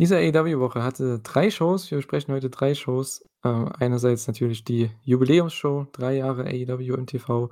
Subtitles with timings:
[0.00, 1.90] Diese AEW-Woche hatte drei Shows.
[1.90, 3.24] Wir besprechen heute drei Shows.
[3.42, 7.50] Äh, einerseits natürlich die Jubiläumsshow, drei Jahre AEW im TV.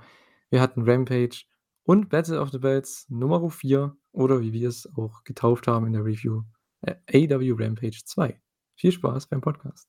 [0.51, 1.45] Wir hatten Rampage
[1.83, 5.95] und Battle of the Belts Nummer 4 oder wie wir es auch getauft haben in
[5.95, 6.43] der Review,
[6.83, 8.41] äh, AEW Rampage 2.
[8.77, 9.89] Viel Spaß beim Podcast.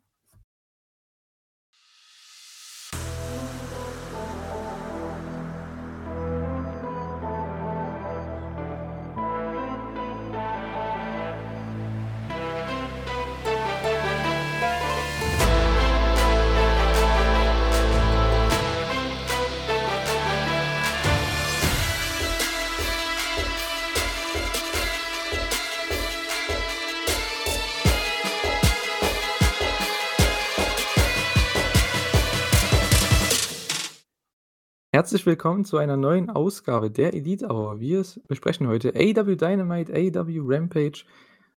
[34.98, 37.80] Herzlich willkommen zu einer neuen Ausgabe der Elite Hour.
[37.80, 41.06] Wir besprechen heute AEW Dynamite, AEW Rampage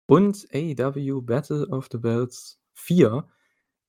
[0.08, 3.26] und AEW Battle of the Belts 4.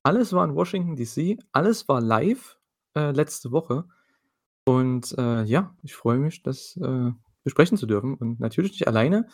[0.03, 2.59] Alles war in Washington DC, alles war live
[2.95, 3.83] äh, letzte Woche.
[4.63, 7.11] Und äh, ja, ich freue mich, das äh,
[7.43, 8.15] besprechen zu dürfen.
[8.15, 9.27] Und natürlich nicht alleine.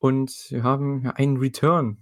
[0.00, 1.98] Und wir haben einen Return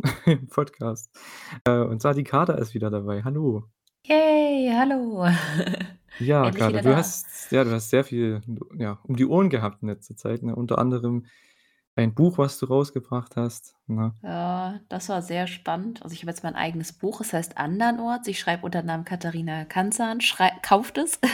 [0.26, 1.18] im Podcast.
[1.64, 3.22] Äh, und die Kader ist wieder dabei.
[3.24, 3.64] Hallo.
[4.04, 5.26] Yay, hallo.
[6.18, 8.42] Ja, Endlich du hast ja, du hast sehr viel,
[8.76, 10.54] ja, um die Ohren gehabt in letzter Zeit, ne?
[10.54, 11.26] Unter anderem
[11.96, 14.12] ein Buch, was du rausgebracht hast, ne?
[14.22, 16.02] Ja, das war sehr spannend.
[16.02, 18.28] Also, ich habe jetzt mein eigenes Buch, es heißt Andernorts.
[18.28, 20.18] Ich schreibe unter Namen Katharina Kanzan.
[20.62, 21.18] Kauft es.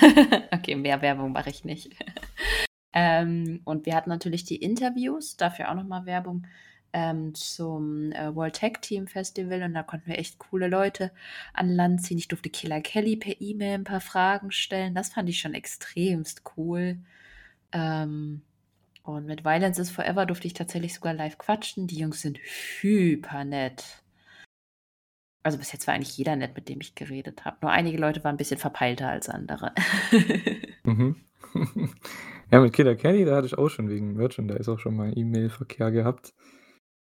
[0.52, 1.96] Okay, mehr Werbung mache ich nicht.
[2.94, 6.46] Ähm, und wir hatten natürlich die Interviews, dafür auch noch mal Werbung
[6.92, 11.10] ähm, zum äh, World Tag Team Festival und da konnten wir echt coole Leute
[11.54, 12.18] an Land ziehen.
[12.18, 14.94] Ich durfte Killer Kelly per E-Mail ein paar Fragen stellen.
[14.94, 16.98] Das fand ich schon extremst cool.
[17.72, 18.42] Ähm,
[19.02, 21.86] und mit Violence is Forever durfte ich tatsächlich sogar live quatschen.
[21.86, 24.02] Die Jungs sind hyper nett.
[25.42, 27.56] Also bis jetzt war eigentlich jeder nett, mit dem ich geredet habe.
[27.62, 29.72] Nur einige Leute waren ein bisschen verpeilter als andere.
[30.84, 31.16] mhm.
[32.52, 35.90] Ja, mit Killer Kelly, da hatte ich auch schon wegen Merchandise auch schon mal E-Mail-Verkehr
[35.90, 36.34] gehabt.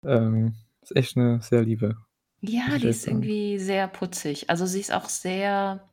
[0.05, 1.97] Ähm, ist echt eine sehr liebe.
[2.41, 4.51] Ja, die ist irgendwie sehr putzig.
[4.51, 5.89] Also sie ist auch sehr,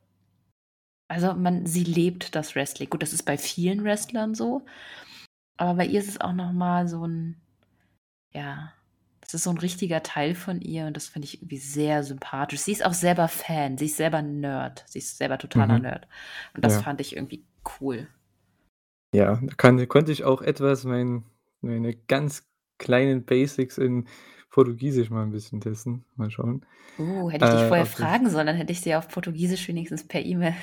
[1.08, 2.90] also man, sie lebt das Wrestling.
[2.90, 4.62] Gut, das ist bei vielen Wrestlern so,
[5.56, 7.40] aber bei ihr ist es auch noch mal so ein,
[8.32, 8.72] ja,
[9.20, 12.60] das ist so ein richtiger Teil von ihr und das finde ich irgendwie sehr sympathisch.
[12.60, 15.82] Sie ist auch selber Fan, sie ist selber Nerd, sie ist selber totaler mhm.
[15.82, 16.08] Nerd
[16.54, 16.82] und das ja.
[16.82, 17.44] fand ich irgendwie
[17.80, 18.08] cool.
[19.14, 21.24] Ja, da kann, konnte ich auch etwas mein,
[21.62, 22.46] meine ganz
[22.82, 24.06] kleinen Basics in
[24.50, 26.04] Portugiesisch mal ein bisschen testen.
[26.16, 26.66] Mal schauen.
[26.98, 30.06] Uh, hätte ich dich äh, vorher fragen sollen, dann hätte ich sie auf Portugiesisch wenigstens
[30.06, 30.54] per E-Mail.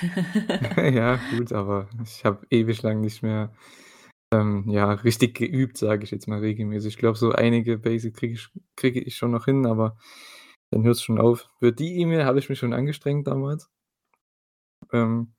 [0.94, 3.52] ja, gut, aber ich habe ewig lang nicht mehr
[4.32, 6.94] ähm, ja, richtig geübt, sage ich jetzt mal regelmäßig.
[6.94, 9.98] Ich glaube, so einige Basics kriege ich, krieg ich schon noch hin, aber
[10.72, 11.50] dann hört es schon auf.
[11.58, 13.72] Für die E-Mail habe ich mich schon angestrengt damals.
[14.94, 15.34] Ähm,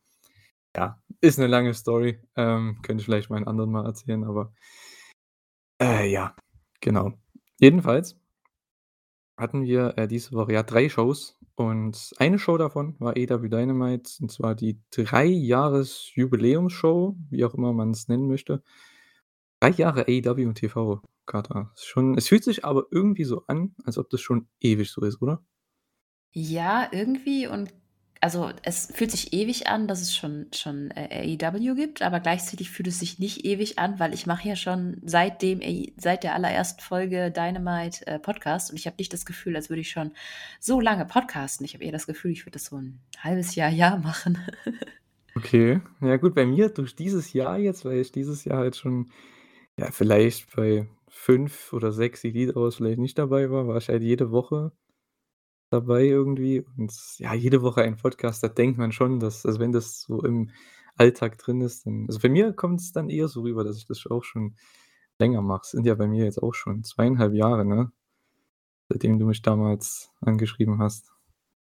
[0.76, 2.20] ja, ist eine lange Story.
[2.34, 4.52] Ähm, könnte ich vielleicht mal einen anderen Mal erzählen, aber
[5.80, 6.34] äh, ja,
[6.80, 7.12] Genau.
[7.58, 8.16] Jedenfalls
[9.36, 14.10] hatten wir, äh, diese Woche ja drei Shows und eine Show davon war EW Dynamite,
[14.20, 18.62] und zwar die Drei-Jahres-Jubiläumsshow, wie auch immer man es nennen möchte.
[19.60, 21.72] Drei Jahre AEW und TV, Kater.
[21.76, 25.22] schon es fühlt sich aber irgendwie so an, als ob das schon ewig so ist,
[25.22, 25.44] oder?
[26.32, 27.72] Ja, irgendwie und
[28.22, 32.70] also es fühlt sich ewig an, dass es schon, schon äh, AEW gibt, aber gleichzeitig
[32.70, 35.60] fühlt es sich nicht ewig an, weil ich mache ja schon seit, dem,
[35.96, 39.80] seit der allerersten Folge Dynamite äh, Podcast und ich habe nicht das Gefühl, als würde
[39.80, 40.12] ich schon
[40.60, 41.64] so lange podcasten.
[41.64, 44.38] Ich habe eher das Gefühl, ich würde das so ein halbes Jahr, Jahr machen.
[45.34, 49.10] okay, ja gut, bei mir durch dieses Jahr jetzt, weil ich dieses Jahr halt schon,
[49.78, 54.02] ja, vielleicht bei fünf oder sechs Elite aus vielleicht nicht dabei war, war ich halt
[54.02, 54.72] jede Woche
[55.70, 59.72] dabei irgendwie und ja, jede Woche ein Podcast, da denkt man schon, dass also wenn
[59.72, 60.50] das so im
[60.96, 63.86] Alltag drin ist, dann also bei mir kommt es dann eher so rüber, dass ich
[63.86, 64.56] das auch schon
[65.18, 65.66] länger mache.
[65.66, 67.92] Sind ja bei mir jetzt auch schon zweieinhalb Jahre, ne?
[68.88, 71.12] Seitdem du mich damals angeschrieben hast.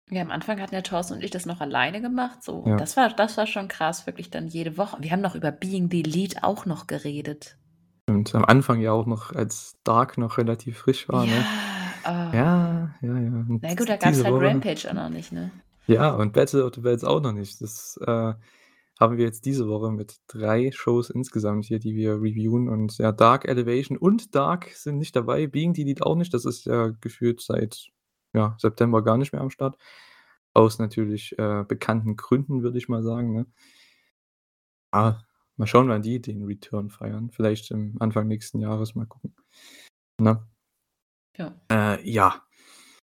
[0.09, 2.65] Ja, am Anfang hatten der Thorsten und ich das noch alleine gemacht, so.
[2.67, 2.75] Ja.
[2.75, 4.97] Das war das war schon krass, wirklich dann jede Woche.
[4.99, 7.57] Wir haben noch über Being the Elite auch noch geredet.
[8.07, 11.45] Und am Anfang ja auch noch, als Dark noch relativ frisch war, ne?
[12.05, 12.09] Oh.
[12.09, 13.29] Ja, ja, ja.
[13.29, 15.51] Und Na gut, da gab es halt Woche, Rampage auch noch nicht, ne?
[15.87, 17.61] Ja, und Battle of the Bells auch noch nicht.
[17.61, 18.33] Das äh,
[18.99, 22.69] haben wir jetzt diese Woche mit drei Shows insgesamt hier, die wir reviewen.
[22.69, 25.47] Und ja, Dark Elevation und Dark sind nicht dabei.
[25.47, 26.33] Being die Lied auch nicht.
[26.33, 27.87] Das ist ja gefühlt seit
[28.33, 29.77] ja, September gar nicht mehr am Start.
[30.53, 33.33] Aus natürlich äh, bekannten Gründen, würde ich mal sagen.
[33.33, 33.45] Ne?
[34.91, 35.21] Ah,
[35.57, 37.31] mal schauen, wann die den Return feiern.
[37.31, 39.35] Vielleicht im Anfang nächsten Jahres mal gucken.
[40.19, 40.47] Na?
[41.37, 41.55] Ja.
[41.71, 42.43] Äh, ja.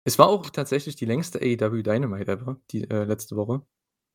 [0.04, 3.62] Es war auch tatsächlich die längste AEW Dynamite ever, die, äh, letzte Woche.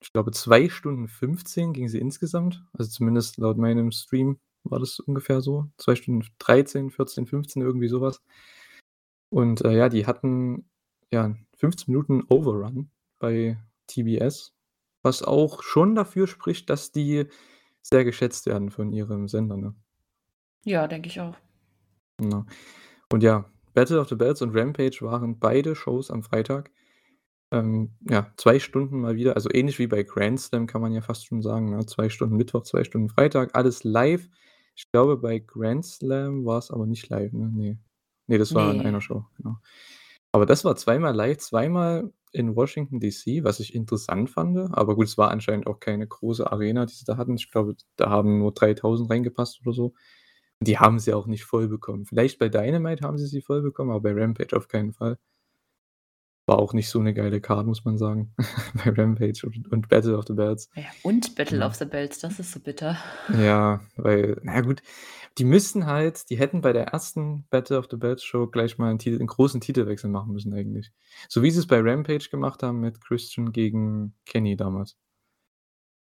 [0.01, 2.65] Ich glaube 2 Stunden 15 ging sie insgesamt.
[2.73, 5.67] Also, zumindest laut meinem Stream war das ungefähr so.
[5.79, 8.21] 2 Stunden 13, 14, 15, irgendwie so was.
[9.31, 10.69] Und, äh, ja, die hatten,
[11.11, 14.53] ja, 15 Minuten Overrun bei TBS,
[15.03, 17.27] was auch schon dafür spricht, dass die
[17.83, 19.75] sehr geschätzt werden von ihrem Sender, ne?
[20.65, 21.37] Ja, denke ich auch.
[22.19, 22.47] Genau.
[23.12, 26.71] Und ja, Battle of the Bells und Rampage waren beide Shows am Freitag.
[27.53, 31.03] Ähm, ja, 2 Stunden mal wieder, also ähnlich wie bei Grand Slam kann man ja
[31.03, 31.87] fast schon sagen, ne?
[31.87, 34.29] 2 Stunden Mittwoch, 2 Stunden Freitag, alles live.
[34.76, 37.50] Ich glaube, bei Grand Slam war's aber nicht live, ne?
[37.53, 37.79] Ne.
[38.29, 38.85] Ne, das war in Ne.
[38.85, 39.56] einer Show, genau.
[40.32, 44.59] Aber das war zweimal live, zweimal in Washington DC, was ich interessant fand.
[44.76, 47.37] Aber gut, es war anscheinend auch keine große Arena, die sie da hatten.
[47.37, 49.94] Ich glaube, da haben nur 3.000 reingepasst oder so.
[50.64, 52.06] Und die haben sie auch nicht voll bekommen.
[52.06, 55.19] Vielleicht bei Dynamite haben sie sie voll bekommen, aber bei Rampage auf keinen Fall.
[56.49, 58.34] War auch nicht so 'ne geile Card, muss man sagen,
[58.84, 60.69] bei Rampage und und Battle of the Bells.
[60.76, 61.66] Ja, und Battle Ja.
[61.66, 62.99] of the Bells, das ist so bitter.
[63.28, 64.82] Ja, weil na gut,
[65.38, 68.90] die müssten halt die hätten bei der ersten Battle of the Bells Show gleich mal
[68.90, 70.93] 'n Titel 'n großen Titelwechsel machen müssen eigentlich.
[71.31, 74.94] So wie sie's bei Rampage gemacht haben mit Christian gegen Kenny damals.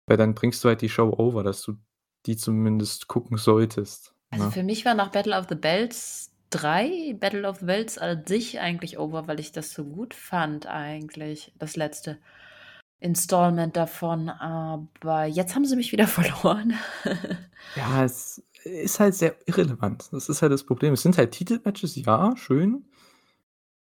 [0.09, 1.75] Weil dann bringst du halt die Show over, dass du
[2.27, 4.51] die zumindest gucken solltest, Also, ne?
[4.51, 8.61] für mich war nach Battle of the Bells 3 Battle of the Bells an sich
[8.61, 12.19] eigentlich over, weil ich das so gut fand eigentlich, das letzte
[12.99, 14.29] Installment davon.
[14.29, 16.75] Aber jetzt haben sie mich wieder verloren.
[17.77, 20.09] Ja, es ist halt sehr irrelevant.
[20.13, 20.95] Das ist halt das Problem.
[20.95, 22.85] Es sind halt Titelmatches, ja, schön.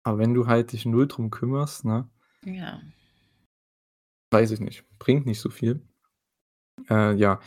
[0.04, 2.08] Aber wenn du halt dich null drum kümmerst, ne?
[2.44, 2.80] Ja.
[4.32, 4.84] Weiß ich nicht.
[5.00, 5.82] Bringt nicht so viel.
[6.90, 7.40] Äh, ja.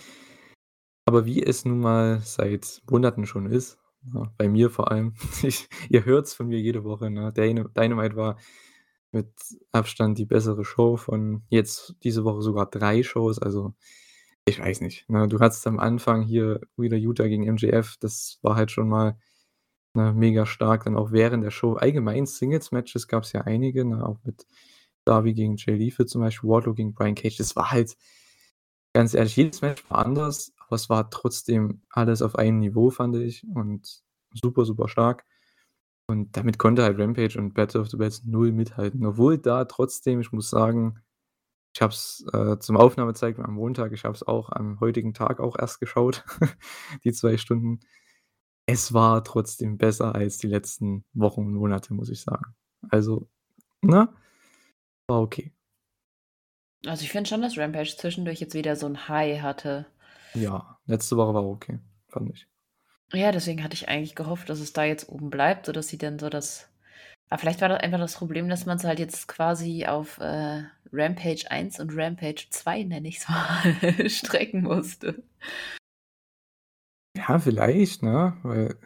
[1.08, 5.66] Aber wie es nun mal seit Monaten schon ist, ne, bei mir vor allem, ich
[5.88, 7.32] ihr hört's von mir jede Woche, ne?
[7.32, 8.36] Dyna Dynamite war
[9.10, 9.30] mit
[9.72, 13.38] Abstand die bessere Show von jetzt diese Woche sogar 3 Shows.
[13.38, 13.72] Also,
[14.44, 15.26] ich weiß nicht, ne?
[15.28, 19.18] Du hattest am Anfang hier Wheeler Yuta gegen MJF, das war halt schon mal,
[19.94, 20.84] ne, mega stark.
[20.84, 24.46] Dann auch während der Show allgemein Singles-Matches gab's ja einige, ne, auch mit
[25.06, 27.38] Darby gegen Jay Lethal zum Beispiel, Wardlow gegen Brian Cage.
[27.38, 27.96] Das war halt
[28.92, 33.16] ganz ehrlich, jedes Match war anders, aber es war trotzdem alles auf einem Niveau, fand
[33.16, 34.02] ich und
[34.34, 35.24] super, super stark.
[36.08, 39.04] Und damit konnte halt Rampage und Battle of the Bells null mithalten.
[39.06, 41.00] Obwohl da trotzdem, ich muss sagen,
[41.74, 45.40] ich habe es, äh, zum Aufnahmezeitpunkt am Montag ich habe es auch am heutigen Tag
[45.40, 46.24] auch erst geschaut,
[47.04, 47.80] die 2 Stunden.
[48.66, 52.54] Es war trotzdem besser als die letzten Wochen und Monate, muss ich sagen.
[52.90, 53.28] Also,
[53.82, 54.08] ne?
[55.08, 55.52] War okay.
[56.86, 59.86] Also, ich finde schon, dass Rampage zwischendurch jetzt wieder so 'n High hatte.
[60.34, 61.78] Ja, letzte Woche war okay,
[62.08, 62.46] fand ich.
[63.12, 66.18] Ja, deswegen hatte ich eigentlich gehofft, dass es da jetzt oben bleibt, sodass sie dann
[66.18, 66.68] so das
[67.30, 71.50] aber vielleicht war da einfach das Problem, dass man's halt jetzt quasi auf, äh, Rampage
[71.50, 75.22] 1 und Rampage 2, nenne ich's mal, strecken musste.
[77.16, 78.36] Ja, vielleicht, ne?
[78.42, 78.78] Weil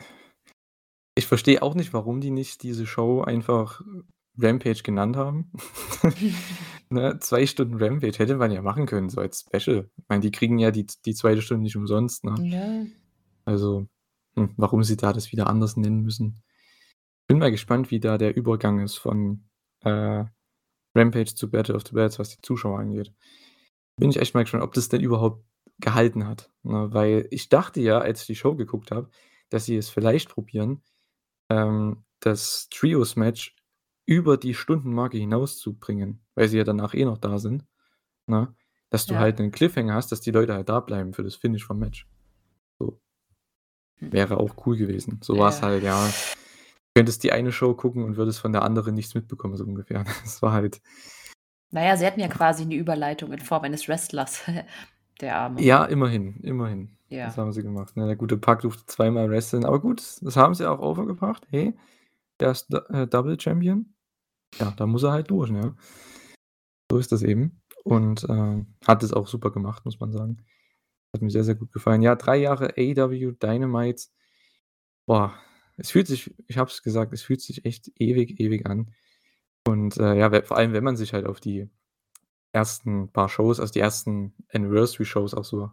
[1.15, 3.83] ich verstehe auch nicht, warum die nicht diese Show einfach
[4.39, 5.53] Rampage genannt haben.
[6.93, 9.89] Ne, 2 Stunden Rampage hätte man ja machen können, so als Special.
[9.97, 11.41] Ich meine, die kriegen ja die die 2.
[11.41, 12.35] Stunde nicht umsonst, ne?
[12.43, 12.85] Ja.
[13.47, 13.87] Also,
[14.37, 16.43] hm, warum sie da das wieder anders nennen müssen.
[17.29, 19.49] Bin mal gespannt, wie da der Übergang ist von,
[19.81, 20.25] äh,
[20.95, 23.15] Rampage zu Battle of the Bells, was die Zuschauer angeht.
[23.97, 25.45] Bin ich echt mal gespannt, ob das denn überhaupt
[25.79, 26.89] gehalten hat, ne?
[26.93, 29.09] Weil ich dachte ja, als ich die Show geguckt habe,
[29.49, 30.83] dass sie es vielleicht probieren,
[31.51, 33.57] ähm, das Trios-Match
[34.07, 37.65] über die Stundenmarke hinauszubringen, weil sie ja danach eh noch da sind,
[38.29, 38.55] ne?
[38.91, 39.21] Dass du Ja.
[39.21, 42.09] halt 'nen Cliffhanger hast, dass die Leute halt da bleiben für das Finish vom Match.
[42.81, 43.01] So.
[44.01, 44.13] Hm.
[44.13, 45.21] Wäre auch cool gewesen.
[45.23, 45.61] So Ja.
[45.63, 46.09] halt, ja
[46.97, 50.05] könntest die eine Show gucken und würdest von der anderen nichts mitbekommen, so ungefähr.
[50.25, 50.81] Das war halt
[51.73, 54.43] Na ja, sie hatten ja quasi 'ne Überleitung in Form eines Wrestlers,
[55.23, 55.61] der Arme.
[55.63, 56.97] Ja, immerhin, immerhin.
[57.09, 57.27] Ja.
[57.27, 58.07] Das haben sie gemacht, ne?
[58.07, 61.47] Der gute Pac durfte zweimal wresteln, aber gut, das haben sie auch over gebracht.
[61.51, 61.75] Hey,
[62.41, 63.92] der ist äh, Double Champion.
[64.59, 65.75] Ja, da muss er halt durch, ne?
[66.91, 67.61] So ist das eben.
[67.85, 70.45] Und, ähm, hat es auch super gemacht, muss man sagen.
[71.15, 72.03] Hat mir sehr, sehr gut gefallen.
[72.03, 74.05] Ja, 3 Jahre AEW Dynamite.
[75.07, 75.35] Boah,
[75.77, 78.93] es fühlt sich ich habe es gesagt, es fühlt sich echt ewig, ewig an.
[79.67, 81.71] Und, äh, ja, vor allem, wenn man sich halt auf die
[82.53, 85.71] ersten paar Shows, also die ersten Anniversary-Shows auch so,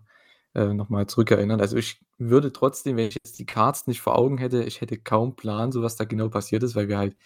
[0.55, 1.61] äh, noch mal zurückerinnert.
[1.61, 4.97] Also, ich würde trotzdem, wenn ich jetzt die Cards nicht vor Augen hätte ich hätte
[4.99, 7.17] kaum Plan, so was da genau passiert ist, weil wir halt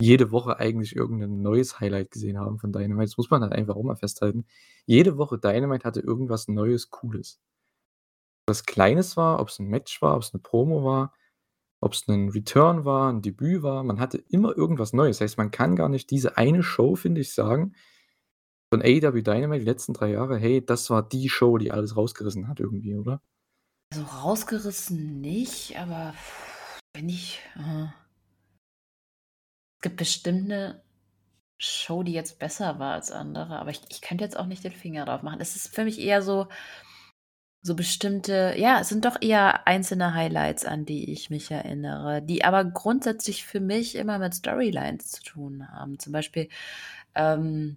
[0.00, 3.06] jede Woche eigentlich irgend 'nen neues Highlight gesehen haben von Dynamite.
[3.10, 4.46] Das muss man halt einfach auch mal festhalten.
[4.86, 7.34] Jede Woche Dynamite hatte irgendwas Neues, Cooles.
[8.48, 11.12] Was Kleines war, ob's 'n Match war, ob's 'ne Promo war.
[11.82, 15.20] ob's 'nen Return war, 'n Debüt war, man hatte immer irgendwas Neues.
[15.20, 17.74] Heißt, man kann gar nicht diese eine Show, finde ich, sagen
[18.72, 22.48] von AEW Dynamite die letzten 3 Jahre: „Hey, das war die Show, die alles rausgerissen
[22.48, 23.20] hat“, irgendwie, oder?
[23.92, 26.12] Also, rausgerissen nicht, aber
[26.94, 28.05] wenn ich Es
[29.86, 30.80] gibt bestimmt 'ne
[31.58, 34.72] Show, die jetzt besser war als andere, aber ich ich könnte jetzt auch nicht den
[34.72, 35.40] Finger drauf machen.
[35.40, 36.48] Es ist für mich eher so
[37.62, 42.44] so bestimmte ja, es sind doch eher einzelne Highlights, an die ich mich erinnere, die
[42.44, 45.98] aber grundsätzlich für mich immer mit Storylines zu tun haben.
[45.98, 46.48] Zum Beispiel,
[47.16, 47.76] ähm,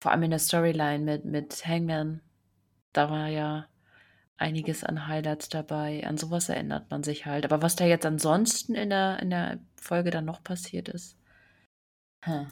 [0.00, 2.20] vor allem in der Storyline mit mit Hangman,
[2.94, 3.66] da war ja
[4.38, 6.06] einiges an Highlights dabei.
[6.06, 7.44] An so was erinnert man sich halt.
[7.46, 11.16] Aber was da jetzt ansonsten in der in der Folge dann noch passiert ist
[12.22, 12.46] hm.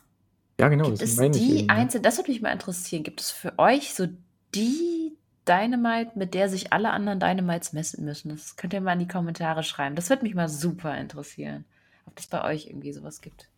[0.61, 1.73] Ja, genau, Gibt das es die eben, ne?
[1.73, 3.05] einzel das würde mich mal interessieren.
[3.05, 4.09] Gibt es für euch so
[4.55, 5.17] die
[5.49, 8.31] Dynamite, mit der sich alle anderen Dynamites messen müssen?
[8.31, 9.97] Das könnt ihr mal in die Kommentare schreiben.
[9.97, 11.65] Das würde mich mal super interessieren,
[12.07, 13.49] ob es bei euch irgendwie so was gibt.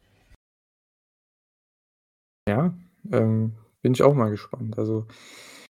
[2.48, 2.74] Ja,
[3.12, 3.52] ähm,
[3.82, 4.78] bin ich auch mal gespannt.
[4.78, 5.06] Also,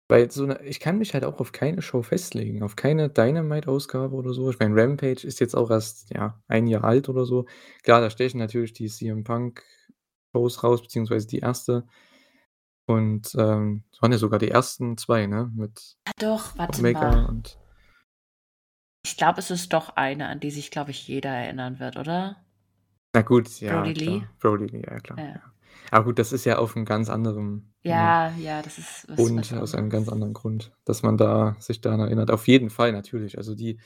[0.07, 4.15] weil so 'ne ich kann mich halt auch auf keine Show festlegen, auf keine Dynamite-Ausgabe
[4.15, 4.49] oder so.
[4.49, 7.45] Ich meine, Rampage ist jetzt auch erst, ja, 1 Jahr alt oder so.
[7.83, 9.23] Klar, da stechen natürlich die CM
[10.31, 11.85] Punk-Shows raus, beziehungsweise die 1.
[12.87, 17.25] Und, ähm, waren ja sogar die ersten 2, ne, mit Ah doch, warte mal.
[17.25, 17.57] und
[19.05, 22.37] Ich glaube, es ist doch eine, an die sich, glaube ich, jeder erinnern wird, oder?
[23.13, 24.23] Na gut, ja, Brodie Lee?
[24.39, 25.25] Brodie Lee, ja klar, Ja.
[25.25, 25.41] ja.
[25.91, 29.19] Aber gut, das ist ja auf 'n ganz anderem, ne Ja, ja, das ist was
[29.19, 32.31] und was aus einem ganz anderen Grund, dass man da sich daran erinnert.
[32.31, 33.37] Auf jeden Fall, natürlich.
[33.37, 33.79] Also, die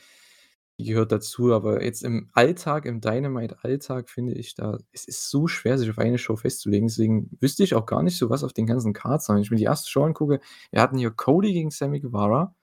[0.78, 5.46] die gehört dazu, aber jetzt im Alltag, im Dynamite-Alltag finde ich da es ist so
[5.46, 6.88] schwer, sich auf eine Show festzulegen.
[6.88, 9.36] Deswegen wüsste ich auch gar nicht so, was auf den ganzen Cards war.
[9.36, 9.88] Wenn ich mir die 1.
[9.88, 10.40] Show angucke,
[10.70, 12.54] wir hatten hier Cody gegen Sammy Guevara.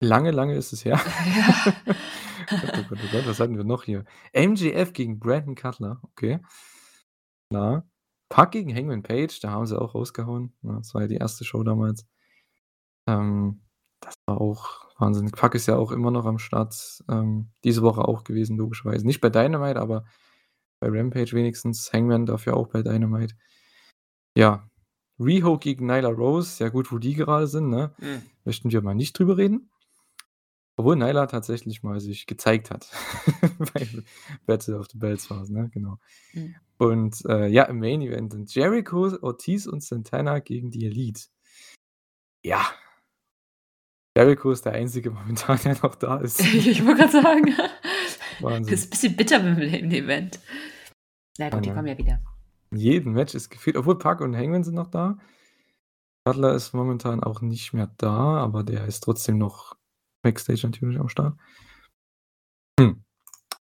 [0.00, 1.00] Lange, lange ist es her.
[1.36, 1.94] Ja.
[2.48, 4.04] Oh Gott, oh Gott, was hatten wir noch hier?
[4.32, 6.38] MJF gegen Brandon Cutler, okay.
[7.50, 7.88] Klar.
[8.28, 10.52] Pac gegen Hangman Page, da haben sie auch rausgehauen?
[10.62, 11.44] Das war ja die 1.
[11.44, 12.06] Show damals.
[13.08, 13.65] Ähm,
[14.00, 15.30] das war auch Wahnsinn.
[15.30, 19.06] Pac ist ja auch immer noch am Start, ähm, diese Woche auch gewesen, logischerweise.
[19.06, 20.04] Nicht bei Dynamite, aber
[20.80, 21.92] bei Rampage wenigstens.
[21.92, 23.34] Hangman dafür auch bei Dynamite.
[24.36, 24.68] Ja,
[25.18, 28.22] Riho gegen Nyla Rose, ja gut, wo die gerade sind, ne, Mhm.
[28.44, 29.70] möchten wir mal nicht drüber reden.
[30.78, 32.90] Obwohl Nyla tatsächlich mal sich gezeigt hat
[33.74, 33.88] bei
[34.44, 35.70] Battle of the Belts war's, ne?
[35.72, 35.98] Genau.
[36.34, 36.54] Mhm.
[36.78, 41.22] Und, äh, ja, im Main Event sind Jericho, Ortiz und Santana gegen die Elite.
[42.44, 42.66] Ja.
[44.16, 46.40] Jericho ist der Einzige momentan, der noch da ist.
[46.54, 47.54] Ich wollte grad sagen.
[48.40, 48.72] Wahnsinn.
[48.72, 50.40] Ist 'n bisschen bitter mit dem Event.
[51.38, 51.74] Na gut, die ne?
[51.74, 52.22] kommen ja wieder.
[52.70, 55.18] In jedem Match ist gefühlt obwohl Pac und Hangman sind noch da.
[56.24, 59.76] Cutler ist momentan auch nicht mehr da, aber der ist trotzdem noch
[60.22, 61.38] Backstage natürlich am Start.
[62.80, 63.04] Hm,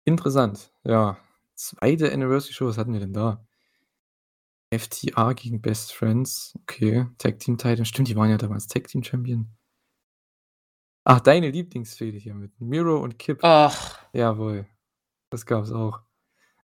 [0.05, 1.19] interessant, ja.
[1.55, 2.13] 2.
[2.13, 3.47] Anniversary Show, was hatten wir denn da?
[4.71, 7.07] FTR gegen Best Friends, okay.
[7.19, 9.58] Tag Team Title, stimmt, die waren ja damals Tag Team Champion.
[11.11, 13.43] Ach, deine Lieblingsfehde hier mit Miro und Kip.
[13.43, 13.99] Och.
[14.13, 14.67] Jawohl,
[15.31, 16.01] das gab's auch.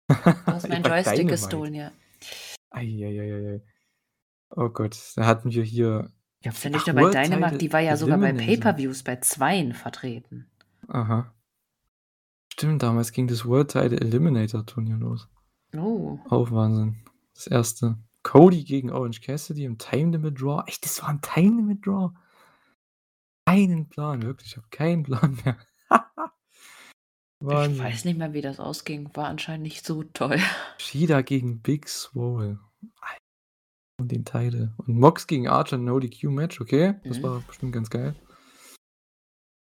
[0.08, 1.91] Du hast meinen bei Joystick gestohlen, ja.
[2.69, 3.62] Ei, ei, ei, ei, ei.
[4.51, 6.10] Oh Gott, da hatten wir hier
[6.41, 8.31] Ja, ist ja nicht ach, nur bei Dynamite, die war ja sogar bei.
[8.31, 10.50] Pay-per-Views bei zweien vertreten.
[10.88, 11.36] Aha.
[12.53, 15.27] Stimmt, damals ging das World Title Eliminator Turnier los.
[15.75, 16.17] Oh.
[16.29, 17.03] Auch Wahnsinn.
[17.36, 17.93] Das 1.
[18.24, 20.63] Cody gegen Orange Cassidy im Time Limit Draw.
[20.65, 22.12] Echt, das war 'n Time Limit Draw?
[23.50, 25.58] Keinen Plan, wirklich, ich habe keinen Plan mehr.
[27.41, 29.15] Ich weiß nicht mehr, wie das ausging.
[29.15, 30.39] War anscheinend nicht so toll.
[30.77, 32.60] Shida gegen Big Swole.
[33.98, 34.74] Und den Title.
[34.75, 36.96] Und Mox gegen Archer No DQ Match, okay.
[37.06, 37.24] Das Mhm.
[37.24, 38.13] war bestimmt ganz geil.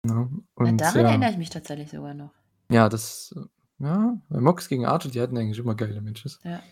[0.07, 1.09] Ja, Na, und daran ja.
[1.09, 2.33] erinnere ich mich tatsächlich sogar noch.
[2.71, 3.35] Ja, das
[3.79, 6.41] ja, weil Mox gegen Archer, die hatten eigentlich immer geile Matches.
[6.45, 6.63] Ja.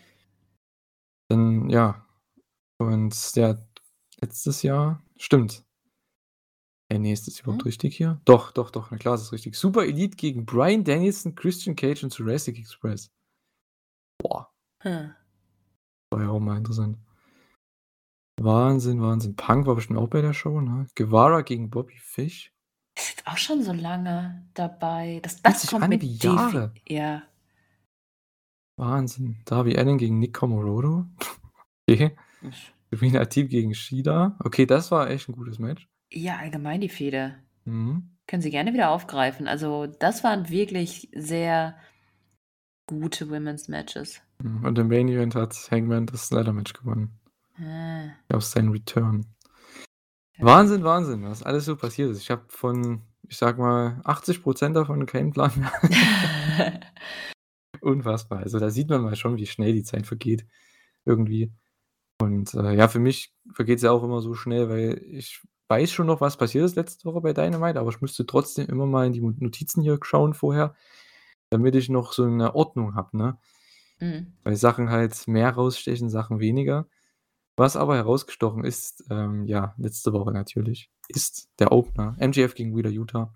[1.29, 2.03] Dann ja.
[2.79, 3.59] Und ja,
[4.21, 5.64] letztes Jahr stimmt.
[6.91, 7.67] Äh, ne, ist das überhaupt Mhm.
[7.67, 8.21] richtig hier?
[8.25, 9.55] Doch, doch, doch, na klar, ist das richtig.
[9.55, 13.09] Super Elite gegen Bryan Danielson, Christian Cage und Jurassic Express.
[14.21, 14.51] Boah.
[14.83, 15.13] Hm.
[16.13, 16.97] War ja auch mal interessant.
[18.39, 19.35] Wahnsinn, Wahnsinn.
[19.35, 20.87] Punk war bestimmt auch bei der Show, ne?
[20.95, 22.51] Guevara gegen Bobby Fish.
[22.97, 25.19] Ist jetzt auch schon so lange dabei.
[25.23, 26.73] Das das sich kommt an mit wie Jahre.
[26.87, 27.23] ja.
[28.77, 29.41] Wahnsinn.
[29.45, 31.05] Darby Allin gegen Nick Comoroto.
[31.87, 32.17] Okay.
[32.91, 34.35] Serena Deeb gegen Shida.
[34.43, 35.87] Okay, das war echt 'n gutes Match.
[36.15, 37.35] Ja, allgemein die Fehde.
[37.65, 38.09] Mhm.
[38.27, 39.47] Können Sie gerne wieder aufgreifen.
[39.47, 41.75] Also, das waren wirklich sehr
[42.87, 44.21] gute Women's Matches.
[44.41, 47.19] Mhm, und im Main Event hat Hangman das Ladder Match gewonnen.
[47.57, 48.09] Ah.
[48.33, 49.25] Auf seinen Return.
[50.37, 50.45] Ja.
[50.45, 52.21] Wahnsinn, Wahnsinn, was alles so passiert ist.
[52.21, 56.79] Ich habe von ich sage mal, 80% davon keinen Plan mehr.
[57.81, 58.39] Unfassbar.
[58.39, 60.45] Also, da sieht man mal schon, wie schnell die Zeit vergeht
[61.05, 61.51] irgendwie.
[62.21, 66.07] Und, äh, ja, für mich vergeht's ja auch immer so schnell, weil ich weiß schon
[66.07, 69.13] noch, was passiert ist letzte Woche bei Dynamite, aber ich müsste trotzdem immer mal in
[69.13, 70.75] die Notizen hier schauen vorher,
[71.49, 73.37] damit ich noch so 'ne Ordnung habe, ne?
[73.99, 74.33] Mhm.
[74.43, 76.87] Weil Sachen halt mehr rausstechen, Sachen weniger.
[77.57, 82.15] Was aber herausgestochen ist, ähm, ja, letzte Woche natürlich, ist der Opener.
[82.19, 83.33] MJF gegen Wheeler Yuta.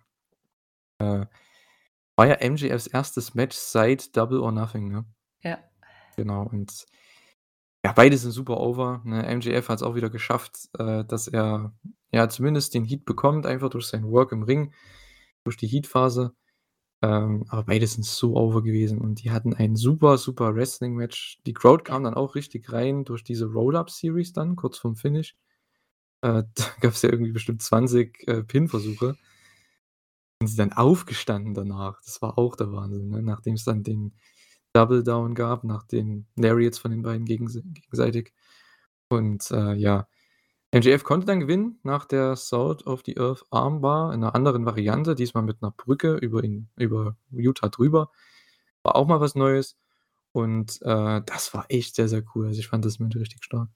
[1.01, 1.25] Äh,
[2.17, 5.05] war ja MJFs erstes Match seit Double or Nothing, ne?
[5.43, 5.59] Ja.
[6.17, 6.85] Genau und
[7.85, 9.23] ja, beide sind super over, ne?
[9.35, 11.73] MJF hat's auch wieder geschafft, äh, dass er,
[12.11, 14.73] ja, zumindest den Heat bekommt, einfach durch sein Work im Ring,
[15.45, 16.33] durch die Heat-Phase.
[17.01, 21.39] Ähm, aber beide sind so over gewesen und die hatten ein super, super Wrestling-Match.
[21.45, 25.37] Die Crowd kam dann auch richtig rein durch diese Roll-Up-Series dann, kurz vorm Finish.
[26.21, 29.15] Äh, da gab's ja irgendwie bestimmt 20, äh, Pin-Versuche.
[30.41, 32.01] Sind sie dann aufgestanden danach.
[32.03, 33.21] Das war auch der Wahnsinn, ne?
[33.21, 34.13] Nachdem's dann den
[34.73, 38.33] Double Down gab, nach den Lariats von den beiden gegense gegenseitig.
[39.09, 40.07] Und, äh, ja,
[40.73, 45.15] MJF konnte dann gewinnen nach der Sword of the Earth Armbar in 'ner anderen Variante,
[45.15, 48.11] diesmal mit 'ner Brücke über ihn über Yuta drüber.
[48.83, 49.77] War auch mal was Neues
[50.33, 52.47] und, äh, das war echt sehr, sehr cool.
[52.47, 53.69] Also, ich fand das Match richtig stark.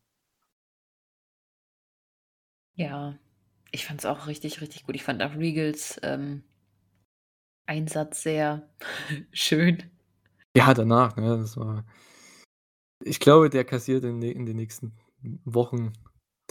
[2.76, 3.18] Ja,
[3.72, 4.96] ich fand's auch richtig, richtig gut.
[4.96, 6.44] Ich fand auch Regals, ähm
[7.68, 8.70] Einsatz sehr
[9.34, 9.84] schön.
[10.58, 11.38] Ja, danach, ne?
[11.38, 11.84] Das war
[13.06, 14.94] ich glaube, der kassiert in in den nächsten
[15.46, 15.94] Wochen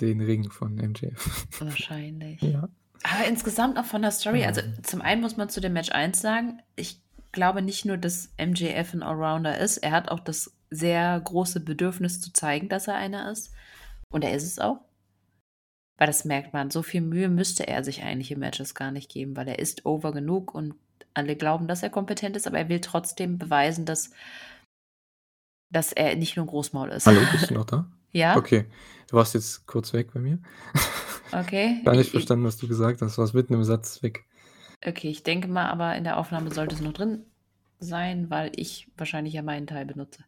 [0.01, 1.47] den Ring von MJF.
[1.61, 2.41] Wahrscheinlich.
[2.41, 2.69] Ja.
[3.05, 6.21] Aber insgesamt auch von der Story also, zum einen muss man zu dem Match eins
[6.21, 7.01] sagen, ich
[7.33, 12.21] glaube nicht nur, dass MJF 'n Allrounder ist, er hat auch das sehr große Bedürfnis
[12.21, 13.53] zu zeigen, dass er einer ist.
[14.09, 14.81] Und er ist es auch.
[15.99, 16.71] Weil das merkt man.
[16.71, 19.85] So viel Mühe müsste er sich eigentlich in Matches gar nicht geben, weil er ist
[19.85, 20.75] over genug und
[21.15, 24.11] alle glauben, dass er kompetent ist, aber er will trotzdem beweisen, dass
[25.71, 27.07] dass er nicht nur 'n Großmaul ist.
[27.07, 27.91] Hallo, bist du noch da?
[28.13, 28.37] Ja?
[28.37, 28.67] Okay,
[29.09, 30.39] du warst jetzt kurz weg bei mir.
[31.35, 33.17] Okay, Gar nicht verstanden, was du gesagt hast.
[33.17, 34.27] Du warst mitten im Satz weg.
[34.87, 37.25] Okay, ich denke mal aber, in der Aufnahme sollte es noch drin
[37.81, 40.25] sein, weil ich wahrscheinlich ja meinen Teil benutze.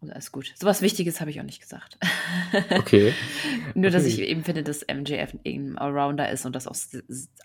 [0.00, 0.52] Und alles gut.
[0.58, 1.98] So was Wichtiges habe ich auch nicht gesagt.
[2.76, 3.14] Okay.
[3.74, 4.26] Nur, dass ich Okay.
[4.26, 6.76] eben finde, dass MJF eben 'n Allrounder ist und das auch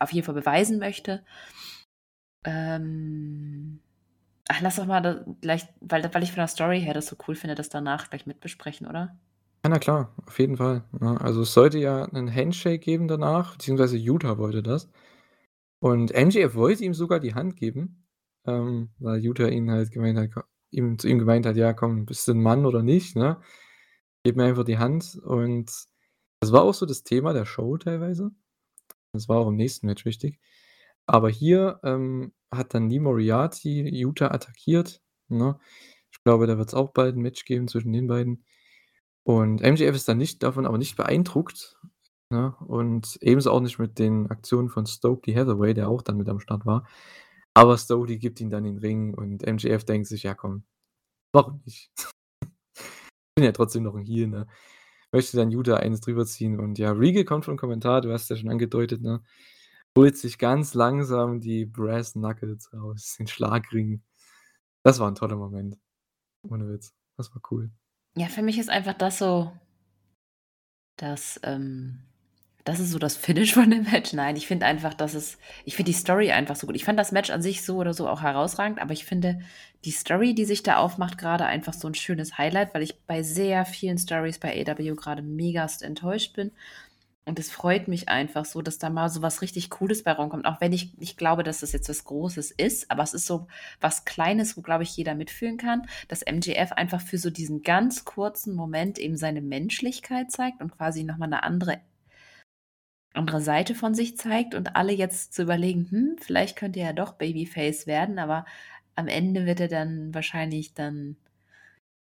[0.01, 1.23] auf jeden Fall beweisen möchte.
[2.45, 3.79] Ähm,
[4.49, 7.15] ach, lass doch mal da gleich weil weil ich von der Story her das so
[7.27, 9.17] cool finde, das danach gleich mit besprechen, oder?
[9.65, 10.84] Ja, na klar, auf jeden Fall?
[10.99, 14.89] Also, es sollte ja 'nen Handshake geben danach, beziehungsweise Yuta wollte das.
[15.79, 18.06] Und MJF wollte ihm sogar die Hand geben,
[18.45, 22.27] ähm, weil Yuta ihn halt gemeint hat ihm zu ihm gemeint hat: „Ja, komm, bist
[22.27, 23.41] du 'n Mann oder nicht, ne?
[24.23, 25.71] Gib mir einfach die Hand.“ Und
[26.41, 28.32] das war auch so das Thema der Show teilweise.
[29.13, 30.39] Das war auch im nächsten Match wichtig.
[31.09, 35.57] Aber hier, ähm, hat dann Lee Moriarty Yuta attackiert, ne?
[36.11, 38.45] Ich glaube, da wird's auch bald 'n Match geben zwischen den beiden.
[39.23, 41.77] Und MJF ist dann nicht davon aber nicht beeindruckt,
[42.31, 42.55] ne?
[42.67, 46.39] Und ebenso auch nicht mit den Aktionen von Stokely Hathaway, der auch dann mit am
[46.41, 46.87] Start war.
[47.55, 50.65] Aber Stokely gibt ihm dann den Ring und MJF denkt sich: „Ja komm,
[51.33, 51.91] warum nicht?“
[53.37, 54.47] Bin ja trotzdem noch 'n Heel, ne?
[55.13, 58.37] Möchte dann Yuta eins drüber ziehen und ja, Regal kommt vom Kommentar, du hast ja
[58.37, 59.23] schon angedeutet, ne?
[59.97, 64.01] Holt sich ganz langsam die Brass Knuckles raus, den Schlagring.
[64.84, 65.77] Das war 'n toller Moment.
[66.43, 66.93] Ohne Witz.
[67.17, 67.71] Das war cool.
[68.15, 69.51] Ja, für mich ist einfach das so
[70.99, 71.99] das, ähm
[72.65, 74.13] das ist so das Finish von dem Match.
[74.13, 76.77] Nein, ich finde einfach, dass es ich finde die Story einfach so gut.
[76.77, 79.39] Ich fand das Match an sich so oder so auch herausragend, aber ich finde
[79.84, 83.21] die Story, die sich da aufmacht, grade einfach so 'n schönes Highlight, weil ich bei
[83.21, 86.51] sehr vielen Stories bei AEW grade megast enttäuscht bin.
[87.27, 90.45] Und es freut mich einfach so, dass da mal so was richtig Cooles bei rumkommt,
[90.45, 93.47] auch wenn ich nicht glaube, dass das jetzt was Großes ist, aber es ist so
[93.79, 98.03] was Kleines, wo, glaube ich, jeder mitfühlen kann, dass MJF einfach für so diesen ganz
[98.03, 101.79] kurzen Moment eben seine Menschlichkeit zeigt und quasi noch mal 'ne andere
[103.15, 106.93] andere Seite von sich zeigt und alle jetzt zu überlegen: „Hm, vielleicht könnte er ja
[106.93, 108.45] doch Babyface werden“, aber
[108.95, 111.17] am Ende wird er dann wahrscheinlich dann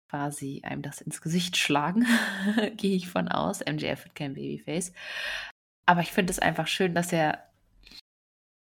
[0.09, 2.05] quasi einem das ins Gesicht schlagen,
[2.77, 3.61] gehe ich von aus.
[3.61, 4.93] MJF wird kein Babyface.
[5.85, 7.43] Aber ich finde es einfach schön, dass er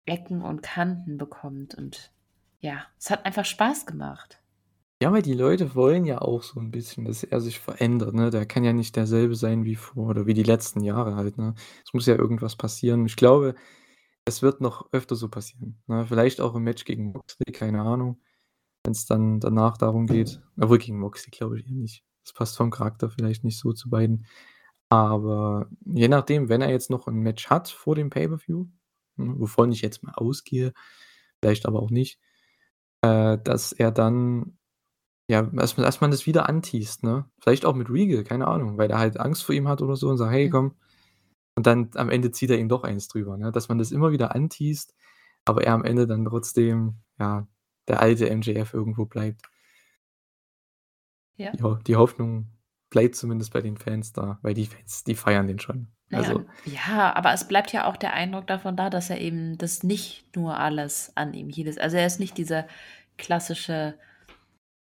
[0.07, 2.13] Ecken und Kanten bekommt und
[2.61, 4.41] ja, es hat einfach Spaß gemacht.
[5.03, 8.31] Ja, weil die Leute wollen ja auch so 'n bisschen, dass er sich verändert, ne?
[8.31, 11.55] Der kann ja nicht derselbe sein wie vor oder wie die letzten Jahre halt, ne?
[11.85, 13.05] Es muss ja irgendwas passieren.
[13.07, 13.55] Ich glaube,
[14.27, 16.07] es wird noch öfter so passieren, ne?
[16.07, 18.21] Vielleicht auch im Match gegen Moxley, keine Ahnung,
[18.85, 20.43] wenn's dann danach darum geht.
[20.61, 22.05] Obwohl, gegen Moxley glaube ich eher nicht.
[22.25, 24.27] Das passt vom Charakter vielleicht nicht so zu beiden.
[24.91, 28.67] Aber je nachdem, wenn er jetzt noch 'n Match hat vor dem Pay-per-View,
[29.17, 30.73] ne, wovon ich jetzt mal ausgehe,
[31.43, 32.21] vielleicht aber auch nicht,
[33.03, 34.59] äh, dass er dann
[35.31, 37.27] ja, dass man dass man das wieder anteast, ne?
[37.41, 40.09] Vielleicht auch mit Regal, keine Ahnung, weil er halt Angst vor ihm hat oder so
[40.11, 40.53] und sagt: „Hey, Mhm.
[40.53, 40.75] komm“
[41.57, 43.53] und dann am Ende zieht er ihm doch eins drüber, ne?
[43.53, 44.95] Dass man das immer wieder anteast,
[45.47, 47.47] aber er am Ende dann trotzdem, ja,
[47.89, 49.43] der alte MJF irgendwo bleibt.
[51.37, 51.51] Ja.
[51.53, 52.49] Die Ho die Hoffnung
[52.91, 55.89] bleibt zumindest bei den Fans da, weil die Fans, die feiern den schon.
[56.09, 59.21] Na ja, Also ja, aber es bleibt ja auch der Eindruck davon da, dass er
[59.21, 61.79] eben das nicht nur alles an ihm hielt.
[61.81, 62.67] Also, er ist nicht dieser
[63.17, 63.99] klassische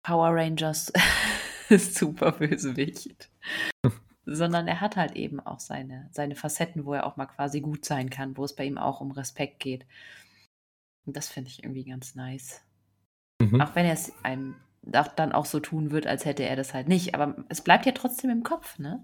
[0.03, 0.93] Power Rangers
[1.69, 3.29] Superbösewicht,
[4.25, 7.83] sondern er hat halt eben auch seine seine Facetten, wo er auch mal quasi gut
[7.85, 9.85] sein kann, wo es bei ihm auch um Respekt geht.
[11.05, 12.61] Und das finde ich irgendwie ganz nice.
[13.41, 13.61] Mhm.
[13.61, 14.55] Auch wenn er's einem
[14.93, 17.85] auch dann auch so tun wird, als hätte er das halt nicht, aber es bleibt
[17.85, 19.03] ja trotzdem im Kopf, ne?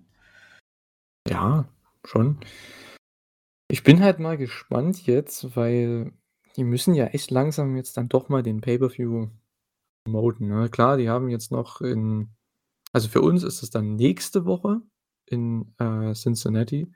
[1.28, 1.65] Ja,
[2.06, 2.38] schon.
[3.69, 6.13] Ich bin halt mal gespannt jetzt, weil
[6.56, 9.28] die müssen ja echt langsam jetzt dann doch mal den Pay-per-View
[10.06, 10.69] promoten, ne?
[10.69, 12.30] Klar, die haben jetzt noch in
[12.93, 14.82] also, für uns ist es dann nächste Woche
[15.28, 16.91] in, äh, Cincinnati,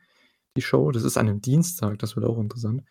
[0.57, 0.91] die Show.
[0.91, 2.83] Das ist an 'nem Dienstag, das wird auch interessant.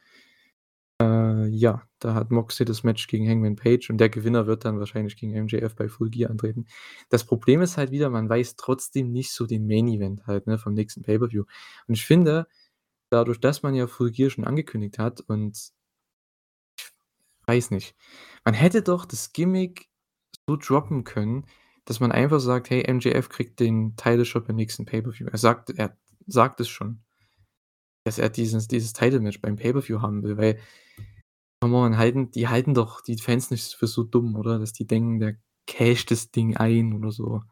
[1.01, 4.79] Äh, ja, da hat Moxley das Match gegen Hangman Page und der Gewinner wird dann
[4.81, 6.67] wahrscheinlich gegen MJF bei Full Gear antreten.
[7.09, 10.59] Das Problem ist halt wieder, man weiß trotzdem nicht so den Main Event halt, ne,
[10.59, 11.45] vom nächsten Pay-per-View.
[11.87, 12.49] Und ich finde,
[13.11, 15.73] dadurch, dass man ja Full Gear schon angekündigt hat und
[17.47, 17.95] weiß nicht,
[18.45, 19.89] man hätte doch das Gimmick
[20.49, 21.47] so droppen können,
[21.87, 25.71] dass man einfach sagt: „Hey, MJF kriegt den Title Shot beim nächsten Pay-per-View.“ Er sagt
[25.71, 27.03] er sagt es schon
[28.09, 30.59] dass er dieses dieses Title Match beim Pay-per-View haben will, weil
[31.62, 34.59] on, halten die halten doch die Fans nicht für so dumm, oder?
[34.59, 37.42] Dass die denken, der casht das Ding ein oder so.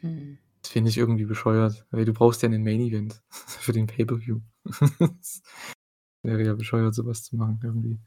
[0.00, 0.38] Mhm.
[0.62, 4.40] Das finde ich irgendwie bescheuert, weil du brauchst ja 'nen Main Event für den Pay-per-View.
[4.64, 5.42] Das
[6.22, 7.98] wäre ja bescheuert, so was zu machen irgendwie.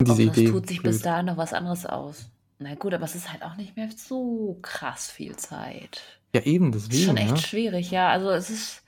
[0.00, 1.06] Diese Außer es Idee tut sich bis blöd.
[1.06, 2.30] dahin noch was anderes aus.
[2.60, 6.02] Na gut, aber es ist halt auch nicht mehr so krass viel Zeit.
[6.34, 7.36] Ja, eben, Ist schon deswegen, echt ja.
[7.36, 8.10] schwierig, ja.
[8.10, 8.82] Also, es ist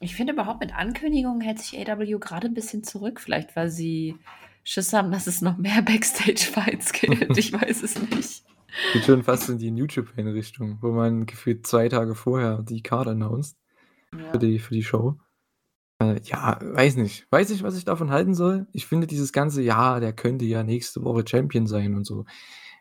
[0.00, 4.18] ich finde überhaupt mit Ankündigungen hält sich AEW grade 'n bisschen zurück, vielleicht weil sie
[4.64, 7.36] Schiss haben, dass es noch mehr Backstage-Fights gibt.
[7.38, 8.44] Ich weiß es nicht.
[8.92, 12.82] Geht schon fast in die New Japan Richtung, wo man gefühlt 2 Tage vorher die
[12.82, 13.56] Card announced
[14.12, 14.38] für Ja.
[14.38, 15.18] die für die Show.
[16.02, 17.26] Äh, ja, weiß nicht.
[17.30, 18.66] Weiß nicht, was ich davon halten soll.
[18.72, 22.26] Ich finde dieses ganze: „Ja, der könnte ja nächste Woche Champion sein“ und so.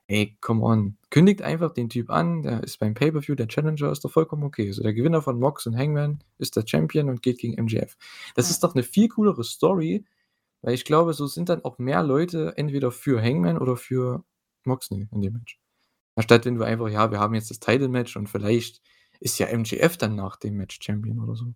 [0.10, 0.98] Ey, come on.
[1.10, 4.72] Kündigt einfach den Typ an, der ist beim Pay-per-View der Challenger, ist doch vollkommen okay.
[4.72, 7.98] So, der Gewinner von Mox und Hangman ist der Champion und geht gegen MJF.
[8.36, 8.52] Das Ja.
[8.52, 10.06] ist doch 'ne viel coolere Story,
[10.62, 14.24] weil ich glaube, so sind dann auch mehr Leute entweder für Hangman oder für
[14.66, 15.60] Moxley in dem Match.
[16.16, 18.82] Anstatt wenn du einfach: „Ja, wir haben jetzt das Title Match und vielleicht
[19.22, 21.56] ist ja MJF dann nach dem Match Champion“ oder so.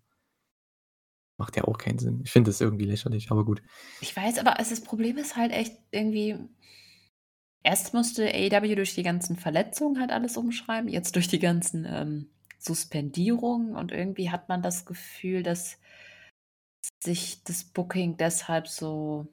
[1.40, 2.20] Macht ja auch keinen Sinn.
[2.22, 3.62] Ich finde das irgendwie lächerlich, aber gut.
[4.02, 6.36] Ich weiß, aber das Problem ist halt echt irgendwie
[7.62, 12.30] erst musste AEW durch die ganzen Verletzungen halt alles umschreiben, jetzt durch die ganzen, ähm,
[12.58, 15.78] Suspendierungen und irgendwie hat man das Gefühl, dass
[17.02, 19.28] sich das Booking deshalb so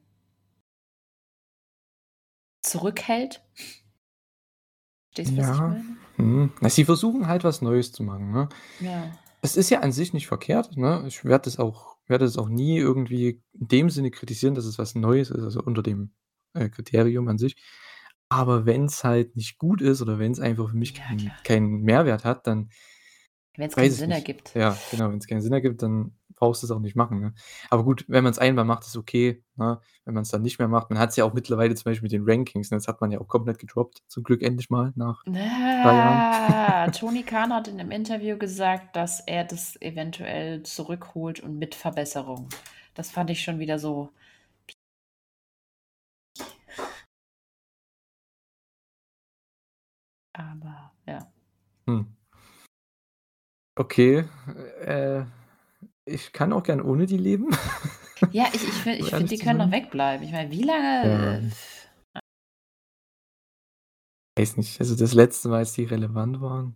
[2.62, 3.42] zurückhält.
[5.14, 5.68] Verstehst du, was ich Ja,
[6.16, 6.50] meine?
[6.60, 8.48] Na, sie versuchen halt was Neues zu machen, ne?
[8.80, 9.12] Ja.
[9.42, 11.04] Es ist ja an sich nicht verkehrt, ne?
[11.06, 14.78] Ich werde das auch werde das auch nie irgendwie in dem Sinne kritisieren, dass es
[14.78, 16.10] was Neues ist, also unter dem,
[16.54, 17.56] äh, Kriterium an sich.
[18.30, 21.38] Aber wenn's halt nicht gut ist oder wenn's einfach für mich Ja, keinen klar.
[21.44, 22.70] keinen Mehrwert hat, dann
[23.56, 24.28] Wenn's keinen weiß ich Sinn nicht.
[24.28, 24.54] ergibt.
[24.54, 27.34] Ja, genau, wenn's keinen Sinn ergibt, dann brauchst du's auch nicht machen, ne?
[27.70, 29.80] Aber gut, wenn man's einmal macht, ist okay, ne?
[30.04, 32.24] Wenn man's dann nicht mehr macht man hat's ja auch mittlerweile zum Beispiel mit den
[32.28, 32.76] Rankings, ne?
[32.78, 35.24] Das hat man ja auch komplett gedroppt, zum Glück endlich mal nach
[35.80, 36.26] 3 Jahren.
[36.36, 41.74] Ah, Tony Khan hat in 'nem Interview gesagt, dass er das eventuell zurückholt und mit
[41.74, 42.48] Verbesserungen.
[42.94, 44.10] Das fand ich schon wieder so
[50.38, 51.18] Aber ja.
[51.88, 52.06] Hm.
[53.76, 54.24] Okay,
[54.80, 55.24] äh,
[56.04, 57.48] ich kann auch gern ohne die leben.
[58.32, 59.70] Ja, ich ich finde Um ich ehrlich die können sein.
[59.72, 60.26] wegbleiben.
[60.26, 61.34] Ich meine, wie lange, Ja.
[61.38, 61.50] äh
[64.36, 64.78] Weiß nicht.
[64.80, 66.74] Also, das letzte Mal, als die relevant waren.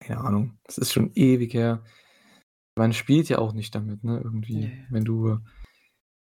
[0.00, 0.58] Keine Ahnung.
[0.64, 1.82] Das ist schon ewig her.
[2.76, 4.66] Man spielt ja auch nicht damit, ne, irgendwie.
[4.66, 4.86] Nö.
[4.90, 5.38] Wenn du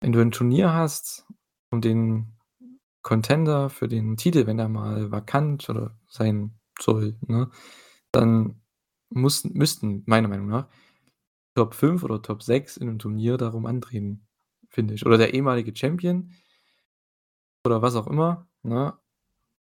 [0.01, 1.25] wenn du 'n Turnier hast
[1.71, 2.33] und den
[3.05, 7.49] Contender für den Titel, wenn der mal vakant oder sein soll, ne,
[8.11, 8.61] dann
[9.09, 10.67] muss müssten meiner Meinung nach
[11.55, 14.27] Top 5 oder Top 6 in 'nem Turnier darum antreten,
[14.69, 15.05] finde ich.
[15.05, 16.31] Oder der ehemalige Champion
[17.65, 18.93] oder was auch immer, ne?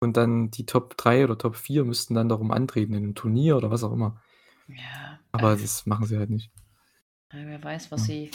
[0.01, 3.57] Und dann die Top 3 oder Top 4 müssten dann darum antreten in 'nem Turnier
[3.57, 4.21] oder was auch immer.
[4.69, 6.51] Ja, Aber äh das machen sie halt nicht.
[7.33, 8.07] Wer weiß, was Ja.
[8.07, 8.31] sie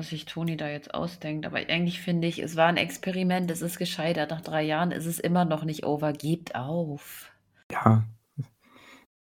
[0.00, 1.46] was sich Toni da jetzt ausdenkt.
[1.46, 4.30] Aber eigentlich finde ich, es war ein Experiment, es ist gescheitert.
[4.30, 6.12] Nach drei Jahren ist es immer noch nicht over.
[6.12, 7.30] Gebt auf.
[7.70, 8.04] Ja,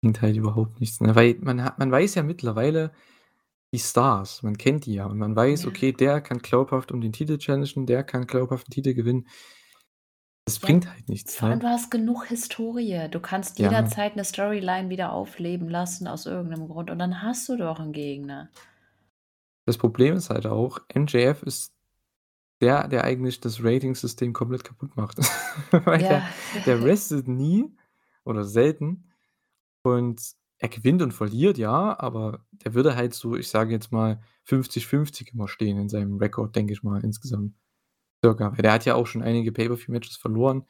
[0.01, 1.15] bringt halt überhaupt nichts, ne?
[1.15, 2.93] Weil man hat man weiß ja mittlerweile
[3.73, 5.69] die Stars, man kennt die ja und man weiß, Ja.
[5.69, 9.27] okay, der kann glaubhaft um den Titel challengen, der kann glaubhaft 'n Titel gewinnen.
[10.47, 11.59] Das Ja, bringt halt nichts, vor allem, ne?
[11.59, 13.07] du hast genug Historie.
[13.11, 13.65] Du kannst Ja.
[13.69, 17.91] jederzeit 'ne Storyline wieder aufleben lassen aus irgendeinem Grund und dann hast du doch 'n
[17.93, 18.49] Gegner.
[19.67, 21.73] Das Problem ist halt auch, MJF ist
[22.61, 25.17] der, der eigentlich das Ratingsystem komplett kaputt macht.
[25.71, 26.29] Weil der Ja.
[26.65, 27.65] der wrestelt nie
[28.23, 29.11] oder selten
[29.83, 30.21] und
[30.59, 35.33] er gewinnt und verliert, ja, aber der würde halt so, ich sage jetzt mal, 50-50
[35.33, 37.53] immer stehen in seinem Rekord, denke ich mal insgesamt
[38.25, 38.53] circa.
[38.53, 40.65] Weil der hat ja auch schon einige Pay-per-View-Matches verloren,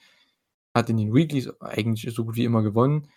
[0.75, 3.09] hat in den Weeklies eigentlich so gut wie immer gewonnen.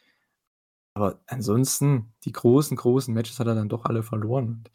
[0.95, 4.71] Aber ansonsten, die großen, großen Matches hat er dann doch alle verloren und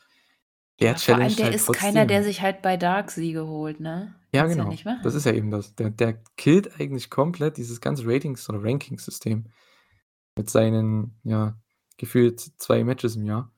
[0.79, 2.23] der Ja, vor allem, der halt ist keiner, der trotzdem.
[2.23, 4.15] sich halt bei Dark Siege holt, ne?
[4.33, 4.71] Ja, Kannst ja genau.
[4.85, 5.03] machen.
[5.03, 5.75] Das ist ja eben das.
[5.75, 9.45] Der der killt eigentlich komplett dieses ganze Ratings oder Rankingsystem
[10.37, 11.57] mit seinen, ja,
[11.97, 13.53] gefühlt 2 Matches im Jahr.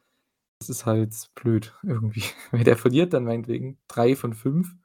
[0.60, 4.76] Das ist halt blöd irgendwie, weil der verliert dann meinetwegen 3 von 5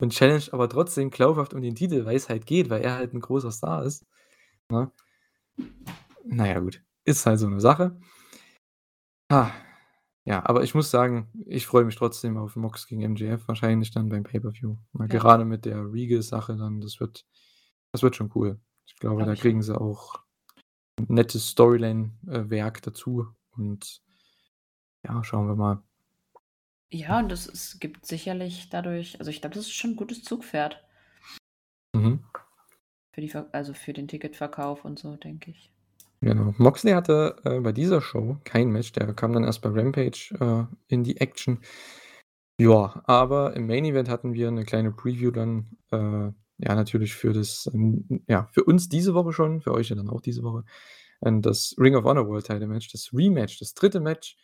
[0.00, 3.20] und challenged aber trotzdem glaubhaft um den Titel, weil's halt geht, weil er halt 'n
[3.20, 4.06] großer Star ist,
[4.70, 4.92] ne?
[6.24, 7.96] Na ja, gut, ist halt so 'ne Sache.
[9.30, 9.50] Ah,
[10.26, 14.08] ja, aber ich muss sagen, ich freue mich trotzdem auf Mox gegen MJF, wahrscheinlich dann
[14.10, 14.76] beim Pay-per-View.
[15.08, 15.18] Ja.
[15.18, 17.26] gerade mit der Regal-Sache dann, das wird
[17.92, 18.60] das wird schon cool.
[18.86, 20.20] Ich glaube, Glaube da ich kriegen sie auch
[20.98, 24.00] 'n nettes Storyline äh, dazu und
[25.04, 25.82] ja, schauen wir mal.
[26.92, 30.22] Ja, und es es gibt sicherlich dadurch also, ich glaube, das ist schon 'n gutes
[30.24, 30.84] Zugpferd.
[31.94, 32.26] Mhm.
[33.14, 35.72] Für die also, für den Ticketverkauf und so, denke ich.
[36.22, 36.54] Genau.
[36.58, 40.64] Moxley hatte, äh, bei dieser Show kein Match, der kam dann erst bei Rampage, äh,
[40.88, 41.58] in die Action.
[42.60, 45.96] Ja, aber im Main Event hatten wir 'ne kleine Preview dann, äh,
[46.58, 50.10] ja, natürlich für das ähm, ja, für uns diese Woche schon, für euch ja dann
[50.10, 50.64] auch diese Woche,
[51.24, 54.00] ähm, das Ring of Honor World Title Match, das Rematch, das 3.
[54.00, 54.36] Match,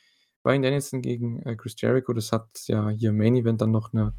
[0.45, 2.13] Bryan Danielson gegen, äh, Chris Jericho.
[2.15, 4.15] Das hat ja hier im Main Event dann noch 'ne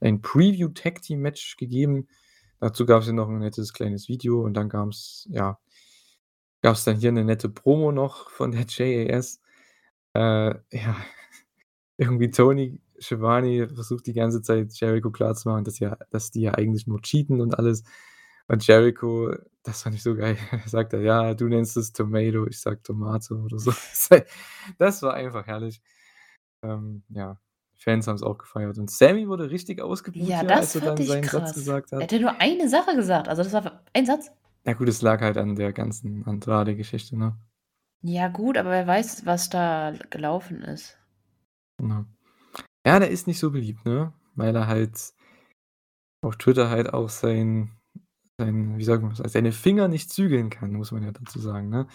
[0.00, 2.08] ein Preview Tag Team Match gegeben.
[2.60, 5.58] Dazu gab's ja noch 'n nettes kleines Video und dann gab's ja
[6.62, 9.40] gab's dann hier 'ne nette Promo noch von der JAS.
[10.14, 10.96] Äh, ja,
[11.98, 16.86] irgendwie Tony Schiavone versucht die ganze Zeit Jericho klarzumachen, dass ja dass die ja eigentlich
[16.88, 17.84] nur cheaten und alles.
[18.48, 22.60] Und Jericho, das fand ich so geil, sagt er: „Ja, du nennst es Tomato, ich
[22.60, 23.72] sage Tomate“ oder so.
[24.78, 25.80] Das war einfach herrlich.
[26.64, 27.38] Ähm, ja,
[27.78, 30.98] Fans haben's auch gefeiert und Sammy wurde richtig ausgebuht Ja, hier, das als er fand
[30.98, 31.54] dann ich seinen Satz krass.
[31.54, 32.04] gesagt Er hat.
[32.04, 33.28] hat ja nur eine Sache gesagt.
[33.28, 34.30] Also, das war ein Satz.
[34.64, 37.36] Ja gut, es lag halt an der ganzen Andrade-Geschichte, ne?
[38.02, 40.98] Ja gut, aber wer weiß, was da gelaufen ist.
[41.78, 42.04] Genau.
[42.86, 44.12] Ja, der ist nicht so beliebt, ne?
[44.34, 45.14] Weil er halt
[46.22, 47.70] auf Twitter halt auch sein
[48.38, 51.68] sein wie sagt man das, seine Finger nicht zügeln kann, muss man ja dazu sagen,
[51.68, 51.86] ne?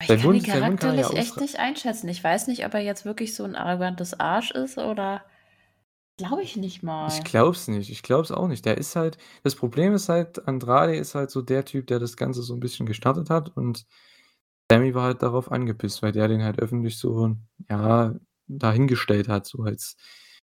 [0.00, 2.08] Ich Sein kann ihn Mund seinen Mund kann ja charakterlich echt nicht einschätzen.
[2.08, 5.24] Ich weiß nicht, ob er jetzt wirklich so 'n arrogantes Arsch ist oder
[6.18, 7.22] glaube ich nicht Ich mal.
[7.22, 7.90] glaube es nicht.
[7.90, 8.64] Ich glaube es auch nicht.
[8.64, 12.16] Der ist halt das Problem ist halt, Andrade ist halt so der Typ, der das
[12.16, 13.86] Ganze so 'n bisschen gestartet hat und
[14.70, 17.36] Sammy war halt darauf angepisst, weil der den halt öffentlich so,
[17.70, 18.14] ja,
[18.48, 19.96] dahingestellt hat, so als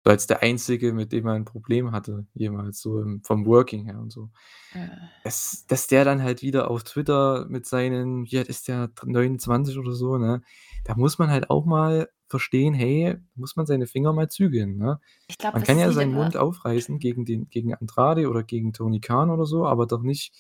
[0.06, 3.86] so als der Einzige, mit dem er 'n Problem hatte jemals so im vom Working
[3.86, 4.30] her und so.
[4.74, 5.16] Ja.
[5.24, 9.10] Dass dass der dann halt wieder auf Twitter mit seinen wie alt ist der, dr
[9.12, 10.42] 29 oder so, ne?
[10.86, 15.00] Da muss man halt auch mal verstehen, hey, muss man seine Finger mal zügeln, ne?
[15.28, 18.44] Ich glaube, Man das kann ja seinen immer Mund aufreißen gegen den gegen Andrade oder
[18.44, 20.34] gegen Tony Khan oder so, aber doch nicht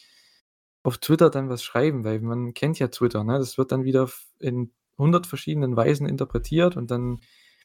[0.83, 3.37] auf Twitter dann was schreiben, weil man kennt ja Twitter, ne?
[3.39, 7.19] Das wird dann wieder in 100 verschiedenen Weisen interpretiert und dann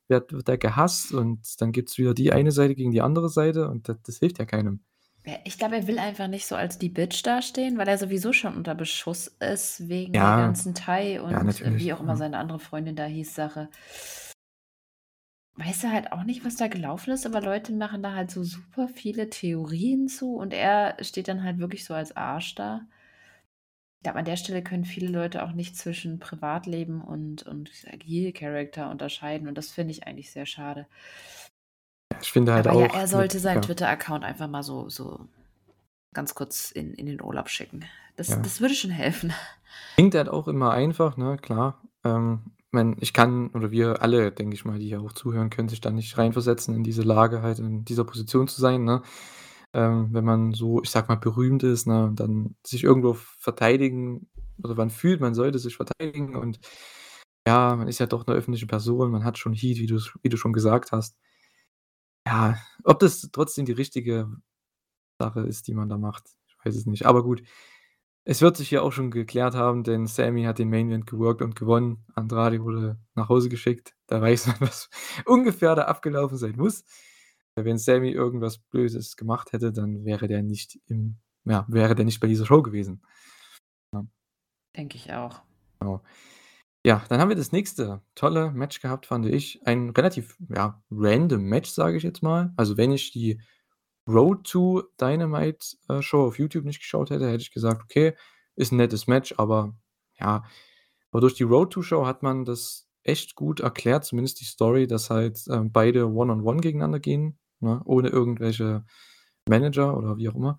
[0.09, 3.69] wird wird er gehasst und dann gibt's wieder die eine Seite gegen die andere Seite
[3.69, 4.81] und da das hilft ja keinem.
[5.27, 8.33] Ja, ich glaube, er will einfach nicht so als die Bitch dastehen, weil er sowieso
[8.33, 10.37] schon unter Beschuss ist wegen der Ja.
[10.47, 12.17] ganzen Thai Ja, und, natürlich, wie auch immer ja.
[12.17, 13.69] seine andere Freundin da hieß, Sache.
[15.57, 18.43] Weiß er halt auch nicht, was da gelaufen ist, aber Leute machen da halt so
[18.45, 22.83] super viele Theorien zu und er steht dann halt wirklich so als Arsch da.
[23.99, 27.69] Ich glaube, an der Stelle können viele Leute auch nicht zwischen Privatleben und und
[28.03, 30.87] Heel Character unterscheiden und das finde ich eigentlich sehr schade.
[32.13, 33.61] Ja, ich finde halt Aber ja, auch er mit sollte seinen ja.
[33.63, 35.29] Twitter-Account einfach mal so so
[36.15, 37.85] ganz kurz in in den Urlaub schicken.
[38.17, 38.37] Das Ja.
[38.37, 39.33] das würde schon helfen.
[39.99, 41.83] Klingt halt auch immer einfach, ne, klar.
[42.05, 45.69] Ähm, meine, ich kann oder wir alle, denke ich mal, die hier auch zuhören, können
[45.69, 49.03] sich da nicht reinversetzen in diese Lage halt, in dieser Position zu sein, ne?
[49.75, 54.29] Ähm, wenn man so, ich sage mal, berühmt ist, ne, dann sich irgendwo verteidigen
[54.63, 56.61] oder man fühlt, man sollte sich verteidigen und
[57.47, 60.29] ja, man ist ja doch 'ne öffentliche Person, man hat schon Heat, wie du's wie
[60.31, 61.17] du schon gesagt hast.
[62.27, 64.29] Ja, ob das trotzdem die richtige
[65.19, 67.07] Sache ist, die man da macht, ich weiß es nicht.
[67.07, 67.43] Aber gut,
[68.25, 71.43] es wird sich hier auch schon geklärt haben, denn Sami hat den Main Event geworkt
[71.43, 72.05] und gewonnen.
[72.15, 73.95] Andrade wurde nach Hause geschickt.
[74.07, 74.91] Da weiß man, was
[75.27, 76.85] ungefähr da abgelaufen sein muss.
[77.57, 82.21] Wenn Sami irgendwas Böses gemacht hätte, dann wäre der nicht im ja, wäre der nicht
[82.21, 83.03] bei dieser Show gewesen.
[83.93, 84.07] Ja.
[84.77, 85.43] Denke ich auch.
[85.81, 86.03] Genau.
[86.87, 89.61] Ja, dann haben wir das nächste tolle Match gehabt, fand ich.
[89.67, 92.53] Ein relativ, ja, random Match, sage ich jetzt mal.
[92.57, 93.39] Also, wenn ich die
[94.09, 98.15] Road to Dynamite, äh, Show auf YouTube nicht geschaut hätte, hätte ich gesagt: „Okay,
[98.57, 99.75] ist 'n nettes Match“, aber
[100.19, 100.45] ja
[101.13, 104.87] aber durch die Road to Show hat man das echt gut erklärt, zumindest die Story,
[104.87, 108.85] dass halt, ähm, beide One on One gegeneinander gehen, ne, ohne irgendwelche
[109.49, 110.59] Manager oder wie auch immer.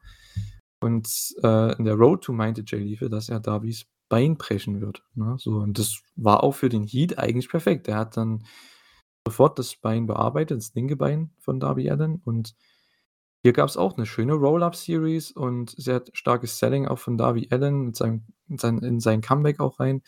[0.82, 1.08] Und,
[1.44, 5.38] äh, in der Road to meinte Jay Lethal, dass er Darbys Bein brechen wird, ne,
[5.40, 5.54] so.
[5.60, 7.90] Und das war auch für den Heat eigentlich perfekt.
[7.90, 8.46] Er hat dann
[9.28, 12.56] sofort das Bein bearbeitet, das linke Bein von Darby Allin und
[13.44, 17.96] hier gab's auch 'ne schöne Roll-Up-Series und sehr starkes Selling auch von Darby Allin mit
[17.98, 20.04] seinem in sein in sein Comeback auch rein.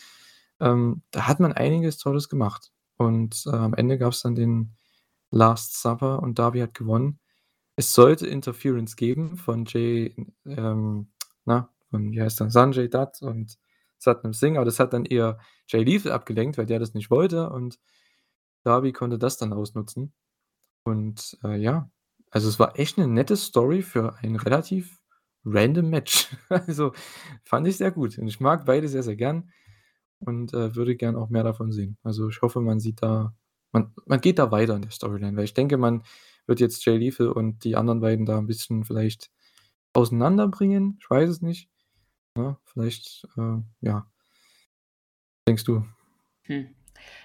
[0.62, 2.72] Ähm, da hat man einiges Tolles gemacht.
[2.98, 4.76] Und, äh, am Ende gab's dann den
[5.32, 7.20] Last Supper und Darby hat gewonnen.
[7.78, 10.16] Es sollte Interference geben von Jay
[10.48, 11.10] ähm,
[11.46, 12.52] na, von wie heißt er?
[12.52, 13.58] Sanjay Dutt und
[14.04, 15.40] Satnam Singh, aber das hat dann eher
[15.70, 17.80] Jay Lethal abgelenkt, weil der das nicht wollte und
[18.66, 20.14] Darby konnte das dann ausnutzen.
[20.86, 21.90] Und, äh, ja,
[22.32, 25.00] also, es war echt 'ne nette Story für ein relativ
[25.46, 26.30] random Match.
[26.70, 26.94] Also,
[27.46, 29.52] fand ich sehr gut und ich mag beide sehr, sehr gern
[30.20, 31.98] und, äh, würde gern auch mehr davon sehen.
[32.04, 33.36] Also, ich hoffe, man sieht da
[33.74, 36.04] man man geht da weiter in der Storyline, weil ich denke, man
[36.48, 39.32] wird jetzt Jay Lethal und die anderen beiden da 'n bisschen vielleicht
[39.94, 40.98] auseinanderbringen.
[41.02, 41.70] Ich weiß es nicht,
[42.36, 42.58] ne?
[42.66, 44.08] Vielleicht, äh, ja.
[45.48, 45.86] Denkst du?
[46.44, 46.76] Hm.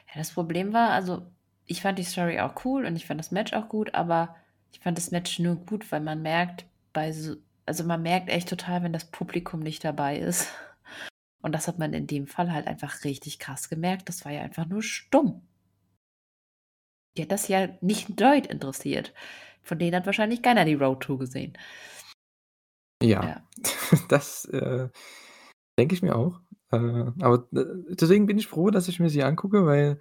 [0.09, 1.31] Ja, das Problem war also,
[1.67, 4.37] ich fand die Story auch cool und ich fand das Match auch gut, aber
[4.73, 7.37] ich fand das Match nur gut, weil man merkt bei so
[7.69, 10.49] also, man merkt echt total, wenn das Publikum nicht dabei ist.
[11.43, 14.09] Und das hat man in dem Fall halt einfach richtig krass gemerkt.
[14.09, 15.47] Das war ja einfach nur stumm.
[17.17, 19.13] Die hat das ja nicht Deut interessiert.
[19.63, 21.59] Von denen hat wahrscheinlich keiner die Road to gesehen.
[23.03, 23.43] Ja, Ja.
[24.09, 24.89] das, äh,
[25.79, 26.41] denke ich mir auch.
[26.73, 26.79] Äh,
[27.21, 30.01] aber d deswegen bin ich froh, dass ich mir sie angucke, weil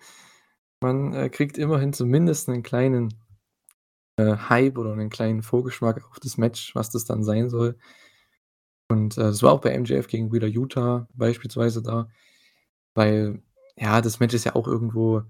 [0.82, 3.14] man, äh, kriegt immerhin zumindest 'nen kleinen,
[4.18, 7.78] äh, Hype oder 'nen kleinen Vorgeschmack auf das Match, was das dann sein soll.
[8.90, 12.08] Und, äh, das war auch bei MJF gegen Wheeler Yuta beispielsweise da,
[12.96, 13.44] weil,
[13.78, 15.24] ja, das Match ist ja auch irgendwo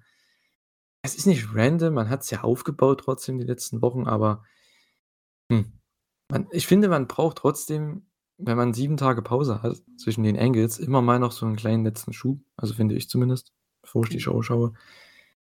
[1.03, 4.43] es ist nicht random, man hat's ja aufgebaut trotzdem die letzten Wochen, aber
[5.51, 5.76] hm,
[6.31, 10.79] man ich finde, man braucht trotzdem, wenn man 7 Tage Pause hat zwischen den Angles,
[10.79, 14.17] immer mal noch so 'n kleinen letzten Schub, also, finde ich zumindest, bevor ich die
[14.17, 14.21] Mhm.
[14.21, 14.73] Show schaue.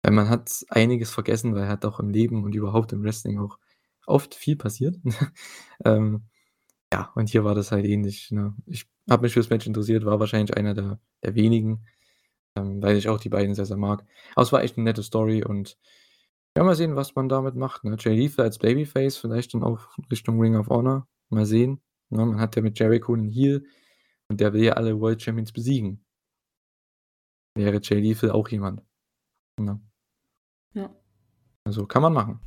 [0.03, 3.59] Weil man hat einiges vergessen, weil halt auch im Leben und überhaupt im Wrestling auch
[4.07, 4.97] oft viel passiert.
[5.86, 6.23] Ähm,
[6.93, 8.55] ja, und hier war das halt ähnlich, ne?
[8.67, 11.86] Ich habe mich fürs Match interessiert, war wahrscheinlich einer der der wenigen,
[12.57, 14.05] ähm, weil ich auch die beiden sehr, sehr mag.
[14.36, 15.77] Aber es war echt 'ne nette Story und
[16.57, 17.95] ja, mal sehen, was man damit macht, ne?
[17.99, 19.79] Jay Lethal als Babyface, vielleicht dann auch
[20.11, 21.07] Richtung Ring of Honor.
[21.29, 22.25] Mal sehen, ne?
[22.25, 23.65] Man hat ja mit Jericho 'nen Heel
[24.29, 26.03] und der will ja alle World Champions besiegen.
[27.55, 28.81] Wäre Jay Lethal auch jemand,
[29.59, 29.79] ne?
[30.73, 30.89] Ja.
[31.65, 32.39] Also, kann man machen.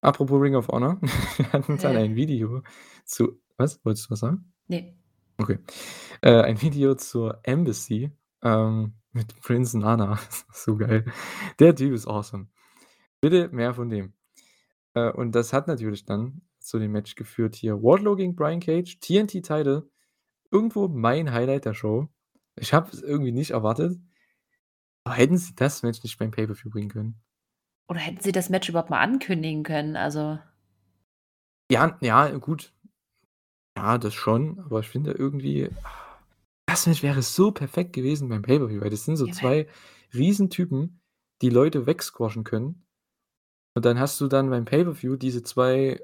[0.00, 0.98] Apropos Ring of Honor,
[1.38, 2.00] wir hatten dann Äh.
[2.04, 2.62] ein Video
[3.04, 3.84] zu was?
[3.84, 4.52] Wolltest du was sagen?
[4.68, 4.96] Ne.
[5.38, 5.58] Okay.
[6.22, 10.18] Äh, ein Video zur Embassy, ähm, mit Prince Nana.
[10.52, 11.04] So geil.
[11.58, 12.48] Der Typ ist awesome.
[13.20, 14.12] Bitte mehr von dem.
[14.94, 18.98] Äh, und das hat natürlich dann zu dem Match geführt hier Wardlow gegen Brian Cage,
[19.00, 19.88] TNT Title.
[20.50, 22.08] Irgendwo mein Highlight der Show.
[22.56, 23.98] Ich habe es irgendwie nicht erwartet.
[25.04, 27.20] Aber hätten sie das Match nicht beim Pay-per-View bringen können?
[27.88, 30.38] Oder hätten sie das Match überhaupt mal ankündigen können, also
[31.70, 32.74] Ja, ja, gut.
[33.76, 35.70] Ja, das schon, aber ich finde irgendwie,
[36.66, 39.68] das Match wäre so perfekt gewesen beim Pay-per-View, weil das sind so Ja, 2
[40.12, 41.00] Riesentypen,
[41.40, 42.84] die Leute wegsquashen können.
[43.78, 46.00] Und dann hast du dann beim Pay-per-View diese 2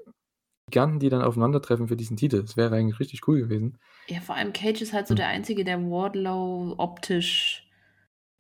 [0.71, 2.43] Giganten, die dann aufeinandertreffen für diesen Titel.
[2.43, 3.79] Das wäre eigentlich richtig cool gewesen.
[4.09, 5.17] Ja, vor allem Cage ist halt so Hm.
[5.17, 7.67] der Einzige, der Wardlow optisch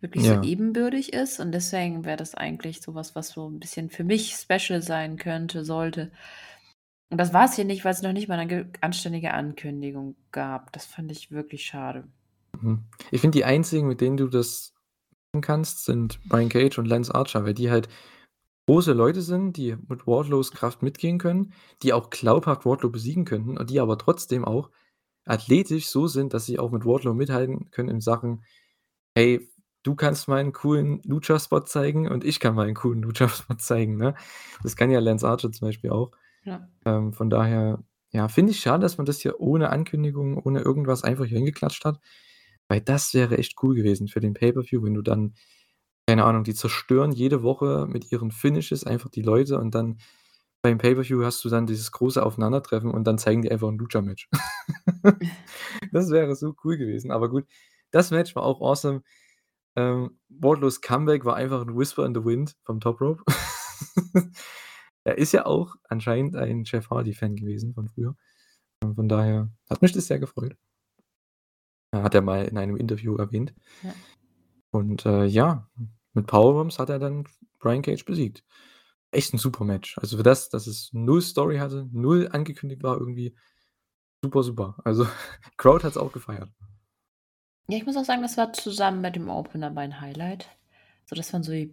[0.01, 0.43] wirklich so Ja.
[0.43, 4.35] ebenbürtig ist und deswegen wäre das eigentlich so was, was so 'n bisschen für mich
[4.35, 6.13] special sein könnte sollte.
[7.11, 10.73] Und das war's hier nicht, weil's noch nicht mal 'ne ge anständige Ankündigung gab.
[10.73, 12.05] Das fand ich wirklich schade.
[12.61, 12.85] Mhm.
[13.11, 14.73] Ich finde, die einzigen, mit denen du das
[15.35, 17.89] machen kannst, sind Brian Cage und Lance Archer, weil die halt
[18.69, 21.53] große Leute sind, die mit Wardlows Kraft mitgehen können,
[21.83, 24.71] die auch glaubhaft Wardlow besiegen könnten und die aber trotzdem auch
[25.27, 28.45] athletisch so sind, dass sie auch mit Wardlow mithalten können in Sachen:
[29.17, 29.49] „Hey,
[29.85, 33.97] du kannst mal 'n coolen Lucha-Spot zeigen und ich kann mal 'n coolen Lucha-Spot zeigen,
[33.99, 34.15] ne?
[34.65, 36.13] Das kann ja Lance Archer zum Beispiel auch.
[36.45, 36.69] Ja.
[36.87, 41.05] Ähm, von daher, ja, finde ich schade, dass man das hier ohne Ankündigung, ohne irgendwas
[41.05, 42.01] einfach hier hingeklatscht hat,
[42.69, 45.35] weil das wäre echt cool gewesen für den Pay-per-View, wenn du dann
[46.09, 49.99] keine Ahnung, die zerstören jede Woche mit ihren Finishes einfach die Leute und dann
[50.63, 54.29] beim Pay-per-View hast du dann dieses große Aufeinandertreffen und dann zeigen die einfach 'n Lucha-Match.
[55.93, 57.47] Das wäre so cool gewesen, aber gut.
[57.93, 59.03] Das Match war auch awesome.
[59.77, 63.25] Ähm, Wardlows Comeback war einfach 'n Whisper in the Wind vom Top Rope.
[65.05, 68.17] Er ist ja auch anscheinend ein Jeff Hardy-Fan gewesen von früher.
[68.85, 70.57] Und von daher hat mich das sehr gefreut.
[71.95, 73.55] Hat er mal in einem Interview erwähnt.
[73.83, 73.95] Ja.
[74.75, 75.69] Und, äh, ja,
[76.15, 77.25] mit Powerbombs hat er dann
[77.61, 78.45] Brian Cage besiegt.
[79.13, 79.99] Echt 'n super Match.
[79.99, 83.37] Also, für das, dass es null Story hatte, null angekündigt war irgendwie.
[84.25, 84.77] Super, super.
[84.85, 85.07] Also,
[85.59, 86.51] Crowd hat's auch gefeiert.
[87.69, 90.49] Ja, ich muss auch sagen, das war zusammen mit dem Opener mein Highlight.
[91.07, 91.71] So, das waren so f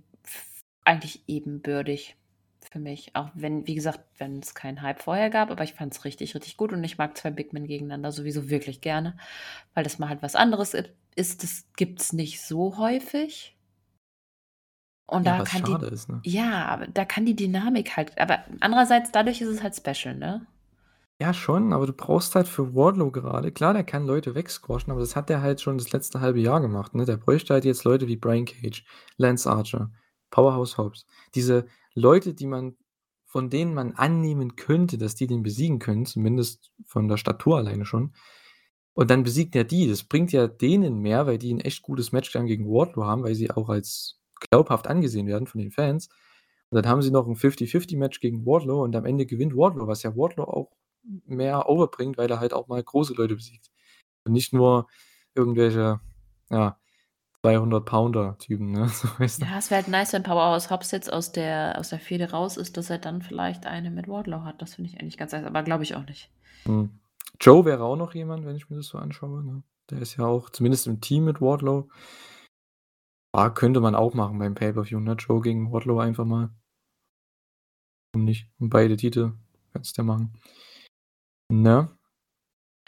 [0.85, 2.15] eigentlich ebenbürtig
[2.61, 3.15] für mich.
[3.15, 6.55] Auch wenn, wie gesagt, wenn es keinen Hype vorher gab, aber ich fand's richtig, richtig
[6.57, 9.17] gut und ich mag 2 Big Men gegeneinander sowieso wirklich gerne,
[9.73, 10.73] weil das mal halt was anderes
[11.15, 11.43] ist.
[11.43, 13.57] Das gibt's nicht so häufig.
[15.07, 16.21] Und Ja, da kann die ist, ne?
[16.23, 20.47] ja, aber da kann die Dynamik halt aber andererseits dadurch ist es halt special, ne?
[21.19, 25.01] Ja, schon, aber du brauchst halt für Wardlow gerade klar, der kann Leute wegsquashen, aber
[25.01, 27.05] das hat der halt schon das letzte halbe Jahr gemacht, ne?
[27.05, 28.85] Der bräuchte halt jetzt Leute wie Brian Cage,
[29.17, 29.91] Lance Archer,
[30.29, 31.05] Powerhouse Hobbs.
[31.35, 32.77] Diese Leute, die man
[33.31, 37.85] von denen man annehmen könnte, dass die den besiegen können, zumindest von der Statur alleine
[37.85, 38.13] schon.
[38.97, 39.87] Und dann besiegt er die.
[39.87, 43.23] Das bringt ja denen mehr, weil die 'n echt gutes Match dann gegen Wardlow haben,
[43.23, 44.19] weil sie auch als
[44.49, 46.09] glaubhaft angesehen werden von den Fans.
[46.69, 49.87] Und dann haben sie noch 'n 50-50 Match gegen Wardlow und am Ende gewinnt Wardlow,
[49.87, 50.71] was ja Wardlow auch
[51.25, 53.71] mehr overbringt, weil er halt auch mal große Leute besiegt.
[54.25, 54.87] Und nicht nur
[55.35, 56.01] irgendwelche,
[56.51, 56.79] ja,
[57.41, 59.07] 200 Pounder-Typen, ne, so?
[59.37, 62.57] Ja, es wäre halt nice, wenn Powerhouse Hobbs jetzt aus der aus der Fehde raus
[62.57, 64.61] ist, dass er dann vielleicht eine mit Wardlow hat.
[64.61, 66.29] Das finde ich eigentlich ganz nice, aber glaube ich auch nicht.
[66.65, 67.00] Mhm.
[67.39, 69.63] Joe wäre auch noch jemand, wenn ich mir das so anschaue, ne?
[69.89, 71.89] Der ist ja auch zumindest im Team mit Wardlow.
[73.33, 75.13] Ah, könnte man auch machen beim Pay-per-View, ne?
[75.13, 76.49] Joe gegen Wardlow einfach mal.
[78.13, 78.47] Warum nicht?
[78.59, 79.33] Und beide Titel
[79.73, 80.33] kannst du ja machen.
[81.51, 81.89] Ne?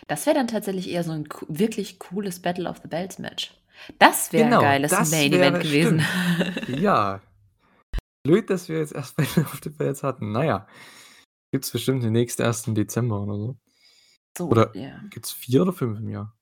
[0.07, 3.57] Das wäre dann tatsächlich eher so 'n co wirklich cooles Battle of the Belts Match.
[3.99, 6.01] Das wäre Genau, geiles das Main Event gewesen.
[6.01, 6.79] stimmt.
[6.79, 7.21] Ja.
[8.25, 10.31] Blöd, dass wir jetzt erst Battle of the Belts hatten.
[10.31, 10.67] Na ja,
[11.53, 13.57] gibt's bestimmt demnächst erst im Dezember oder so.
[14.37, 14.99] So, Oder ja.
[15.09, 16.35] gibt's 4 oder 5 im Jahr?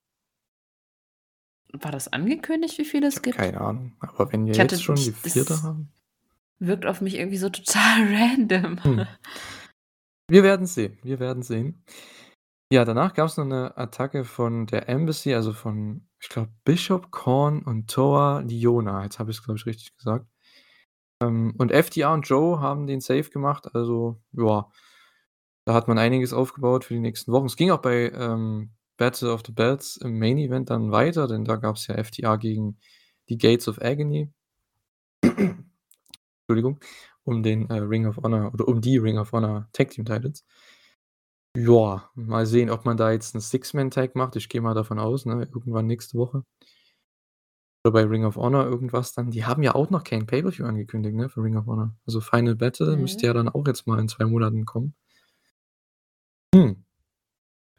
[1.74, 3.38] War das angekündigt, wie viele Ich es gibt?
[3.38, 3.94] keine Ahnung.
[4.00, 5.64] Aber wenn wir Ich hatte jetzt schon die 4.
[5.64, 5.92] haben
[6.60, 8.84] wirkt auf mich irgendwie so total random.
[8.84, 9.08] Hm.
[10.30, 10.98] Wir werden's sehen.
[11.04, 11.84] Wir werden sehen.
[12.72, 17.64] Ja, danach gab's noch 'ne Attacke von der Embassy, also von, ich glaube, Bishop, Korn
[17.64, 19.04] und Toa Liona.
[19.04, 20.26] Jetzt habe ich's, glaube ich, richtig gesagt.
[21.22, 23.76] Ähm, und FTR und Joe haben den Save gemacht.
[23.76, 24.70] Also, ja,
[25.66, 27.46] da hat man einiges aufgebaut für die nächsten Wochen.
[27.48, 31.46] Es ging auch bei, ähm, Battle of the Belts im Main Event dann weiter, denn
[31.46, 32.78] da gab's ja FTR gegen
[33.30, 34.32] die Gates of Agony.
[36.50, 36.80] Entschuldigung,
[37.24, 40.42] um den, äh, Ring of Honor oder um die Ring of Honor Tag Team Titles.
[41.58, 44.36] Ja, mal sehen, ob man da jetzt 'n Six-Man-Tag macht.
[44.38, 46.44] Ich gehe mal davon aus, ne, irgendwann nächste Woche.
[47.86, 49.32] Oder bei Ring of Honor irgendwas dann.
[49.32, 51.96] Die haben ja auch noch kein Pay-per-View angekündigt, ne, für Ring of Honor.
[52.06, 53.30] Also, Final Battle müsste Mhm.
[53.30, 54.94] ja dann auch jetzt mal in 2 Monaten kommen.
[56.54, 56.74] Hm.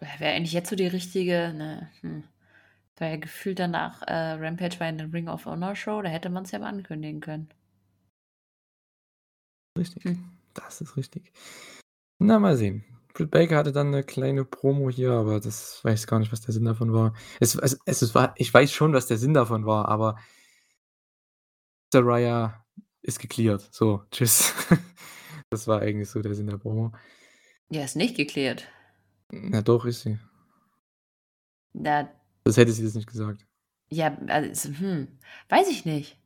[0.01, 2.25] Wäre eigentlich jetzt so die richtige ne, hm.
[2.99, 6.31] War ja gefühlt danach äh, Rampage war ja 'ne Ring of Honor Show, da hätte
[6.31, 7.49] man's ja mal ankündigen können.
[9.79, 10.05] Richtig.
[10.05, 10.25] Hm.
[10.55, 11.33] Das ist richtig.
[12.19, 12.85] Na, mal sehen.
[13.15, 16.55] Britt Baker hatte dann 'ne kleine Promo hier, aber das weiß gar nicht, was der
[16.55, 17.15] Sinn davon war.
[17.41, 20.17] Es es es war ich weiß schon, was der Sinn davon war, aber
[21.93, 22.65] Saraya
[23.03, 23.69] ist gecleared.
[23.73, 24.53] So, tschüss.
[25.51, 26.93] Das war eigentlich so der Sinn der Promo.
[27.73, 28.69] Ja, ist nicht geklärt.
[29.33, 30.19] Na doch, ist sie.
[31.75, 32.13] Na
[32.47, 33.47] Sonst hätte sie das nicht gesagt.
[33.91, 35.09] Ja, also, hm,
[35.49, 36.17] weiß ich nicht.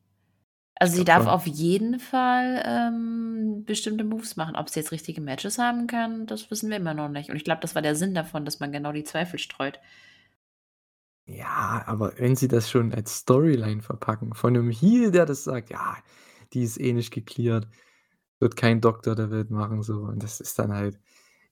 [0.81, 1.33] Also, Ich sie darf schon.
[1.33, 4.57] auf jeden Fall, ähm, bestimmte Moves machen.
[4.57, 7.31] Ob sie jetzt richtige Matches haben kann, das wissen wir immer noch nicht.
[7.31, 9.81] Und ich glaube, das war der Sinn davon, dass man genau die Zweifel streut.
[11.29, 15.71] Ja, aber wenn sie das schon als Storyline verpacken, von 'nem Heel, der das sagt:
[15.71, 15.97] „Ja,
[16.53, 17.67] die ist eh nicht gecleared,
[18.41, 20.01] wird kein Doktor der Welt machen“, so.
[20.03, 21.01] Und das ist dann halt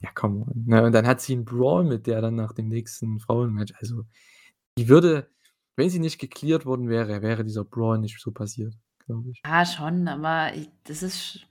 [0.04, 0.84] ja, come on, ne?
[0.84, 3.72] Und dann hat sie 'n Brawl mit der dann nach dem nächsten Frauenmatch.
[3.78, 4.04] Also,
[4.78, 5.28] die würde
[5.76, 8.74] wenn sie nicht gecleared worden wäre, wäre dieser Brawl nicht so passiert,
[9.06, 9.42] glaube ich.
[9.44, 11.46] Ja, schon, aber i das ist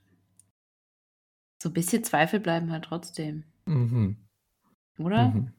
[1.62, 3.44] so bisschen Zweifel bleiben halt trotzdem.
[3.66, 4.16] Mhm.
[4.98, 5.28] Oder?
[5.28, 5.52] Mhm.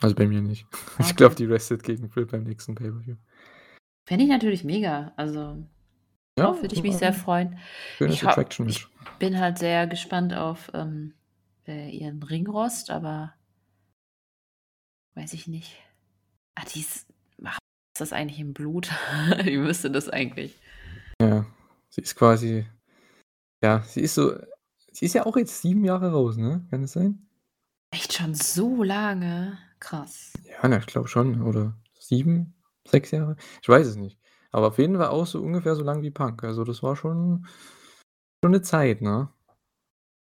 [0.00, 0.66] Also, bei mir nicht.
[0.98, 1.14] Ich Okay.
[1.16, 3.16] glaube, die restet gegen Britt beim nächsten Pay-per-View.
[4.06, 5.12] Fände ich natürlich mega.
[5.16, 5.64] Also,
[6.38, 7.58] Ja, würde ich mich sehr freuen.
[7.96, 8.88] schönes Ich, ich
[9.18, 11.14] bin halt sehr gespannt auf ähm,
[11.66, 13.34] äh, ihren Ringrost, aber
[15.14, 15.76] weiß ich nicht.
[16.54, 17.06] Ah, die ist,
[17.44, 17.58] ach,
[17.94, 18.90] ist das eigentlich im Blut?
[19.44, 20.58] Wie müsste das eigentlich?
[21.20, 21.46] Ja,
[21.90, 22.66] sie ist quasi,
[23.62, 24.34] ja, sie ist so,
[24.92, 26.66] sie ist ja auch jetzt sieben Jahre raus, ne?
[26.70, 27.26] Kann das sein?
[27.92, 29.58] Echt schon so lange?
[29.78, 30.32] Krass.
[30.44, 31.42] Ja, na, ich glaube schon.
[31.42, 32.54] Oder sieben,
[32.86, 33.36] sechs Jahre?
[33.60, 34.18] Ich weiß es nicht.
[34.50, 36.44] Aber auf jeden Fall auch so ungefähr so lang wie Punk.
[36.44, 37.46] Also das war schon,
[38.42, 39.28] schon eine Zeit, ne?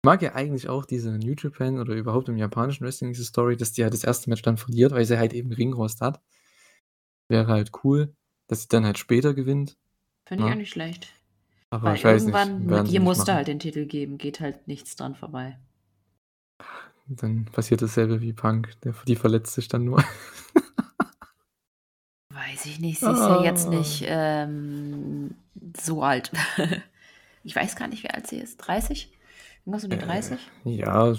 [0.06, 3.58] Ich mag ja eigentlich auch diese New Japan oder überhaupt im japanischen Wrestling diese Story,
[3.58, 6.22] dass die halt das erste Match dann verliert, weil sie halt eben Ringrost hat.
[7.28, 8.14] Wäre halt cool,
[8.46, 9.78] dass sie dann halt später gewinnt.
[10.28, 11.08] Finde ich auch nicht schlecht.
[11.72, 14.68] Aber Weil ich weiß irgendwann, nicht, mit ihr musste halt den Titel geben, geht halt
[14.68, 15.58] nichts dran vorbei.
[17.08, 18.80] Dann passiert dasselbe wie Punk.
[18.82, 20.04] Der, die verletzt sich dann nur.
[22.32, 23.72] Weiß ich nicht, sie ist ja jetzt Ah.
[23.72, 25.34] nicht ähm,
[25.82, 26.32] so alt.
[27.44, 28.58] ich weiß gar nicht, wie alt sie ist.
[28.58, 29.12] 30?
[29.66, 30.40] Irgendwas um die Äh, 30?
[30.64, 31.14] ja,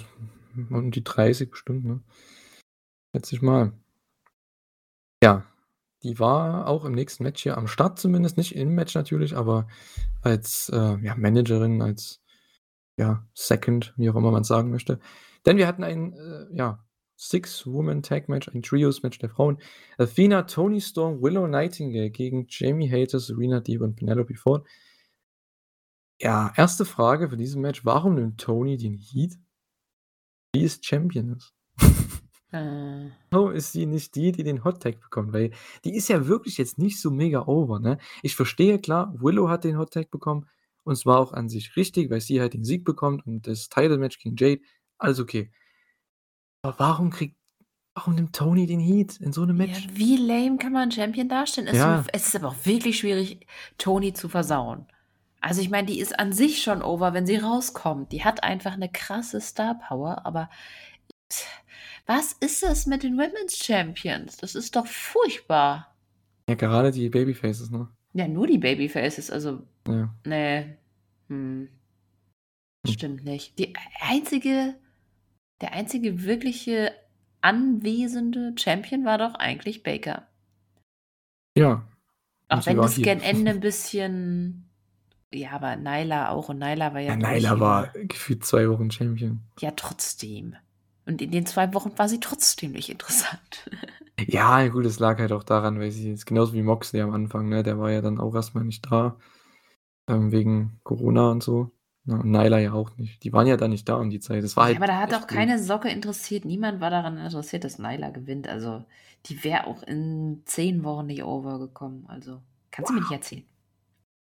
[0.70, 2.00] um die 30 bestimmt, ne?
[3.14, 3.72] Schätze ich mal.
[5.22, 5.44] Ja,
[6.02, 9.66] die war auch im nächsten Match hier am Start zumindest, nicht im Match natürlich, aber
[10.22, 12.22] als äh, ja, Managerin, als
[12.98, 15.00] ja, Second, wie auch immer man sagen möchte.
[15.44, 16.84] Denn wir hatten ein äh, ja,
[17.16, 19.58] Six-Woman-Tag-Match, ein Trios-Match der Frauen.
[19.98, 24.66] Athena, Tony Storm, Willow Nightingale gegen Jamie Hater, Serena Deeb und Penelope Ford.
[26.20, 29.38] Ja, erste Frage für dieses Match: Warum nimmt Tony den Heat?
[30.54, 31.54] Die ist Champion ist.
[32.52, 35.32] Äh, Warum ist sie nicht die, die den Hot Tag bekommt?
[35.32, 35.50] Weil
[35.84, 37.98] die ist ja wirklich jetzt nicht so mega over, ne?
[38.22, 40.46] Ich verstehe, klar, Willow hat den Hot Tag bekommen
[40.84, 43.68] und es war auch an sich richtig, weil sie halt den Sieg bekommt und das
[43.68, 44.62] Title Match gegen Jade,
[44.96, 45.50] alles okay.
[46.62, 47.36] Aber warum kriegt
[47.94, 49.88] warum nimmt Tony den Heat in so einem ja, Match?
[49.94, 51.66] wie lame kann man einen Champion darstellen?
[51.66, 52.04] Es, Ja.
[52.12, 53.44] es ist aber auch wirklich schwierig,
[53.76, 54.86] Toni zu versauen.
[55.46, 58.10] Also ich meine, die ist an sich schon over, wenn sie rauskommt.
[58.10, 60.50] Die hat einfach eine krasse Star Power, aber
[62.04, 64.38] was ist das mit den Women's Champions?
[64.38, 65.94] Das ist doch furchtbar.
[66.48, 67.88] Ja, gerade die Babyfaces, ne?
[68.12, 70.12] Ja, nur die Babyfaces, also Ja.
[70.24, 70.76] nee.
[71.28, 71.68] Hm.
[72.84, 72.92] Hm.
[72.92, 73.56] Stimmt nicht.
[73.60, 74.74] Die einzige,
[75.60, 76.92] der einzige wirkliche
[77.40, 80.26] anwesende Champion war doch eigentlich Baker.
[81.56, 81.86] Ja.
[82.48, 84.65] Auch wenn das gen Ende ein bisschen.
[85.36, 86.48] Ja, aber Nyla auch.
[86.48, 87.14] Und Nyla war ja.
[87.16, 87.60] Ja, hier.
[87.60, 89.40] war gefühlt zwei Wochen Champion.
[89.60, 90.56] Ja, trotzdem.
[91.06, 93.70] Und in den zwei Wochen war sie trotzdem nicht interessant.
[94.18, 97.50] Ja, gut, es lag halt auch daran, weil sie ist genauso wie Moxley am Anfang,
[97.50, 97.62] ne?
[97.62, 99.18] Der war ja dann auch erstmal nicht da.
[100.08, 101.70] Ähm, wegen Corona und so.
[102.04, 103.24] Ja, und Nyla ja auch nicht.
[103.24, 104.44] Die waren ja da nicht da um die Zeit.
[104.44, 104.76] Das war Ja, halt.
[104.78, 106.44] aber da hat auch keine Socke interessiert.
[106.44, 108.48] Niemand war daran interessiert, dass Nyla gewinnt.
[108.48, 108.84] Also,
[109.26, 112.06] die wäre auch in zehn Wochen nicht overgekommen.
[112.08, 113.44] Also, kannst du mir nicht erzählen.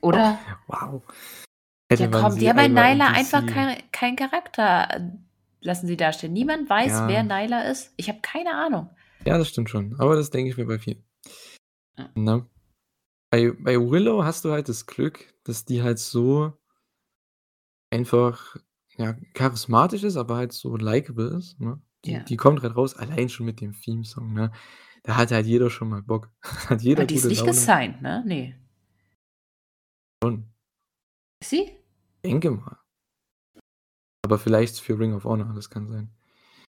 [0.01, 0.39] Oder?
[0.67, 1.03] Wow.
[1.07, 1.13] Ja,
[1.97, 5.11] Hätte man komm, die haben bei Nyla einfach keinen kein Charakter, äh,
[5.61, 6.33] lassen sie darstellen.
[6.33, 7.07] Niemand weiß, Ja.
[7.07, 7.93] wer Nyla ist.
[7.97, 8.89] Ich habe keine Ahnung.
[9.25, 9.95] Ja, das stimmt schon.
[9.99, 11.03] Aber das denke ich mir bei vielen.
[11.97, 12.09] Ja.
[12.15, 12.45] Ne?
[13.31, 16.53] Bei, bei Willow hast du halt das Glück, dass die halt so
[17.91, 18.55] einfach
[18.97, 21.59] ja, charismatisch ist, aber halt so likable ist.
[21.59, 21.81] Ne?
[22.05, 22.19] Die, Ja.
[22.19, 24.33] die kommt halt raus, allein schon mit dem Theme-Song.
[24.33, 24.51] Ne?
[25.03, 26.29] Da hat halt jeder schon mal Bock.
[26.69, 27.51] hat jeder Aber die ist nicht Laune.
[27.51, 28.23] gesigned, ne?
[28.25, 28.55] Nee.
[30.27, 30.43] Schon.
[31.41, 31.71] Sie?
[32.25, 32.77] Denke mal.
[34.23, 36.11] Aber vielleicht für Ring of Honor, das kann sein.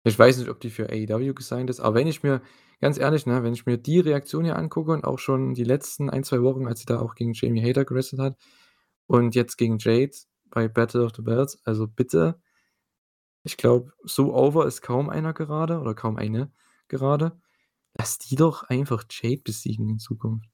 [0.05, 2.41] Ich weiß nicht, ob die für AEW gesigned ist, aber wenn ich mir,
[2.81, 6.09] ganz ehrlich, ne, wenn ich mir die Reaktion hier angucke und auch schon die letzten
[6.09, 8.39] ein, zwei Wochen, als sie da auch gegen Jamie Hater gewrestelt hat
[9.07, 10.13] und jetzt gegen Jade
[10.51, 12.41] bei Battle of the Belts, also bitte,
[13.43, 16.53] ich glaube, so over ist kaum einer gerade oder kaum eine
[16.87, 17.41] gerade.
[17.95, 20.49] Lass die doch einfach Jade besiegen in Zukunft.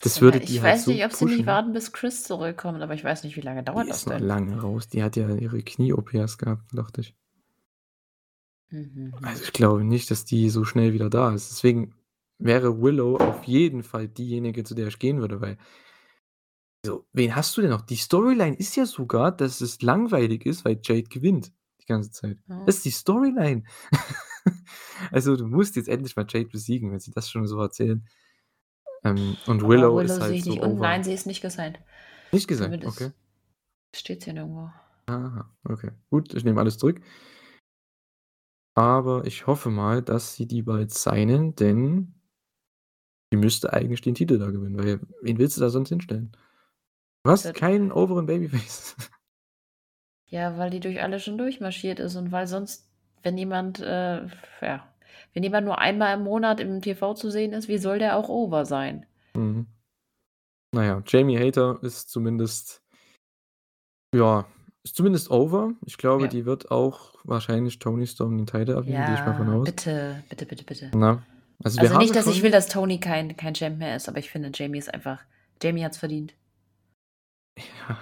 [0.00, 1.46] Das, würde ich die halt weiß so nicht, ob sie nicht pushen.
[1.46, 4.16] warten, bis Chris zurückkommt, aber ich weiß nicht, wie lange dauert Die das ist noch
[4.16, 4.26] denn?
[4.26, 4.88] lange raus.
[4.88, 7.14] Die hat ja ihre Knie-OPs gehabt, dachte ich.
[8.70, 9.14] Mhm.
[9.22, 11.50] Also ich glaube nicht, dass die so schnell wieder da ist.
[11.50, 11.94] Deswegen
[12.38, 15.58] wäre Willow auf jeden Fall diejenige, zu der ich gehen würde, weil.
[16.84, 17.82] So, wen hast du denn noch?
[17.82, 22.38] Die Storyline ist ja sogar, dass es langweilig ist, weil Jade gewinnt die ganze Zeit.
[22.48, 22.64] Ja.
[22.66, 23.64] Das ist die Storyline.
[25.10, 28.06] also du musst jetzt endlich mal Jade besiegen, wenn sie das schon so erzählen.
[29.04, 30.62] Ähm, und Aber Willow, Willow ist halt ich so nicht.
[30.62, 30.80] Und over.
[30.82, 31.78] nein, sie ist nicht gesigned.
[32.32, 33.12] Nicht Zumindest okay.
[33.94, 34.70] steht hier nirgendwo.
[35.06, 35.92] Aha, okay.
[36.10, 37.00] Gut, ich nehme alles zurück.
[38.74, 42.14] Aber ich hoffe mal, dass sie die bald signen, denn
[43.32, 46.32] die müsste eigentlich den Titel da gewinnen, weil wen willst du da sonst hinstellen?
[47.24, 48.96] Du hast Das- keinen oberen Babyface.
[50.30, 52.86] Ja, weil die durch alle schon durchmarschiert ist und weil sonst,
[53.22, 54.26] wenn jemand, äh,
[54.60, 54.86] ja,
[55.34, 58.28] wenn jemand nur einmal im Monat im TV zu sehen ist, wie soll der auch
[58.28, 59.06] over sein?
[59.34, 59.66] Mhm.
[60.72, 62.82] Na ja, Jamie Hayter ist zumindest
[64.14, 64.46] ja,
[64.84, 65.72] ist zumindest over.
[65.84, 66.28] Ich glaube, Ja.
[66.28, 69.64] die wird auch wahrscheinlich Toni Storm den Title abnehmen, gehe ich mal von Ja, aus.
[69.66, 70.90] bitte, bitte, bitte, bitte.
[70.94, 71.22] Na,
[71.62, 74.08] also wir Also haben nicht, dass ich will, dass Tony kein kein Champ mehr ist,
[74.08, 75.20] aber ich finde, Jamie ist einfach
[75.62, 76.34] Jamie hat's verdient.
[77.88, 77.98] Ja,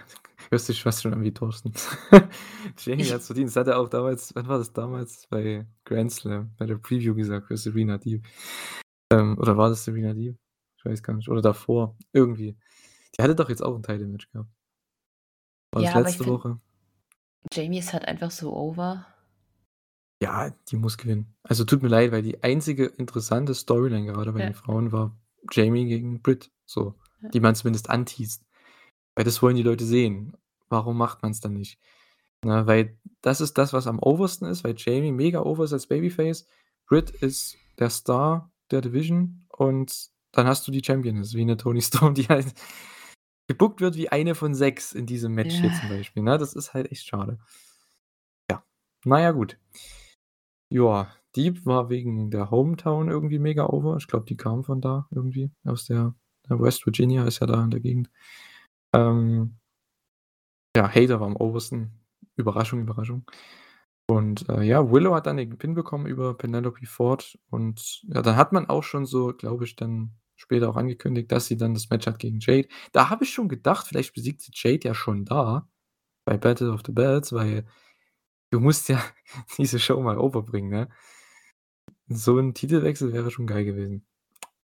[0.51, 1.73] hörst dich fast schon an wie Thorsten.
[2.79, 3.49] Jamie hat's verdient.
[3.49, 5.27] Das hat er auch damals wann war das damals?
[5.29, 8.27] Bei Grand Slam, bei der Preview gesagt für Serena Deeb.
[9.13, 10.37] Ähm, oder war das Serena Deeb?
[10.79, 11.29] Ich weiß gar nicht.
[11.29, 12.57] Oder davor, irgendwie.
[13.17, 14.51] Die hatte doch jetzt auch 'n Title-Match gehabt.
[15.73, 16.61] War das Ja, aber ich letzte finde Woche?
[17.53, 19.07] Jamie ist halt einfach so over.
[20.23, 21.35] Ja, die muss gewinnen.
[21.43, 24.47] Also, tut mir leid, weil die einzige interessante Storyline gerade bei Ja.
[24.47, 25.17] den Frauen war
[25.53, 27.29] Jamie gegen Britt, so, Ja.
[27.29, 28.43] die man zumindest anteast.
[29.17, 30.37] Weil das wollen die Leute sehen.
[30.69, 31.79] Warum macht man's dann nicht?
[32.45, 35.87] Ne, weil das ist das, was am oversten ist, weil Jamie mega over ist als
[35.87, 36.47] Babyface.
[36.87, 41.81] Britt ist der Star der Division und dann hast du die Championess, wie 'ne Toni
[41.83, 42.55] Storm, die halt
[43.49, 45.97] gebookt wird wie eine von 6 in diesem Match hier zum Ja.
[45.97, 46.39] Beispiel, ne?
[46.39, 47.39] Das ist halt echt schade.
[48.51, 48.63] Ja,
[49.05, 49.57] na ja, gut.
[50.73, 53.97] Ja, Deeb war wegen der Hometown irgendwie mega over.
[53.99, 56.15] Ich glaube, die kam von da irgendwie aus der
[56.49, 58.09] der West Virginia ist ja da in der Gegend.
[58.95, 59.57] Ähm
[60.77, 61.93] ja, Hayter war am oversten.
[62.37, 63.25] Überraschung, Überraschung.
[64.09, 68.37] Und, äh, ja, Willow hat dann den Pin bekommen über Penelope Ford und ja, dann
[68.37, 71.91] hat man auch schon so, glaube ich, dann später auch angekündigt, dass sie dann das
[71.91, 72.69] Match hat gegen Jade.
[72.93, 75.69] Da habe ich schon gedacht, vielleicht besiegt sie Jade ja schon da
[76.27, 77.67] bei Battle of the Belts, weil
[78.51, 79.03] du musst ja
[79.59, 80.89] diese Show mal overbringen, ne?
[82.09, 84.07] So 'n Titelwechsel wäre schon geil gewesen.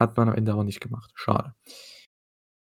[0.00, 1.12] Hat man am Ende aber nicht gemacht.
[1.14, 1.54] Schade.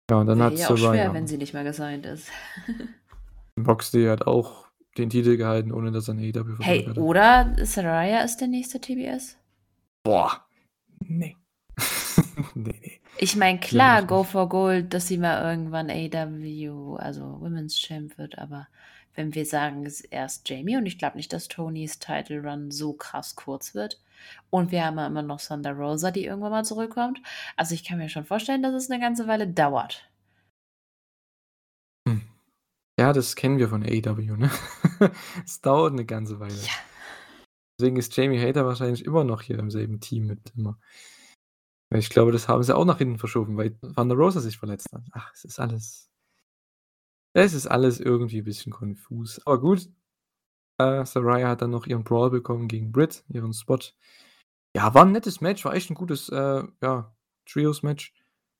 [0.09, 2.29] Ja, und dann hat ja auch schwer, wenn sie nicht mehr gesigned ist.
[3.55, 7.01] Moxley hat auch den Titel gehalten, ohne dass er 'n AEW-Vertrag Hey, hatte.
[7.01, 9.37] oder Saraya ist der nächste TBS?
[10.03, 10.45] Boah,
[11.05, 11.35] ne.
[12.55, 12.73] Ne, ne.
[13.17, 18.17] Ich meine, klar, ich Go for Gold, dass sie mal irgendwann AEW, also Women's Champ
[18.17, 18.67] wird, aber
[19.19, 22.71] wenn wir sagen, es ist erst Jamie und ich glaube nicht, dass Tonys Title Run
[22.71, 24.01] so krass kurz wird
[24.49, 27.21] und wir haben ja immer noch Thunder Rosa, die irgendwann mal zurückkommt.
[27.57, 30.09] Also, ich kann mir schon vorstellen, dass es 'ne ganze Weile dauert.
[32.07, 32.21] Hm.
[32.99, 34.51] Ja, das kennen wir von AEW, ne?
[35.45, 36.55] Es dauert 'ne ganze Weile.
[36.55, 36.73] Ja.
[37.79, 40.79] Deswegen ist Jamie Hayter wahrscheinlich immer noch hier im selben Team mit immer.
[41.91, 45.01] Ich glaube, das haben sie auch nach hinten verschoben, weil Thunder Rosa sich verletzt hat.
[45.11, 46.08] Ach, es ist alles
[47.45, 49.39] es ist alles irgendwie bisschen konfus.
[49.45, 49.89] Aber gut,
[50.79, 53.79] äh, Saraya hat dann noch ihren Brawl bekommen gegen Britt, ihren Spot.
[54.75, 57.15] Ja, war 'n nettes Match, war echt 'n gutes, äh, ja,
[57.47, 58.13] Trios-Match.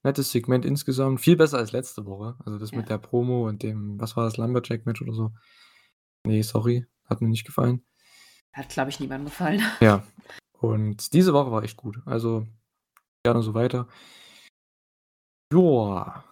[0.03, 2.35] Nettes Segment insgesamt, viel besser als letzte Woche.
[2.45, 2.97] Also, das mit Ja.
[2.97, 5.31] der Promo und dem was war das, Lumberjack-Match oder so?
[6.25, 7.85] Ne, sorry, hat mir nicht gefallen.
[8.53, 9.61] Hat, glaube ich, niemandem gefallen.
[9.81, 10.03] Ja,
[10.53, 12.01] und diese Woche war echt gut.
[12.05, 12.47] Also,
[13.23, 13.87] gerne so weiter.
[15.51, 16.23] Joa.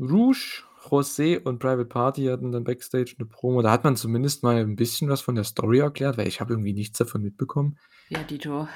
[0.00, 3.62] Rouge, José und Private Party hatten dann Backstage 'ne Promo.
[3.62, 6.52] Da hat man zumindest mal 'n bisschen was von der Story erklärt, weil ich habe
[6.52, 7.78] irgendwie nichts davon mitbekommen.
[8.08, 8.68] Ja, dito.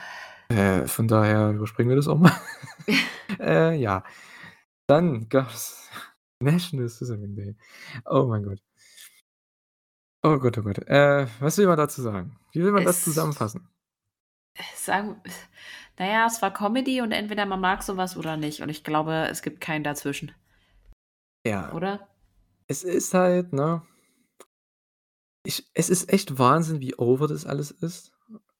[0.50, 2.32] Äh, von daher überspringen wir das auch mal.
[3.40, 4.04] Äh, ja.
[4.88, 5.88] Dann gab's
[6.42, 7.56] National Scissoring Day.
[8.06, 8.61] Oh mein Gott.
[10.22, 10.78] Oh Gott, oh Gott.
[10.88, 12.36] Äh, was will man dazu sagen?
[12.52, 13.68] Wie will man das Es zusammenfassen?
[14.76, 15.20] sagen
[15.98, 18.84] na ja, es war Comedy und entweder man mag so was oder nicht und ich
[18.84, 20.32] glaube, es gibt kein Dazwischen.
[21.47, 21.72] Ja.
[21.72, 22.09] Oder?
[22.68, 23.82] Es ist halt, ne
[25.47, 28.12] ich es ist echt Wahnsinn, wie over das alles ist,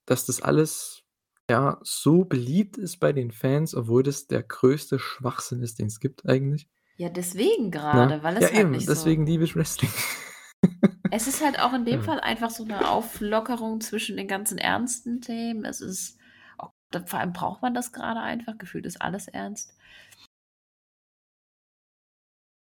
[0.07, 1.03] dass das alles,
[1.51, 6.27] ja, so beliebt ist bei den Fans, obwohl das der größte Schwachsinn ist, den's gibt
[6.29, 6.69] eigentlich.
[7.01, 8.01] Ja, deswegen Ne?
[8.01, 9.91] grade, weil es Ja, halt eben, nicht so deswegen liebe ich Wrestling.
[11.13, 12.03] Es ist halt auch in dem Ja.
[12.03, 15.65] Fall einfach so 'ne Auflockerung zwischen den ganzen ernsten Themen.
[15.65, 16.19] Es ist
[16.59, 18.59] auch da vor allem braucht man das grade einfach.
[18.59, 19.75] Gefühlt ist alles ernst.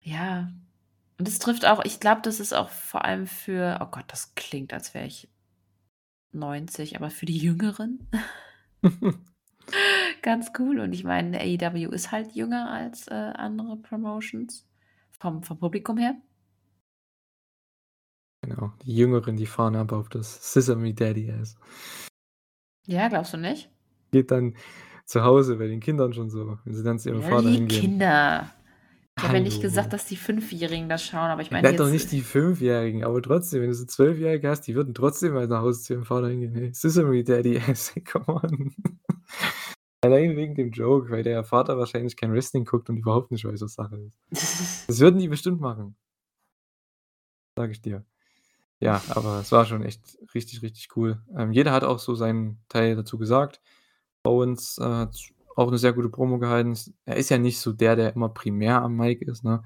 [0.02, 0.52] Ja.
[1.18, 4.34] Und es trifft auch ich glaube, das ist auch vor allem für oh Gott, das
[4.34, 5.28] klingt, als wäre ich
[6.32, 8.08] 90, aber für die Jüngeren
[10.22, 10.80] ganz cool.
[10.80, 14.66] Und ich meine, AEW ist halt jünger als, äh, andere Promotions
[15.18, 16.16] vom vom Publikum her.
[18.44, 21.56] Genau, die Jüngeren, die fahren ab auf das Sesame Daddy Ass.
[22.86, 23.70] Ja, glaubst du nicht?
[24.10, 24.56] Geht dann
[25.06, 27.54] zu Hause bei den Kindern schon so, wenn sie dann zu ihrem Ja, Vater die
[27.54, 27.80] hingehen.
[27.80, 28.50] Kinder.
[29.22, 31.88] Ich habe ja nicht gesagt, dass die Fünfjährigen das schauen, aber ich meine Ja, doch
[31.88, 35.62] nicht die Fünfjährigen, aber trotzdem, wenn du so Zwölfjährige hast, die würden trotzdem mal nach
[35.62, 37.60] Hause zu ihrem Vater hingehen: „Hey, Sesame Daddy
[38.10, 38.74] come on.“
[40.04, 43.60] Allein wegen dem Joke, weil der Vater wahrscheinlich kein Wrestling guckt und überhaupt nicht weiß,
[43.62, 44.18] was Sache ist.
[44.88, 45.94] Das würden die bestimmt machen.
[47.56, 48.04] Sage ich dir.
[48.80, 51.22] Ja, aber es war schon echt richtig, richtig cool.
[51.38, 53.60] Ähm, jeder hat auch so seinen Teil dazu gesagt.
[54.24, 55.16] Owens, äh, hat
[55.56, 56.76] auch 'ne sehr gute Promo gehalten.
[57.06, 59.62] Er ist ja nicht so der, der immer primär am Mic ist, ne?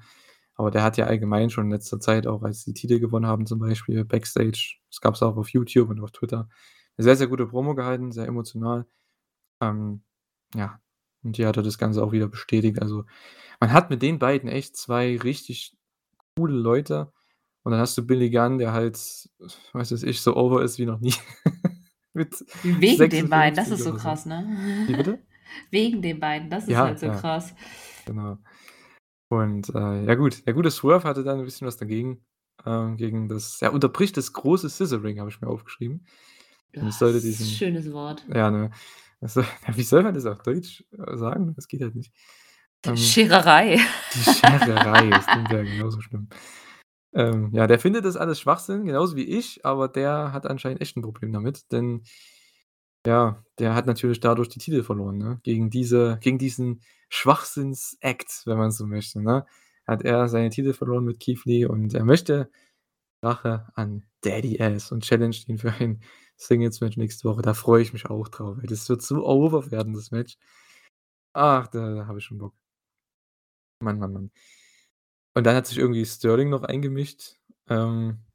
[0.55, 3.45] Aber der hat ja allgemein schon in letzter Zeit auch, als die Titel gewonnen haben
[3.47, 6.49] zum Beispiel Backstage das gab's auch auf YouTube und auf Twitter,
[6.97, 8.85] 'ne sehr, sehr gute Promo gehalten, sehr emotional.
[9.61, 10.03] Ähm,
[10.55, 10.79] ja,
[11.23, 12.81] und hier hat er das Ganze auch wieder bestätigt.
[12.81, 13.05] Also,
[13.61, 15.75] man hat mit den beiden echt 2 richtig
[16.37, 17.11] coole Leute
[17.63, 18.97] und dann hast du Billy Gunn, der halt,
[19.73, 21.13] weiß ich, so over ist wie noch nie
[22.13, 23.93] mit Wegen den beiden, das 56 ist so.
[23.93, 24.57] krass, ne?
[24.87, 25.19] Wie bitte?
[25.71, 27.53] Wegen den beiden, das ist Ja, halt so ja, krass.
[28.05, 28.37] genau.
[29.29, 32.25] Und, äh, ja gut, der gute Swerve hatte da 'n bisschen was dagegen,
[32.65, 36.05] ähm, gegen das er unterbricht das große Scissoring, habe ich mir aufgeschrieben.
[36.79, 38.25] Und es Ja, sollte s diesen schönes Wort.
[38.33, 38.71] ja, ne?
[39.21, 41.53] Also, ja, wie soll man das auf Deutsch, äh, sagen?
[41.55, 42.13] Das geht halt nicht.
[42.85, 43.79] Ähm Schererei.
[44.15, 46.29] Die Schererei, das klingt ja genauso schlimm.
[47.13, 50.97] Ähm, ja, der findet das alles Schwachsinn, genauso wie ich, aber der hat anscheinend echt
[50.97, 52.03] 'n Problem damit, denn
[53.07, 55.39] ja, der hat natürlich dadurch die Titel verloren, ne?
[55.43, 59.45] Gegen diese gegen diesen Schwachsinns-Act, wenn man so möchte, ne?
[59.87, 62.51] Hat er seine Titel verloren mit Keith Lee und er möchte
[63.23, 66.01] Rache an Daddy Ass und challenged ihn für ein
[66.37, 67.41] Singles-Match nächste Woche.
[67.41, 68.67] Da freue ich mich auch drauf, ey.
[68.67, 70.37] Das wird so over werden, das Match.
[71.33, 72.53] Ach, da da habe ich schon Bock.
[73.81, 74.31] Mann, Mann, Mann.
[75.35, 77.37] Und dann hat sich irgendwie Sterling noch eingemischt.
[77.69, 78.26] Ähm,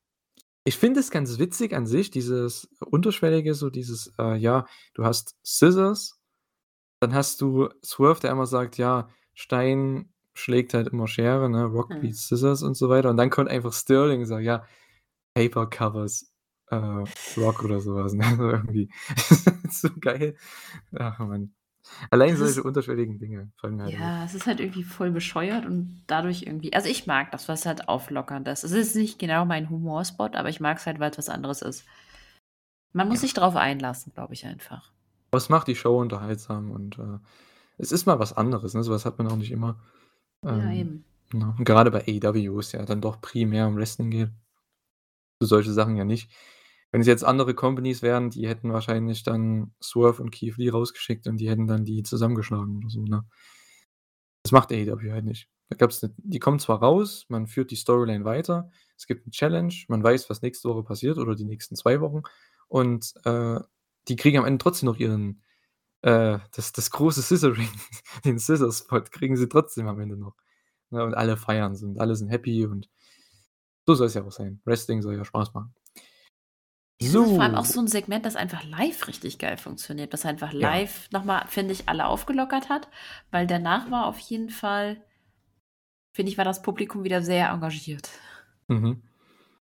[0.64, 5.36] ich finde es ganz witzig an sich, dieses Unterschwellige, so dieses, äh, ja, du hast
[5.44, 6.20] Scissors,
[7.00, 11.64] dann hast du Swerve, der immer sagt: „Ja, Stein schlägt halt immer Schere, ne?
[11.66, 12.00] Rock Mhm.
[12.00, 13.10] beats Scissors“ und so weiter.
[13.10, 14.66] Und dann kommt einfach Sterling und sagt: „Ja,
[15.34, 16.32] Paper covers,
[16.68, 16.76] äh,
[17.36, 18.24] Rock“ oder so was, ne?
[18.36, 18.90] So irgendwie.
[19.72, 20.36] So geil.
[20.98, 21.54] Ach Mann.
[22.10, 23.94] Allein solche ist unterschwelligen Dinge fallen mir halt.
[23.94, 27.66] Ja, es ist halt irgendwie voll bescheuert und dadurch irgendwie also, ich mag das, was
[27.66, 28.64] halt Auflockerndes.
[28.64, 31.84] Es ist nicht genau mein Humorspot, aber ich mag's halt, weil's was anderes ist.
[32.92, 33.22] Man muss Ja.
[33.22, 34.90] sich drauf einlassen, glaube ich einfach.
[35.30, 37.18] Aber es macht die Show unterhaltsam und, äh,
[37.78, 38.82] es ist mal was anderes, ne?
[38.82, 39.80] So was hat man auch nicht immer.
[40.44, 41.04] Ja, Ähm, eben.
[41.32, 41.54] ne?
[41.58, 44.30] Und grade bei AEW, wo's ja dann doch primär um Wrestling geht
[45.42, 46.30] du solche Sachen ja nicht.
[46.92, 51.26] Wenn es jetzt andere Companies wären, die hätten wahrscheinlich dann Swerve und Keith Lee rausgeschickt
[51.26, 53.24] und die hätten dann die zusammengeschlagen oder so, ne?
[54.44, 55.48] Das macht AEW halt nicht.
[55.68, 59.30] Da gab's 'ne die kommen zwar raus, man führt die Storyline weiter, es gibt 'ne
[59.32, 62.22] Challenge, man weiß, was nächste Woche passiert oder die nächsten 2 Wochen
[62.68, 63.60] und, äh,
[64.08, 65.42] die kriegen am Ende trotzdem noch ihren
[66.02, 67.68] äh, das das große Scissoring,
[68.26, 70.36] den Scissor-Spot kriegen sie trotzdem am Ende noch,
[70.90, 71.04] ne?
[71.04, 72.88] Und alle feiern's und alle sind happy und
[73.86, 74.60] so soll's ja auch sein.
[74.64, 75.74] Wrestling soll ja Spaß machen.
[77.02, 77.72] Ja, das ist vor allem auch So.
[77.72, 80.70] so 'n Segment, das einfach live richtig geil funktioniert, das einfach Ja.
[80.70, 82.88] live noch mal, finde ich, alle aufgelockert hat,
[83.30, 85.02] weil danach war auf jeden Fall
[86.14, 88.10] finde ich, war das Publikum wieder sehr engagiert.
[88.70, 89.02] Mhm.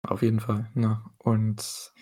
[0.04, 1.04] Auf jeden Fall, ne?
[1.20, 1.94] Und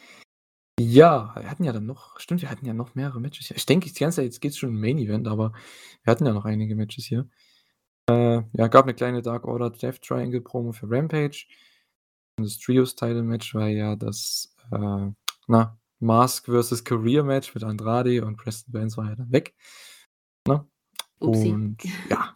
[0.80, 3.58] ja, wir hatten ja dann noch stimmt, wir hatten ja noch mehrere Matches hier.
[3.58, 5.54] Ich denke die ganze Zeit, jetzt geht's schon um Main Event, aber
[6.04, 7.30] wir hatten ja noch einige Matches hier.
[8.10, 11.46] Äh, ja, gab 'ne kleine Dark Order Death Triangle Promo für Rampage.
[12.38, 15.12] Und das Trios Title Match war ja das, äh,
[15.48, 16.84] na, Mask vs.
[16.84, 19.56] Career Match mit Andrade und Preston Vance war ja dann weg,
[20.48, 20.68] ne?
[21.20, 21.52] Upsi.
[21.52, 21.78] Und
[22.10, 22.36] ja.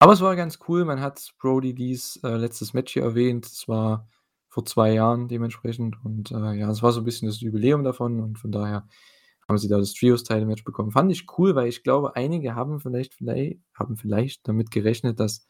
[0.00, 0.84] Aber es war ganz cool.
[0.86, 3.46] Man hat Brodie Lees, äh, letztes Match hier erwähnt.
[3.46, 4.08] Das war
[4.50, 8.20] vor 2 Jahren dementsprechend und, äh, ja, das war so 'n bisschen das Jubiläum davon
[8.20, 8.88] und von daher
[9.48, 10.92] haben sie da das Trios Title Match bekommen.
[10.92, 15.48] Fand ich cool, weil ich glaube, einige haben vielleicht viellei haben vielleicht damit gerechnet, dass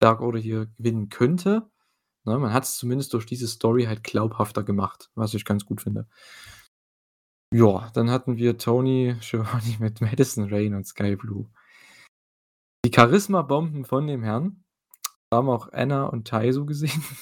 [0.00, 1.70] Dark Order hier gewinnen könnte,
[2.24, 2.38] ne?
[2.38, 6.06] Man hat's zumindest durch diese Story halt glaubhafter gemacht, was ich ganz gut finde.
[7.52, 11.50] Ja, dann hatten wir Tony Schiavone mit Madison Rayne und Skye Blue.
[12.84, 14.64] Die Charisma-Bomben von dem Herrn.
[15.32, 17.02] Haben auch Anna und Ty so gesehen.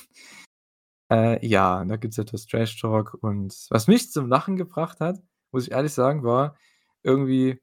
[1.10, 5.18] Äh, ja, da gibt's etwas Trash Talk und was mich zum Lachen gebracht hat,
[5.52, 6.54] muss ich ehrlich sagen, war
[7.02, 7.58] irgendwie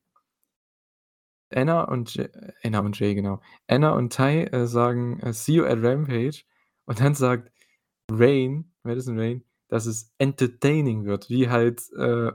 [1.54, 2.30] Anna und J
[2.64, 3.40] Anna und Jay, genau.
[3.68, 6.44] Anna und Ty, äh, sagen, äh: „See you at Rampage“
[6.86, 7.52] und dann sagt
[8.12, 12.32] Rayne, Madison Rayne, dass es entertaining wird, wie halt, äh,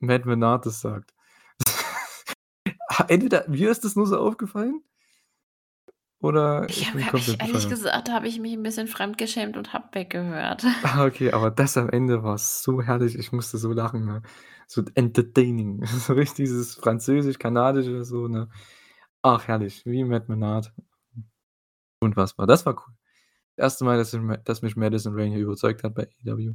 [0.00, 1.12] Matt Menard das sagt.
[3.08, 4.82] Entweder mir ist das nur so aufgefallen
[6.20, 9.72] oder Ich ich habe komplett mich ehrlich gesagt habe ich mich 'n bisschen fremdgeschämt und
[9.72, 10.64] habe weggehört.
[10.84, 13.18] Ah, okay, aber das am Ende war so herrlich.
[13.18, 14.22] Ich musste so lachen, ne?
[14.66, 15.82] So entertaining.
[15.86, 18.48] So richtig dieses Französisch-Kanadische so, ne?
[19.22, 20.72] Ach, herrlich, wie Matt Menard.
[22.02, 22.94] Unfassbar, das war cool.
[23.60, 26.54] Erste Mal, dass ich dass mich Madison Rayne hier überzeugt hat bei AEW.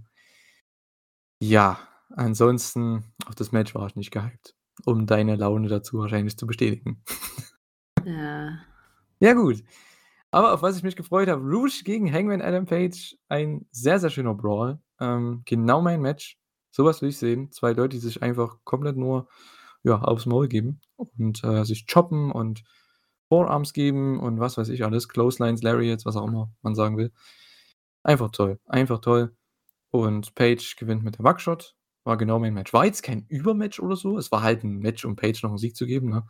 [1.41, 1.80] Ja,
[2.16, 7.03] ansonsten auf das Match war ich nicht gehypt, um deine Laune dazu wahrscheinlich zu bestätigen.
[8.08, 8.60] Ja.
[9.20, 9.64] Ja gut.
[10.32, 14.12] Aber auf was ich mich gefreut habe, Rush gegen Hangman Adam Page, ein sehr, sehr
[14.12, 14.80] schöner Brawl.
[14.99, 16.38] Ähm, genau mein Match.
[16.72, 17.51] So was will ich sehen.
[17.51, 19.28] 2 Leute, die sich einfach komplett nur,
[19.84, 22.64] ja, aufs Maul geben und, äh, sich choppen und
[23.30, 27.11] Forearms geben und was weiß ich alles, Clotheslines, Lariats, was auch immer man sagen will.
[28.03, 29.36] Einfach toll, einfach toll.
[29.91, 31.76] Und Page gewinnt mit der Mugshot.
[32.05, 32.73] War genau mein Match.
[32.73, 34.17] War jetzt kein Übermatch oder so.
[34.19, 36.26] Es war halt 'n Match, um Page noch 'n Sieg zu geben, ne?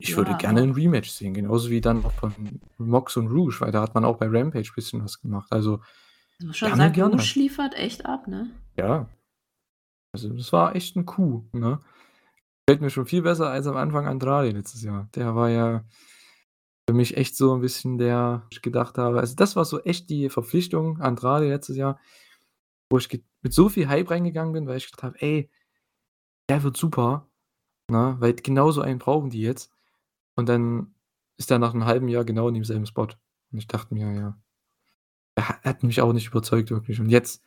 [0.00, 3.28] Ich würde Ja, gerne aber 'n Rematch sehen, genauso wie dann auch von Mox und
[3.28, 5.46] Rouge, weil da hat man auch bei Rampage bisschen was gemacht.
[5.52, 5.80] Also,
[6.40, 7.12] Ich muss schon gerne, sagen, gerne.
[7.12, 8.50] Rouge liefert echt ab, ne?
[8.76, 9.08] Ja.
[10.14, 11.80] Also, das war echt 'n Coup, ne?
[12.68, 15.06] Gefällt mir schon viel besser als am Anfang Andrade letztes Jahr.
[15.14, 15.84] Der war ja
[16.88, 20.10] für mich echt so 'n bisschen der ich gedacht habe also, das war so echt
[20.10, 21.98] die Verpflichtung Andrade letztes Jahr,
[22.90, 23.08] wo ich
[23.42, 25.50] mit so viel Hype reingegangen bin, weil ich gedacht habe: „Ey,
[26.50, 27.28] der wird super“,
[27.90, 28.16] ne?
[28.20, 29.72] Weil genau so einen brauchen die jetzt.
[30.36, 30.94] Und dann
[31.38, 33.04] ist der nach 'nem halben Jahr genau in demselben Spot.
[33.52, 34.38] Und ich dachte mir: „Ja“
[35.36, 37.00] er ha hat mich auch nicht überzeugt wirklich.
[37.00, 37.42] Und jetzt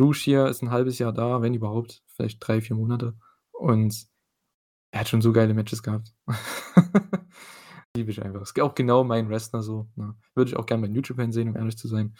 [0.00, 3.14] Rouge hier ist 'n halbes Jahr da, wenn überhaupt, vielleicht 3, 4 Monate.
[3.52, 4.06] Und
[4.94, 6.14] er hat schon so geile Matches gehabt.
[7.96, 8.42] Liebe ich einfach.
[8.42, 10.14] Ist auch genau mein Wrestler so, ne?
[10.36, 12.14] Würde ich auch gern bei New Japan sehen, um ehrlich zu sein.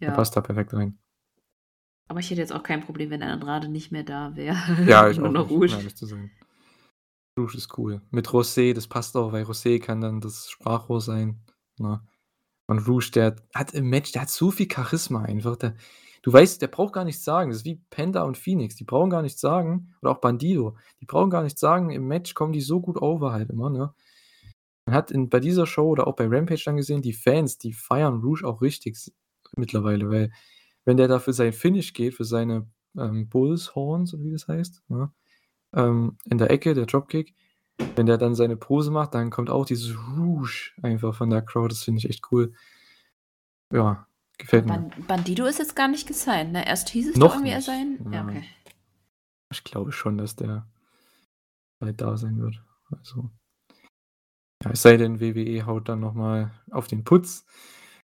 [0.00, 0.14] Der Ja.
[0.14, 0.98] passt da perfekt rein.
[2.10, 4.56] Aber ich hätte jetzt auch kein Problem, wenn Andrade nicht mehr da wäre.
[4.86, 6.30] Ja, ich Nur auch noch nicht, um ehrlich zu sein.
[7.38, 8.02] Rouge ist cool.
[8.10, 11.40] Mit Rosé, das passt auch, weil Rosé kann dann das Sprachrohr sein,
[11.78, 12.06] ne?
[12.66, 15.56] Und Rouge, der hat im Match der hat so viel Charisma einfach.
[15.56, 15.76] Der
[16.22, 17.50] du weißt, der braucht gar nichts sagen.
[17.50, 18.76] Das ist wie Penta und Phoenix.
[18.76, 20.76] Die brauchen gar nichts sagen oder auch Bandido.
[21.00, 21.90] Die brauchen gar nichts sagen.
[21.90, 23.94] Im Match kommen die so gut over halt immer, ne?
[24.86, 27.72] Man hat in bei dieser Show oder auch bei Rampage dann gesehen, die Fans, die
[27.72, 28.98] feiern Rouge auch richtig
[29.56, 30.32] mittlerweile, weil
[30.84, 32.66] wenn der da für sein Finish geht, für seine,
[32.98, 35.12] ähm, Bulls Horns oder wie das heißt, ne,
[35.74, 37.34] ähm, in der Ecke, der Dropkick,
[37.96, 41.72] wenn der dann seine Pose macht, dann kommt auch dieses Rouge einfach von der Crowd.
[41.72, 42.52] Das finde ich echt cool.
[43.72, 44.06] Ja,
[44.42, 44.72] gefällt mir.
[44.72, 46.66] Ban Bandido ist jetzt gar nicht gesigned, ne?
[46.66, 47.66] Erst hieß es Noch irgendwie, er nicht.
[47.66, 48.44] sei 'n ja, okay.
[49.52, 50.66] Ich glaube schon, dass der
[51.80, 52.62] bald da sein wird.
[52.90, 53.30] Also
[54.64, 57.44] ja, es sei denn, WWE haut dann noch mal auf den Putz,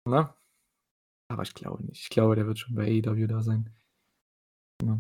[0.06, 0.34] ne?
[1.32, 2.02] Aber ich glaube nicht.
[2.02, 3.74] Ich glaube, der wird schon bei AEW da sein.
[4.84, 5.00] Ja.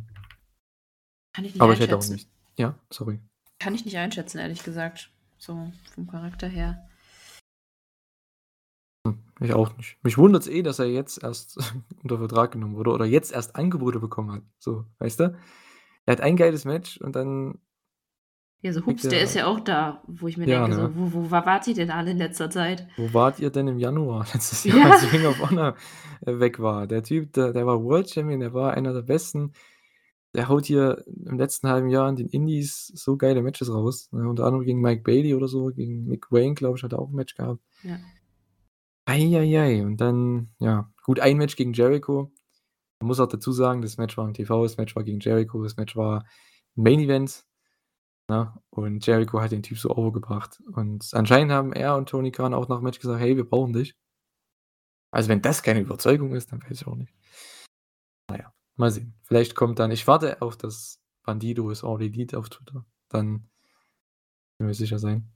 [1.35, 3.19] Kann ich nicht Aber ich hätte auch nicht ja, sorry.
[3.59, 5.11] Kann ich nicht einschätzen, ehrlich gesagt.
[5.37, 6.87] So vom Charakter her.
[9.05, 9.97] Hm, ich auch nicht.
[10.03, 11.57] Mich wundert's eh, dass er jetzt erst
[12.03, 15.35] unter Vertrag genommen wurde oder jetzt erst Angebote bekommen hat, so, weißt du?
[16.05, 17.59] Er hat ein geiles Match und dann
[18.61, 20.91] Ja, so Hoops, der ist ja auch da, wo ich mir Ja, denke, so, ne?
[20.95, 22.87] wo wo wa wart ihr denn alle in letzter Zeit?
[22.97, 24.91] Wo wart ihr denn im Januar letztes Jahr, Ja.
[24.91, 25.75] als Ring of Honor,
[26.25, 26.87] äh, weg war?
[26.87, 29.53] Der Typ, der der war World Champion, der war einer der Besten.
[30.35, 34.27] Der haut hier im letzten halben Jahr in den Indies so geile Matches raus, ne?
[34.27, 37.09] Unter anderem gegen Mike Bailey oder so, gegen Nick Wayne, glaube ich, hat er auch
[37.09, 37.61] 'n Match gehabt.
[37.83, 37.97] Ja.
[39.07, 39.83] Ei, ei, ei.
[39.85, 42.31] Und dann, ja, gut, ein Match gegen Jericho.
[43.01, 45.63] Man muss auch dazu sagen, das Match war im TV, das Match war gegen Jericho,
[45.63, 46.25] das Match war
[46.75, 47.45] Main Event,
[48.29, 48.53] ne?
[48.71, 50.61] Und Jericho hat den Typ so overgebracht.
[50.73, 53.73] Und anscheinend haben er und Tony Khan auch nach dem Match gesagt: „Hey, wir brauchen
[53.73, 53.93] dich.“
[55.11, 57.13] Also, wenn das keine Überzeugung ist, dann weiß ich auch nicht.
[58.29, 59.13] Na ja, mal sehen.
[59.23, 62.85] Vielleicht kommt dann ich warte auf das Bandido is all elite auf Twitter.
[63.09, 63.49] Dann
[64.57, 65.31] können wir sicher sein.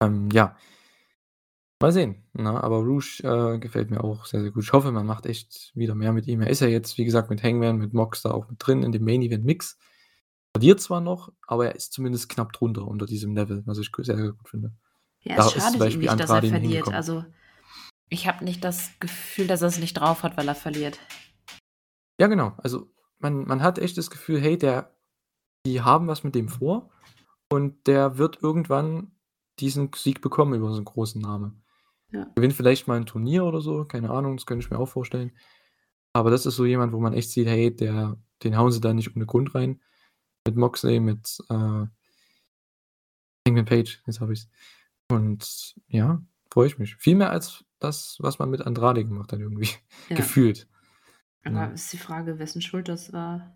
[0.00, 0.56] Ähm, ja.
[1.80, 2.60] Mal sehen, ne?
[2.62, 4.64] Aber Rouge, äh, gefällt mir auch sehr, sehr gut.
[4.64, 6.40] Ich hoffe, man macht echt wieder mehr mit ihm.
[6.40, 8.90] Er ist ja jetzt, wie gesagt, mit Hangman, mit Mox da auch mit drin in
[8.90, 9.78] dem Main Event Mix.
[10.56, 14.16] Verliert zwar noch, aber er ist zumindest knapp drunter unter diesem Level, was ich sehr,
[14.16, 14.72] sehr gut finde.
[15.20, 16.62] Ja, Da es ist zum schadet ihm nicht, dass er verliert.
[16.62, 16.96] hingekommen.
[16.96, 17.24] Also,
[18.08, 20.98] ich habe nicht das Gefühl, dass er's nicht drauf hat, weil er verliert.
[22.20, 22.54] Ja, genau.
[22.56, 24.96] Also, man man hat echt das Gefühl, hey, der
[25.66, 26.90] die haben was mit dem vor
[27.50, 29.12] und der wird irgendwann
[29.60, 31.62] diesen Sieg bekommen über so 'n großen Namen.
[32.12, 32.26] Ja.
[32.34, 35.32] Gewinnt vielleicht mal 'n Turnier oder so, keine Ahnung, das könnte ich mir auch vorstellen.
[36.14, 38.94] Aber das ist so jemand, wo man echt sieht, hey, der den hauen sie da
[38.94, 39.80] nicht ohne Grund rein.
[40.46, 41.86] Mit Moxley, mit, äh
[43.46, 44.48] Hangman Page, jetzt habe ich's.
[45.10, 46.96] Und ja, freue ich mich.
[46.96, 49.68] Viel mehr als das, was man mit Andrade gemacht hat irgendwie,
[50.10, 50.16] Ja.
[50.16, 50.68] gefühlt.
[51.44, 51.74] Aber Ne?
[51.74, 53.54] ist die Frage, wessen Schuld das war.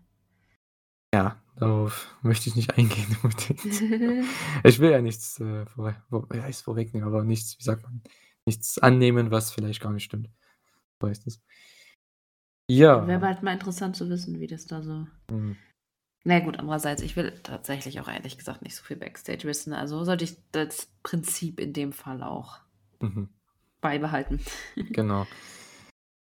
[1.13, 3.17] Ja, darauf möchte ich nicht eingehen.
[4.63, 8.01] Ich will ja nichts, äh, vorweg vor ja, vorwegnehmen, aber nichts, wie sagt man,
[8.45, 10.29] nichts annehmen, was vielleicht gar nicht stimmt.
[11.01, 11.39] So es.
[12.69, 13.21] Wäre Ja.
[13.21, 15.57] halt mal interessant zu wissen, wie das da so Mhm.
[16.25, 19.73] Na ja gut, andererseits, ich will tatsächlich auch ehrlich gesagt nicht so viel Backstage wissen.
[19.73, 22.59] Also, sollte ich das Prinzip in dem Fall auch
[23.01, 23.29] Mhm.
[23.81, 24.39] beibehalten.
[24.97, 25.25] Genau.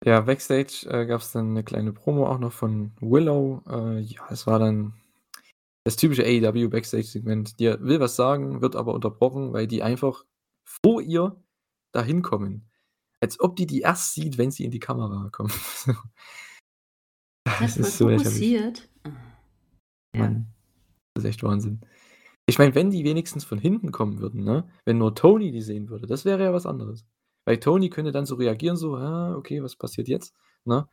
[0.05, 3.62] Ja, Backstage, äh, gab's dann 'ne kleine Promo auch noch von Willow.
[3.68, 4.95] Äh, ja, es war dann
[5.85, 7.61] das typische AEW Backstage-Segment.
[7.61, 10.25] Die will was sagen, wird aber unterbrochen, weil die einfach
[10.64, 11.37] vor ihr
[11.93, 12.68] da hinkommen.
[13.20, 15.53] Als ob die die erst sieht, wenn sie in die Kamera kommt.
[17.45, 18.88] Das Das ist so fokussiert.
[19.03, 19.11] Ah.
[20.14, 20.20] Ja.
[20.20, 20.47] Mann,
[21.14, 21.80] das ist echt Wahnsinn.
[22.47, 24.68] Ich meine, wenn die wenigstens von hinten kommen würden, ne?
[24.84, 27.05] Wenn nur Tony die sehen würde, das wäre ja was anderes.
[27.45, 30.34] Weil Tony könnte dann so reagieren, so: „Ah, okay, was passiert jetzt?“,
[30.64, 30.88] ne?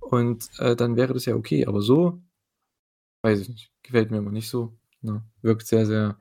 [0.00, 2.22] Und, äh, dann wäre das ja okay, aber so
[3.22, 5.24] weiß ich nicht, gefällt mir immer nicht so, ne?
[5.42, 6.18] Wirkt sehr, sehr,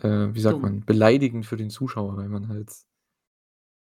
[0.00, 0.62] äh, wie sagt Dumm.
[0.62, 2.72] man, beleidigend für den Zuschauer, weil man halt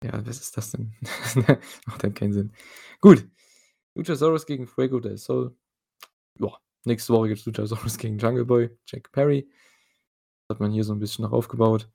[0.05, 0.95] ja, was ist das denn?
[1.87, 2.53] Macht halt keinen Sinn.
[3.01, 3.27] Gut,
[3.95, 5.57] Luchasaurus gegen Fuego del Sol.
[6.41, 9.51] Ja, nächste Woche gibt's Luchasaurus gegen Jungle Boy, Jack Perry.
[10.51, 11.91] Hat man hier so 'n bisschen noch aufgebaut.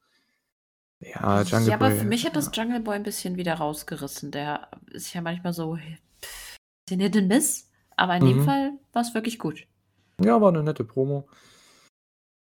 [1.01, 2.63] Ja, Jungle Ja, aber Boy, für mich hat das ja.
[2.63, 4.31] Jungle Boy 'n bisschen wieder rausgerissen.
[4.31, 5.77] Der ist ja manchmal so
[6.85, 8.41] bisschen Hit and Miss, aber in dem Mhm.
[8.41, 9.67] Fall war's wirklich gut.
[10.21, 11.27] Ja, war 'ne nette Promo.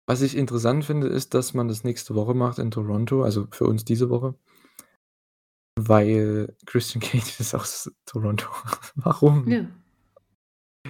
[0.09, 3.65] Was ich interessant finde, ist, dass man das nächste Woche macht in Toronto, also für
[3.65, 4.37] uns diese Woche.
[5.89, 8.49] Weil Christian Cage ist aus Toronto.
[8.97, 9.49] Warum?
[9.49, 9.67] Ja.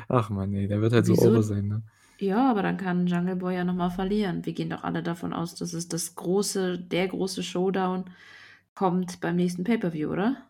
[0.08, 1.30] Ach Mann, ey, der wird halt so Wieso?
[1.30, 1.82] over sein, ne?
[2.18, 4.46] Ja, aber dann kann Jungle Boy ja noch mal verlieren.
[4.46, 8.04] Wir gehen doch alle davon aus, dass es das große der große Showdown
[8.74, 10.46] kommt beim nächsten Pay-per-View, oder?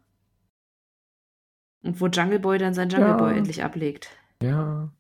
[1.82, 3.38] Und wo Jungle Boy dann sein Jungle Boy Ja.
[3.38, 4.10] endlich ablegt.
[4.42, 4.92] Ja.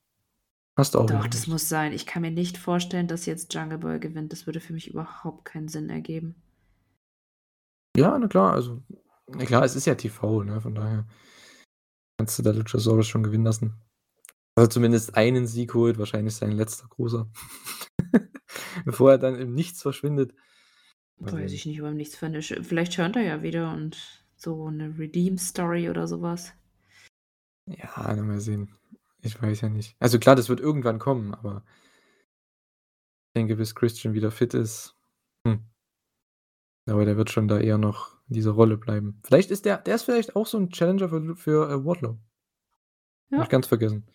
[0.76, 1.92] Hast du auch Doch, wieder das muss sein.
[1.92, 4.32] Ich kann mir nicht vorstellen, dass jetzt Jungle Boy gewinnt.
[4.32, 6.34] Das würde für mich überhaupt keinen Sinn ergeben.
[7.96, 8.82] Ja, na klar, also
[9.28, 11.06] na klar, es ist ja TV, ne, von daher
[12.18, 13.74] kannst du da Luchasaurus schon gewinnen lassen.
[14.56, 17.28] Also zumindest einen Sieg holt, wahrscheinlich sein letzter großer.
[18.86, 20.34] Bevor er dann im Nichts verschwindet.
[21.18, 22.42] Weiß ich nicht, ob ihm nichts fände.
[22.42, 23.98] Sch vielleicht turnt er ja wieder und
[24.36, 26.52] so 'ne Redeem-Story oder so was.
[27.68, 28.74] Ja, mal sehen.
[29.22, 29.96] Ich weiß ja nicht.
[29.98, 31.64] Also klar, das wird irgendwann kommen, aber
[33.34, 34.96] ich denke, bis Christian wieder fit ist,
[35.46, 35.66] hm.
[36.88, 39.20] Aber der wird schon da eher noch in dieser Rolle bleiben.
[39.24, 42.18] Vielleicht ist der der ist vielleicht auch so 'n Challenger für für, äh, Wardlow.
[43.32, 43.44] Ich Ja.
[43.46, 44.06] ganz vergessen.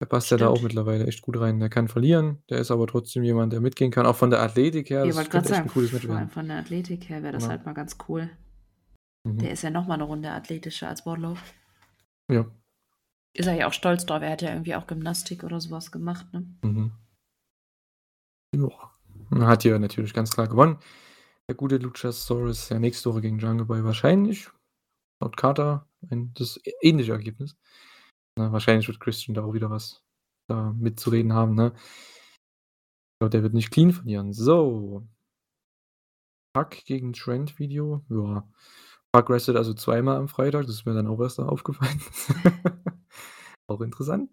[0.00, 0.64] Der passt ja da auch Stimmt.
[0.74, 1.58] mittlerweile echt gut rein.
[1.60, 4.90] Der kann verlieren, der ist aber trotzdem jemand, der mitgehen kann, auch von der Athletik
[4.90, 5.00] her.
[5.00, 6.30] Ja, Das wollte echt sagen, 'n cooles Match vor allem werden.
[6.30, 7.50] von der Athletik her wäre das Ja.
[7.50, 8.30] halt mal ganz cool.
[9.24, 9.38] Mhm.
[9.38, 11.36] Der ist ja noch mal 'ne Runde athletischer als Wardlow.
[12.28, 12.46] Ja.
[13.34, 14.22] Ist er ja auch stolz drauf.
[14.22, 16.46] Er hat ja irgendwie auch Gymnastik oder so was gemacht, ne?
[16.62, 16.92] Mhm.
[18.54, 18.68] Ja.
[19.46, 20.78] Hat hier natürlich ganz klar gewonnen.
[21.48, 24.50] Der gute Luchasaurus, ja nächste Woche gegen Jungle Boy wahrscheinlich
[25.20, 27.56] laut Carter ein das ähnliche Ergebnis.
[28.38, 30.02] Ne, wahrscheinlich wird Christian da auch wieder was
[30.48, 31.72] da mitzureden haben, ne?
[31.76, 34.32] Ich glaube, der wird nicht clean verlieren.
[34.32, 35.06] So.
[36.52, 38.48] Pac gegen Trent Video, ja.
[39.12, 42.00] Pac wrestelt also zweimal am Freitag, das ist mir dann auch erst aufgefallen.
[43.68, 44.30] Auch interessant.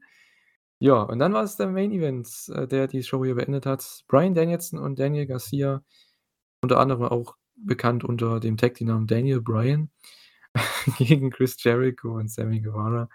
[0.79, 4.03] Ja, und dann war es der Main Event, äh, der die Show hier beendet hat.
[4.07, 5.83] Bryan Danielson und Daniel Garcia,
[6.63, 9.89] unter anderem auch bekannt unter dem Tag-Team-Namen Daniel Bryan,
[10.97, 13.09] gegen Chris Jericho und Sammy Guevara.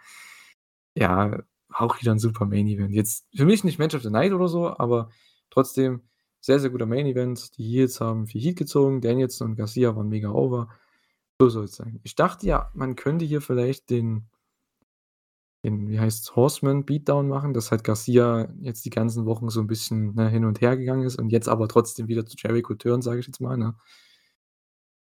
[0.94, 2.94] Ja, auch wieder 'n super Main Event.
[2.94, 5.10] Jetzt für mich nicht Match of the Night oder so, aber
[5.50, 6.02] trotzdem
[6.40, 7.56] sehr, sehr guter Main Event.
[7.58, 9.00] Die Heels haben viel Heat gezogen.
[9.00, 10.68] Danielson und Garcia waren mega over.
[11.40, 12.00] So soll's sein.
[12.02, 14.28] Ich dachte ja, man könnte hier vielleicht den
[15.64, 19.66] den, wie heißt's, Horseman Beatdown machen, dass halt Garcia jetzt die ganzen Wochen so 'n
[19.66, 23.04] bisschen, ne, hin und her gegangen ist und jetzt aber trotzdem wieder zu Jericho turnt,
[23.04, 23.74] sage ich jetzt mal, ne?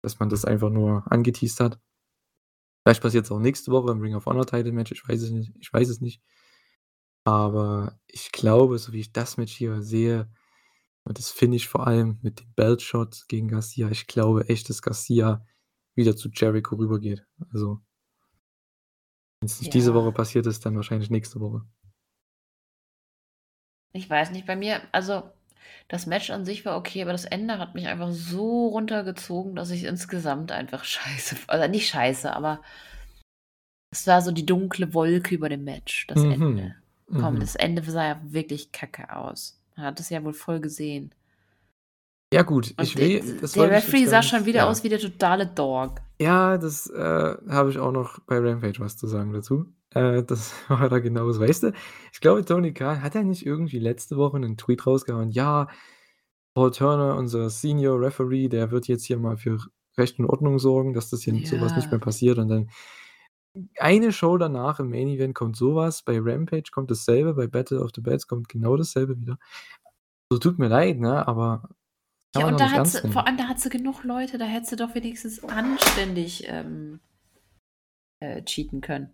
[0.05, 1.79] Dass man das einfach nur angeteased hat.
[2.87, 5.53] Vielleicht passiert's auch nächste Woche im Ring of Honor Title Match, ich weiß es nicht
[5.59, 6.19] ich weiß es nicht.
[7.27, 10.29] Aber ich glaube, so wie ich das Match hier sehe
[11.05, 14.83] und das Finish vor allem mit dem Belt Shot gegen Garcia, ich glaube echt, dass
[14.83, 15.45] Garcia
[15.97, 17.27] wieder zu Jericho rübergeht.
[17.53, 17.81] Also
[19.45, 20.13] wenn's nicht diese Woche Ja.
[20.13, 21.63] passiert ist, dann wahrscheinlich nächste Woche.
[23.93, 25.23] Ich weiß nicht, bei mir also,
[25.89, 29.71] das Match an sich war okay, aber das Ende hat mich einfach so runtergezogen, dass
[29.71, 32.63] ich insgesamt einfach scheiße also nicht scheiße, aber
[33.93, 36.31] es war so die dunkle Wolke über dem Match, das Mhm.
[36.33, 36.75] Ende.
[37.07, 37.41] Komm, Mhm.
[37.41, 39.61] das Ende sah ja wirklich kacke aus.
[39.77, 41.15] Man hat es ja wohl voll gesehen.
[42.33, 44.69] Ja gut, Und ich will das der Referee sah schon wieder ja.
[44.71, 46.01] aus wie der totale Dog.
[46.21, 49.67] Ja, das, äh, habe ich auch noch bei Rampage was zu sagen dazu.
[49.91, 51.41] Äh, das war da genauso.
[51.41, 51.73] Weißt du,
[52.13, 55.69] ich glaube, Tony Khan hat er nicht irgendwie letzte Woche 'nen Tweet rausgehauen: „Ja,
[56.55, 59.59] Paul Turner, unser Senior Referee, der wird jetzt hier mal für
[59.99, 62.05] Recht und Ordnung sorgen, dass das hier so was nicht mehr Ja.
[62.05, 62.71] passiert.“ Und dann
[63.79, 67.81] eine Show danach im Main Event kommt so was, bei Rampage kommt dasselbe, bei Battle
[67.81, 69.39] of the Belts kommt genau dasselbe wieder.
[70.31, 71.69] So, tut mir leid, ne, aber
[72.37, 74.77] Ja, und da hat sie vor allem, da hat sie genug Leute, da hätte sie
[74.77, 77.01] doch wenigstens anständig, ähm,
[78.21, 79.13] äh, cheaten können.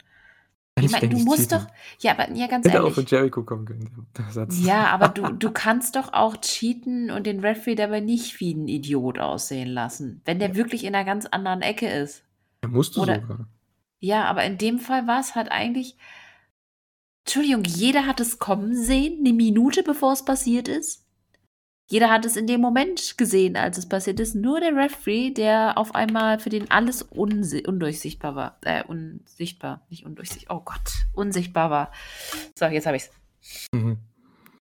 [0.81, 1.66] Ich meine, du musst cheaten.
[1.66, 3.11] doch ja, aber ja, ganz Hätte auch von ehrlich.
[3.11, 4.59] Jericho kommen können, der Satz.
[4.62, 8.68] Ja, aber du du kannst doch auch cheaten und den Referee dabei nicht wie 'n
[8.68, 10.55] Idiot aussehen lassen, wenn der Ja.
[10.57, 12.23] wirklich in 'ner ganz anderen Ecke ist.
[12.64, 13.49] Ja, musst du Oder sogar.
[14.01, 15.97] ja, aber in dem Fall war's halt eigentlich
[17.27, 21.05] Entschuldigung, jeder hat es kommen sehen, 'ne Minute bevor es passiert ist?
[21.91, 24.36] Jeder hat es in dem Moment gesehen, als es passiert ist.
[24.36, 28.59] Nur der Referee, der auf einmal für den alles undurchsichtbar war.
[28.62, 30.59] Äh, unsichtbar, nicht undurchsichtbar.
[30.59, 31.91] Oh Gott, unsichtbar war.
[32.57, 33.11] So, jetzt habe ich's.
[33.74, 33.99] Mhm.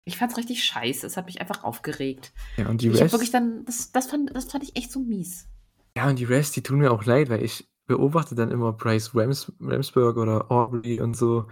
[0.04, 1.08] Ich fand's richtig scheiße.
[1.08, 2.34] Es hat mich einfach aufgeregt.
[2.58, 5.00] Ja, und die Ich Refs wirklich dann das das fand das fand ich echt so
[5.00, 5.48] mies.
[5.96, 9.12] ja, und die Refs, die tun mir auch leid, weil ich beobachte dann immer Bryce
[9.16, 11.46] Rams Ramsburg oder Aubrey und so.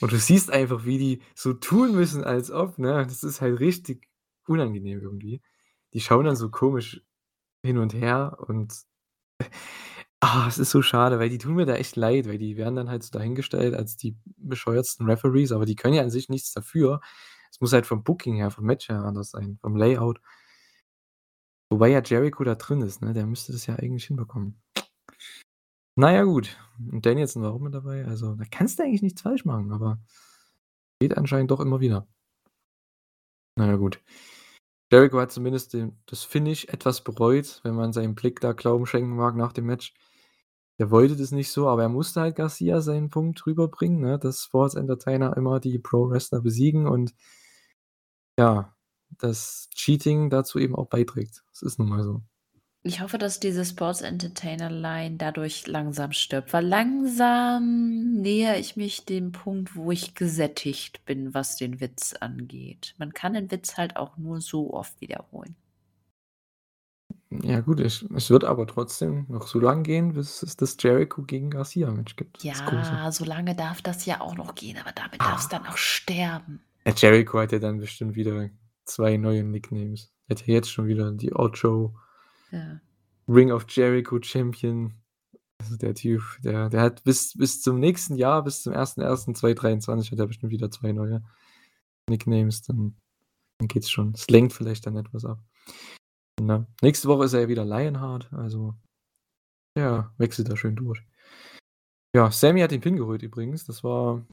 [0.00, 3.04] Und du siehst einfach, wie die so tun müssen, als ob, ne?
[3.08, 4.06] Das ist halt richtig
[4.48, 5.42] unangenehm irgendwie.
[5.92, 7.02] Die schauen dann so komisch
[7.62, 8.74] hin und her und
[10.20, 12.76] ah, es ist so schade, weil die tun mir da echt leid, weil die werden
[12.76, 16.52] dann halt so dahingestellt als die bescheuertsten Referees, aber die können ja an sich nichts
[16.52, 17.00] dafür.
[17.50, 20.20] Es muss halt vom Booking her, vom Match her anders sein, vom Layout.
[21.70, 23.12] Wobei ja Jericho da drin ist, ne?
[23.12, 24.60] Der müsste das ja eigentlich hinbekommen.
[25.96, 26.56] Na ja, gut.
[26.78, 28.04] Und Danielson war auch mit dabei.
[28.04, 29.98] Also, da kannst du eigentlich nichts falsch machen, aber
[31.00, 32.06] geht anscheinend doch immer wieder.
[33.56, 34.02] Na ja, gut.
[34.90, 39.16] Jericho hat zumindest den das Finish etwas bereut, wenn man seinem Blick da Glauben schenken
[39.16, 39.94] mag nach dem Match.
[40.78, 44.44] Er wollte das nicht so, aber er musste halt Garcia seinen Punkt rüberbringen, ne, dass
[44.44, 47.14] Sports Entertainer immer die Pro-Wrestler besiegen und
[48.38, 48.74] ja,
[49.18, 51.44] dass Cheating dazu eben auch beiträgt.
[51.50, 52.22] Das ist nun mal so.
[52.86, 59.04] Ich hoffe, dass diese Sports Entertainer Line dadurch langsam stirbt, weil langsam nähere ich mich
[59.04, 62.94] dem Punkt, wo ich gesättigt bin, was den Witz angeht.
[62.96, 65.56] Man kann den Witz halt auch nur so oft wiederholen.
[67.42, 71.22] Ja gut, es es wird aber trotzdem noch so lang gehen, bis es das Jericho
[71.22, 72.44] gegen Garcia-Match gibt.
[72.44, 75.30] Ja, so lange darf das ja auch noch gehen, aber damit Ah.
[75.30, 76.60] darf's dann auch sterben.
[76.86, 78.48] Ja, Jericho hat ja dann bestimmt wieder
[78.84, 80.12] 2 neue Nicknames.
[80.28, 81.96] Er hat ja jetzt schon wieder die Ocho
[82.50, 82.80] Ja.
[83.28, 84.94] Ring of Jericho Champion.
[85.58, 90.18] Also der Typ, der der hat bis bis zum nächsten Jahr, bis zum 01.01.2023 hat
[90.18, 91.22] er bestimmt wieder 2 neue
[92.08, 92.96] Nicknames, dann
[93.58, 94.12] dann geht's schon.
[94.12, 95.42] Es lenkt vielleicht dann etwas ab.
[96.40, 96.66] Ne?
[96.82, 98.74] Nächste Woche ist er ja wieder Lionheart, also
[99.76, 101.02] der wechselt da schön durch.
[102.14, 104.26] Ja, Sammy hat den Pin geholt übrigens, das war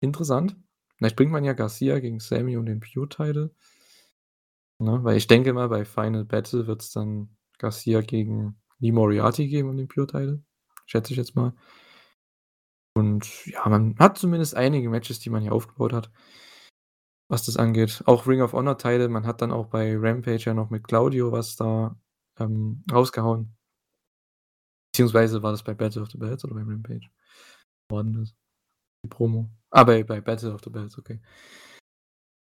[0.00, 0.56] interessant.
[0.96, 3.54] Vielleicht bringt man ja Garcia gegen Sammy um den Pure-Title.
[4.78, 9.76] Weil ich denke mal, bei Final Battle wird's dann Garcia gegen Lee Moriarty geben um
[9.76, 10.42] den Pure-Title,
[10.86, 11.54] schätze ich jetzt mal.
[12.96, 16.10] Und ja, man hat zumindest einige Matches, die man hier aufgebaut hat,
[17.28, 18.02] was das angeht.
[18.06, 21.56] Auch Ring of Honor-Title, man hat dann auch bei Rampage ja noch mit Claudio was
[21.56, 21.96] da,
[22.38, 23.56] ähm, rausgehauen.
[24.92, 27.08] Beziehungsweise war das bei Battle of the Belts oder bei Rampage?
[27.88, 28.34] Wo war denn das?
[29.04, 29.50] Die Promo?
[29.70, 31.20] Ah, bei bei Battle of the Belts, okay.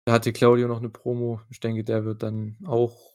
[0.07, 1.41] Da hatte Claudio noch 'ne Promo.
[1.49, 3.10] Ich denke, der wird dann auch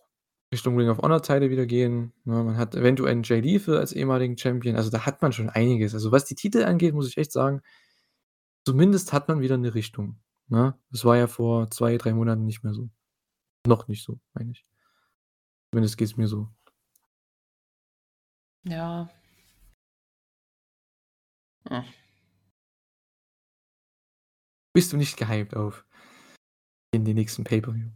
[0.56, 2.44] Richtung Ring of Honor-Title wieder gehen, ne?
[2.44, 4.76] Man hat eventuell 'n Jay Lethal als ehemaligen Champion.
[4.76, 5.94] Also, da hat man schon einiges.
[5.94, 7.62] Also, was die Titel angeht, muss ich echt sagen
[8.66, 10.16] zumindest hat man wieder 'ne Richtung,
[10.48, 10.74] ne?
[10.90, 12.90] Das war ja vor 2, 3 Monaten nicht mehr so.
[13.66, 14.62] Noch nicht so, meine ich.
[15.72, 16.48] Zumindest geht's mir so.
[18.64, 19.08] Ja.
[21.70, 21.86] Hm.
[24.76, 25.82] Bist du nicht gehypt auf
[26.94, 27.88] in den nächsten Pay-per-View?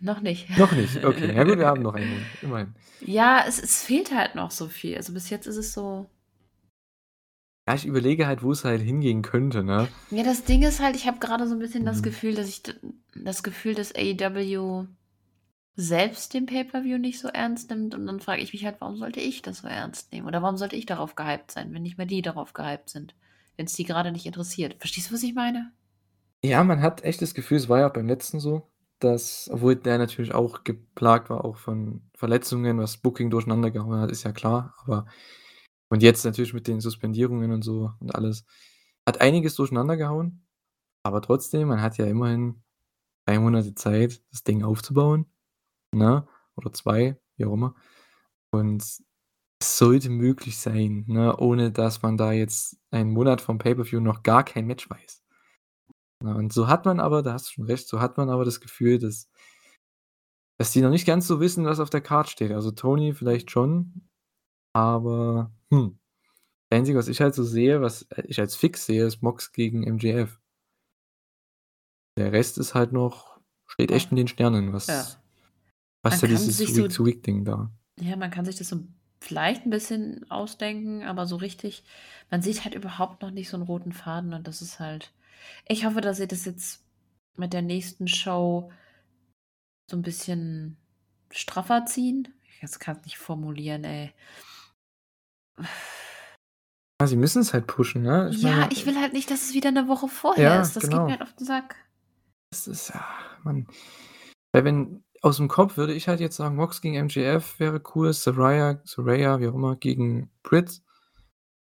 [0.00, 0.48] Noch nicht.
[0.56, 1.32] Noch nicht, okay.
[1.36, 2.74] Ja gut, wir haben noch einen Monat, immerhin.
[3.02, 4.96] Ja, es es fehlt halt noch so viel.
[4.96, 6.10] Also, bis jetzt ist es so
[7.68, 9.92] Ja, ich überlege halt, wo's halt hingehen könnte, ne?
[10.12, 12.02] Ja, das Ding ist halt, ich habe grade so 'n bisschen das Mhm.
[12.02, 12.62] Gefühl, dass ich
[13.14, 14.86] das Gefühl, dass AEW
[15.76, 19.20] selbst den Pay-per-View nicht so ernst nimmt und dann frage ich mich halt, warum sollte
[19.20, 20.26] ich das so ernst nehmen?
[20.28, 23.14] Oder warum sollte ich darauf gehypt sein, wenn nicht mehr die darauf gehypt sind,
[23.56, 24.76] wenn's die grade nicht interessiert.
[24.80, 25.72] Verstehst du, was ich meine?
[26.44, 28.69] Ja, man hat echt das Gefühl, es war ja auch beim letzten so,
[29.00, 34.10] dass obwohl der natürlich auch geplagt war auch von Verletzungen, was Booking durcheinander gehauen hat,
[34.12, 35.06] ist ja klar, aber
[35.90, 38.44] und jetzt natürlich mit den Suspendierungen und so und alles.
[39.06, 40.46] Hat einiges durcheinander gehauen,
[41.04, 42.62] aber trotzdem, man hat ja immerhin
[43.26, 45.26] 3 Monate Zeit, das Ding aufzubauen,
[45.94, 46.26] ne?
[46.56, 47.74] Oder 2, wie auch immer.
[48.52, 49.04] Und es
[49.78, 54.44] sollte möglich sein, ne, ohne dass man da jetzt einen Monat vorm Pay-per-View noch gar
[54.44, 55.19] kein Match weiß.
[56.22, 58.44] Ja, und so hat man aber da hast du schon recht, so hat man aber
[58.44, 59.24] das Gefühl, dass
[60.60, 62.52] dass die noch nicht ganz so wissen, was auf der Card steht.
[62.52, 64.02] Also, Tony vielleicht schon,
[64.74, 65.98] aber, hm.
[66.70, 69.52] Das Einzige, was ich halt so sehe, was, äh, ich als fix sehe, ist Mox
[69.52, 70.38] gegen MJF.
[72.18, 75.22] Der Rest ist halt noch steht echt in den Sternen, was Ja.
[76.02, 77.72] was ja dieses sich so Week-to-Week-Ding da.
[77.98, 78.80] Ja, man kann sich das so
[79.20, 81.84] vielleicht 'n bisschen ausdenken, aber so richtig
[82.30, 85.12] man sieht halt überhaupt noch nicht so 'n roten Faden und das ist halt
[85.66, 86.84] ich hoffe, dass sie das jetzt
[87.36, 88.70] mit der nächsten Show
[89.90, 90.76] so 'n bisschen
[91.30, 92.28] straffer ziehen.
[92.48, 94.12] Ich jetzt kann's nicht formulieren, ey.
[97.00, 98.30] Ja, sie müssen es halt pushen, ne?
[98.30, 100.76] Ich ja, meine, ich will halt nicht, dass es wieder eine Woche vorher ja, ist.
[100.76, 100.98] Das genau.
[100.98, 101.76] geht mir halt auf den Sack.
[102.50, 103.06] Das ist, ja,
[103.42, 103.66] Mann.
[104.52, 108.12] Weil wenn, aus dem Kopf würde ich halt jetzt sagen, Mox gegen MJF wäre cool,
[108.12, 110.82] Saraya, Saraya, wie auch immer, gegen Britt,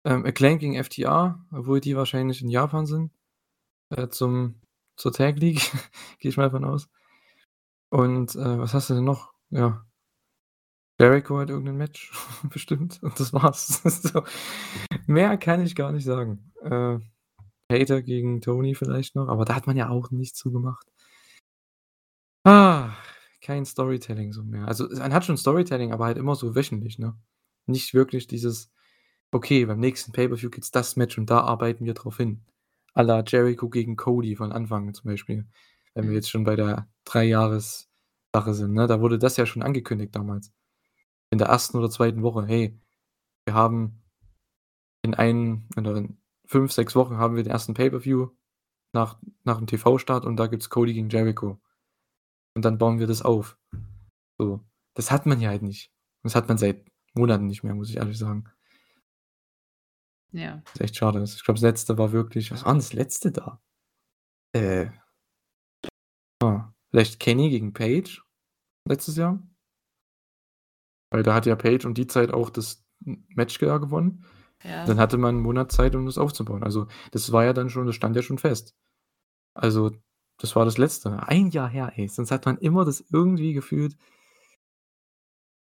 [0.06, 3.12] ähm, Acclaim gegen FTR, obwohl die wahrscheinlich in Japan sind,
[3.96, 4.62] äh, zum,
[4.98, 5.62] zur Tag League,
[6.20, 6.90] gehe ich mal von aus.
[7.90, 9.34] Und äh, was hast du denn noch?
[9.50, 9.86] Ja,
[11.00, 12.12] Jericho hat irgendein Match,
[12.50, 13.02] bestimmt.
[13.02, 13.82] Und das war's.
[13.84, 14.24] so.
[15.08, 16.54] Mehr kann ich gar nicht sagen.
[16.62, 17.00] Äh,
[17.72, 20.88] Hater gegen Tony vielleicht noch, aber da hat man ja auch nichts zugemacht.
[22.46, 22.94] Ah,
[23.42, 24.68] kein Storytelling so mehr.
[24.68, 27.18] Also, man hat schon Storytelling, aber halt immer so wöchentlich, ne?
[27.66, 28.72] Nicht wirklich dieses,
[29.32, 32.46] okay, beim nächsten Pay-Per-View gibt's das Match und da arbeiten wir drauf hin.
[32.94, 35.48] A la Jericho gegen Cody von Anfang zum Beispiel.
[35.94, 36.16] Wenn wir mhm.
[36.16, 38.88] jetzt schon bei der Drei-Jahres-Sache sind, ne?
[38.88, 40.52] Da wurde das ja schon angekündigt damals
[41.34, 42.80] in der ersten oder zweiten Woche, hey,
[43.46, 44.04] wir haben
[45.02, 48.30] in ein oder in 5, 6 Wochen haben wir den ersten Pay-Per-View
[48.94, 51.60] nach, nach dem TV-Start und da gibt es Cody gegen Jericho.
[52.54, 53.58] Und dann bauen wir das auf.
[54.38, 54.64] So.
[54.94, 55.92] Das hat man ja halt nicht.
[56.22, 58.44] Das hat man seit Monaten nicht mehr, muss ich ehrlich sagen.
[60.34, 60.62] Ja.
[60.66, 61.24] Das ist echt schade.
[61.24, 62.52] Ich glaube, das letzte war wirklich.
[62.52, 63.62] Was war denn das letzte da?
[64.54, 64.90] Äh.
[66.44, 68.22] Ah, vielleicht Kenny gegen Page
[68.88, 69.42] letztes Jahr.
[71.12, 74.26] Weil da hat ja Page um die Zeit auch das Match gewonnen.
[74.64, 74.86] Ja.
[74.86, 76.64] Dann hatte man einen Monat Zeit, um das aufzubauen.
[76.64, 78.76] Also, das war ja dann schon, das stand ja schon fest.
[79.54, 79.92] Also,
[80.40, 81.28] das war das Letzte.
[81.28, 82.08] Ein Jahr her, ey.
[82.08, 83.96] Sonst hat man immer das irgendwie gefühlt,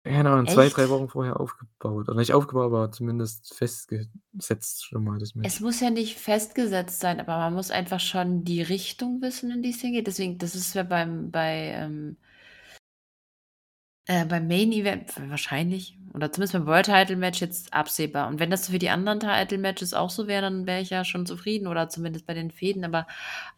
[0.09, 2.09] keine Ahnung, zwei, drei Wochen vorher aufgebaut.
[2.09, 5.47] Oder nicht aufgebaut, aber zumindest festgesetzt schon mal das Match.
[5.47, 9.61] Es muss ja nicht festgesetzt sein, aber man muss einfach schon die Richtung wissen, in
[9.61, 10.07] die es hingeht.
[10.07, 12.17] Deswegen, das ist ja beim, bei ähm,
[14.09, 18.27] äh, beim Main Event wahrscheinlich oder zumindest beim World Title Match jetzt absehbar.
[18.27, 21.05] Und wenn das für die anderen Title Matches auch so wäre, dann wäre ich ja
[21.05, 22.83] schon zufrieden oder zumindest bei den Fäden.
[22.83, 23.05] Aber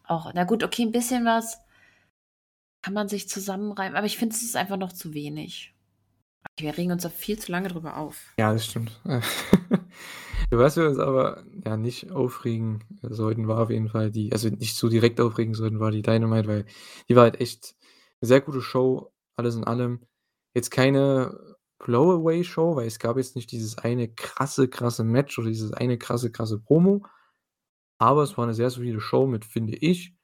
[0.04, 1.58] auch, na gut, okay, ein bisschen was
[2.82, 3.96] kann man sich zusammenreimen.
[3.96, 5.71] Aber ich finde, es ist einfach noch zu wenig.
[6.58, 8.32] Wir regen uns da viel zu lange drüber auf.
[8.38, 9.00] Ja, das stimmt.
[10.50, 14.76] weißt, wir uns aber ja nicht aufregen sollten, war auf jeden Fall die, also nicht
[14.76, 16.66] so direkt aufregen sollten, war die Dynamite, weil
[17.08, 17.74] die war halt echt
[18.20, 20.00] eine sehr gute Show, alles in allem.
[20.54, 25.72] Jetzt keine Blow-Away-Show, weil es gab jetzt nicht dieses eine krasse, krasse Match oder dieses
[25.72, 27.04] eine krasse, krasse Promo.
[27.98, 30.14] Aber es war eine sehr solide Show mit, finde ich,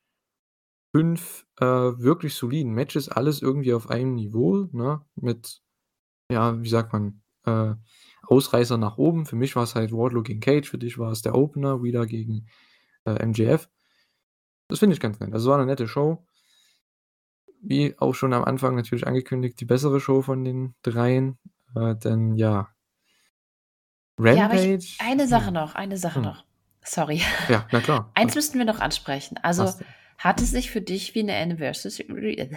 [0.95, 5.05] fünf äh, wirklich soliden Matches, alles irgendwie auf einem Niveau, ne?
[5.16, 5.62] Mit,
[6.30, 7.74] ja, wie sagt man, äh,
[8.22, 9.26] Ausreißer nach oben.
[9.26, 12.06] Für mich war es halt Wardlow gegen Cage, für dich war es der Opener, wieder
[12.06, 12.46] gegen
[13.05, 13.68] äh, MJF.
[14.68, 15.32] Das finde ich ganz nett.
[15.32, 16.26] Also es war eine nette Show
[17.62, 21.38] wie auch schon am Anfang natürlich angekündigt, die bessere Show von den dreien.
[21.74, 22.68] Äh, denn ja.
[24.18, 24.68] Rampage.
[24.68, 25.55] Ja, ich, eine Sache hm.
[25.55, 26.22] noch, eine Sache hm.
[26.22, 26.44] noch.
[26.82, 27.22] Sorry.
[27.48, 28.10] Ja, na klar.
[28.14, 29.38] Eins müssten wir noch ansprechen.
[29.42, 29.72] Also,
[30.16, 32.40] hat es sich für dich wie eine Anniversary,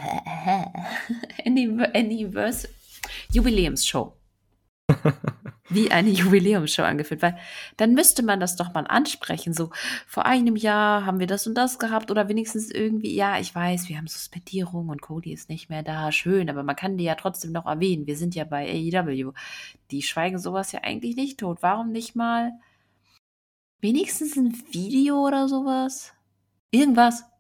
[1.46, 2.70] Anniversary
[3.32, 4.14] Jubiläumsshow
[5.70, 7.38] wie eine Jubiläumsshow angeführt, weil
[7.78, 9.54] dann müsste man das doch mal ansprechen.
[9.54, 9.70] So,
[10.08, 13.90] vor einem Jahr haben wir das und das gehabt oder wenigstens irgendwie, ja, ich weiß,
[13.90, 17.16] wir haben Suspendierung und Cody ist nicht mehr da, schön, aber man kann die ja
[17.16, 18.08] trotzdem noch erwähnen.
[18.08, 19.32] Wir sind ja bei AEW.
[19.92, 21.60] Die schweigen sowas ja eigentlich nicht tot.
[21.62, 22.52] Warum nicht mal
[23.80, 26.14] wenigstens ein Video oder sowas?
[26.72, 27.31] Irgendwas.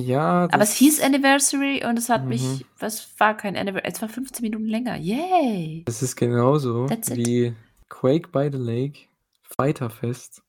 [0.00, 2.60] Ja, Aber es hieß Anniversary und es hat mich, mhm.
[2.78, 4.96] was war kein Anniversary, es war 15 Minuten länger.
[4.96, 5.82] Yay!
[5.86, 7.54] Das ist genauso wie
[7.88, 9.00] Quake by the Lake,
[9.42, 10.42] Fighterfest,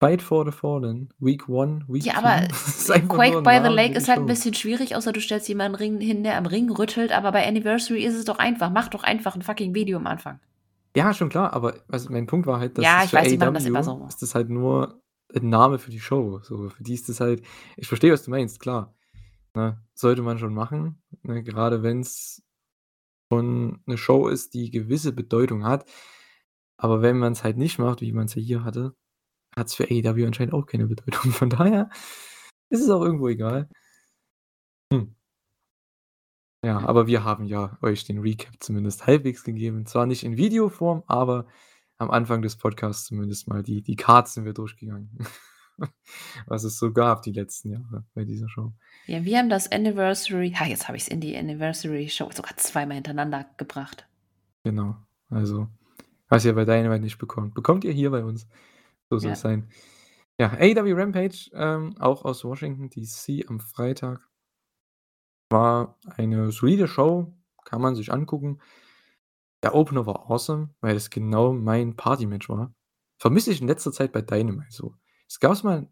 [0.00, 2.10] Fight for the Fallen, Week 1, Week 2.
[2.10, 2.46] Ja, aber
[3.08, 6.36] Quake by the Lake ist halt ein bisschen schwierig, außer du stellst jemanden hin, der
[6.36, 8.70] am Ring rüttelt, aber bei Anniversary ist es doch einfach.
[8.70, 10.40] Mach doch einfach ein fucking Video am Anfang.
[10.96, 13.64] Ja, schon klar, aber also mein Punkt war halt, dass ja, ich weiß, machen das
[13.64, 14.04] immer so.
[14.08, 15.00] ist das halt nur
[15.42, 16.40] ein Name für die Show.
[16.42, 17.44] So, für die ist das halt,
[17.76, 18.94] ich verstehe, was du meinst, klar.
[19.56, 22.42] Ne, sollte man schon machen, ne, gerade wenn es
[23.32, 25.88] schon eine Show ist, die gewisse Bedeutung hat.
[26.76, 28.96] Aber wenn man es halt nicht macht, wie man es ja hier hatte,
[29.56, 31.30] hat es für AEW anscheinend auch keine Bedeutung.
[31.32, 31.90] Von daher
[32.70, 33.68] ist es auch irgendwo egal.
[34.92, 35.14] Hm.
[36.64, 39.86] Ja, aber wir haben ja euch den Recap zumindest halbwegs gegeben.
[39.86, 41.46] Zwar nicht in Videoform, aber
[41.98, 45.10] am Anfang des Podcasts zumindest mal die, die Cards sind wir durchgegangen.
[46.46, 48.72] Was es so gab die letzten Jahre bei dieser Show.
[49.06, 52.56] Ja, wir haben das Anniversary, ha, jetzt habe ich es in die Anniversary Show sogar
[52.56, 54.06] zweimal hintereinander gebracht.
[54.62, 54.96] Genau,
[55.30, 55.68] also,
[56.28, 58.46] was ihr bei Dynamite nicht bekommt, bekommt ihr hier bei uns.
[59.10, 59.32] So soll ja.
[59.34, 59.68] es sein.
[60.38, 64.28] Ja, AW Rampage, ähm, auch aus Washington DC am Freitag.
[65.50, 67.32] War eine solide Show,
[67.64, 68.60] kann man sich angucken.
[69.64, 72.74] Der Opener war awesome, weil es genau mein Party-Match war.
[73.18, 74.94] vermisse ich in letzter Zeit bei Dynamite so.
[75.28, 75.88] Es gab's mal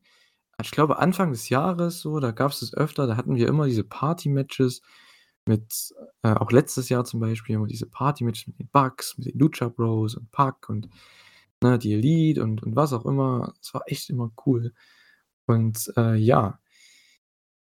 [0.62, 3.84] ich glaube, Anfang des Jahres so, da gab's das öfter, da hatten wir immer diese
[3.84, 4.82] Party-Matches
[5.46, 9.38] mit äh, auch letztes Jahr zum Beispiel immer diese Party-Matches mit den Bucks, mit den
[9.38, 10.88] Lucha Bros und Pac und,
[11.62, 13.54] ne, die Elite und und was auch immer.
[13.62, 14.74] Es war echt immer cool.
[15.46, 16.60] Und, äh, ja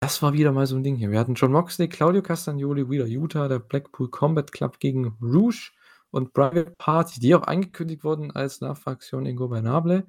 [0.01, 1.11] das war wieder mal so 'n Ding hier.
[1.11, 5.73] Wir hatten Jon Moxley, Claudio Castagnoli, Wheeler Yuta, der Blackpool Combat Club gegen Rouge
[6.15, 10.07] und Private Party, die auch angekündigt wurden als Nachfraktion Ingobernable.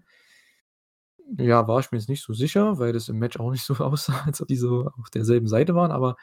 [1.38, 3.74] Ja, war ich mir jetzt nicht so sicher, weil das im Match auch nicht so
[3.84, 6.16] aussah, als ob die so auf derselben Seite waren, aber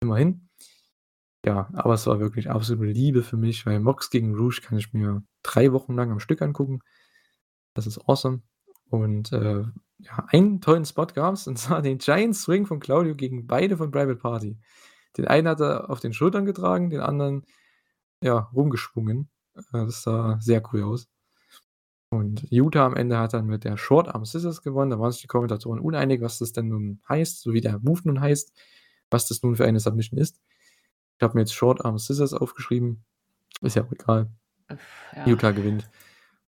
[0.00, 0.48] immerhin.
[1.46, 4.92] Ja, aber es war wirklich absolute Liebe für mich, weil Mox gegen Rouge kann ich
[4.92, 6.80] mir 3 Wochen lang am Stück angucken.
[7.74, 8.42] Das ist awesome.
[8.90, 9.64] Und, äh,
[9.98, 13.90] ja, einen tollen Spot gab's, und zwar den Giant Swing von Claudio gegen beide von
[13.90, 14.58] Private Party.
[15.16, 17.46] Den einen hat er auf den Schultern getragen, den anderen,
[18.22, 19.28] ja, rumgeschwungen.
[19.56, 21.08] Äh, das sah sehr cool aus.
[22.10, 24.90] Und Yuta am Ende hat dann mit der Short Arm Scissors gewonnen.
[24.90, 28.00] Da waren sich die Kommentatoren uneinig, was das denn nun heißt, so wie der Move
[28.04, 28.52] nun heißt,
[29.10, 30.40] was das nun für eine Submission ist.
[31.16, 33.04] Ich habe mir jetzt Short Arm Scissors aufgeschrieben.
[33.60, 34.28] Ist ja auch egal.
[35.14, 35.26] Ja.
[35.26, 35.88] Yuta gewinnt.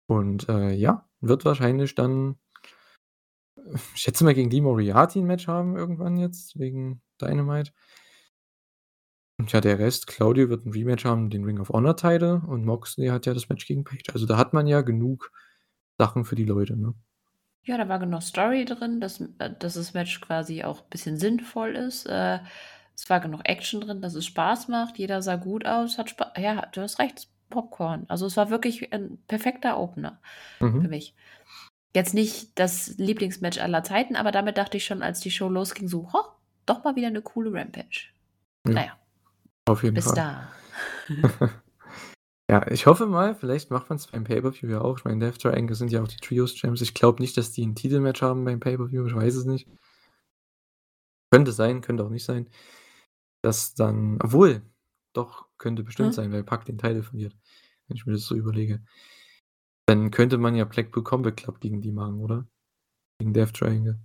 [0.07, 2.37] Und, äh, ja, wird wahrscheinlich dann
[3.93, 7.71] ich schätze mal, gegen Lee Moriarty 'n Match haben irgendwann jetzt wegen Dynamite.
[9.39, 12.65] Und ja, der Rest, Claudio wird 'n Rematch haben, den Ring of Honor Title und
[12.65, 14.09] Moxley hat ja das Match gegen Page.
[14.13, 15.31] Also, da hat man ja genug
[15.97, 16.93] Sachen für die Leute, ne?
[17.65, 21.75] Ja, da war genug Story drin, dass äh, dass das Match quasi auch bisschen sinnvoll
[21.75, 22.05] ist.
[22.05, 22.39] Äh,
[22.95, 24.97] es war genug Action drin, dass es Spaß macht.
[24.97, 28.05] Jeder sah gut aus, hat Spa ja, du hast recht, Popcorn.
[28.07, 30.21] Also, es war wirklich 'n perfekter Opener
[30.79, 30.89] für Mhm.
[30.89, 31.15] mich.
[31.95, 35.87] Jetzt nicht das Lieblingsmatch aller Zeiten, aber damit dachte ich schon, als die Show losging,
[35.89, 36.35] so: „Ha,
[36.67, 38.09] doch mal wieder 'ne coole Rampage.“
[38.65, 38.75] Ja.
[38.75, 38.97] Na ja.
[39.69, 40.15] Auf jeden Bis Fall.
[40.15, 40.47] da.
[42.51, 44.97] Ja, ich hoffe mal, vielleicht macht man's beim Pay-per-View ja auch.
[44.97, 46.81] Ich meine, Death Triangle sind ja auch die Trios Champs.
[46.81, 49.67] Ich glaube nicht, dass die 'n Titelmatch haben beim Pay-per-View, ich weiß es nicht.
[51.31, 52.49] Könnte sein, könnte auch nicht sein.
[53.43, 54.63] Dass dann obwohl,
[55.13, 56.13] doch, könnte bestimmt Mhm.
[56.13, 57.37] sein, weil Pac den Title verliert,
[57.87, 58.83] wenn ich mir das so überlege.
[59.87, 62.47] Dann könnte man ja Blackpool Combat Club gegen die machen, oder?
[63.19, 63.99] Gegen Death Triangle.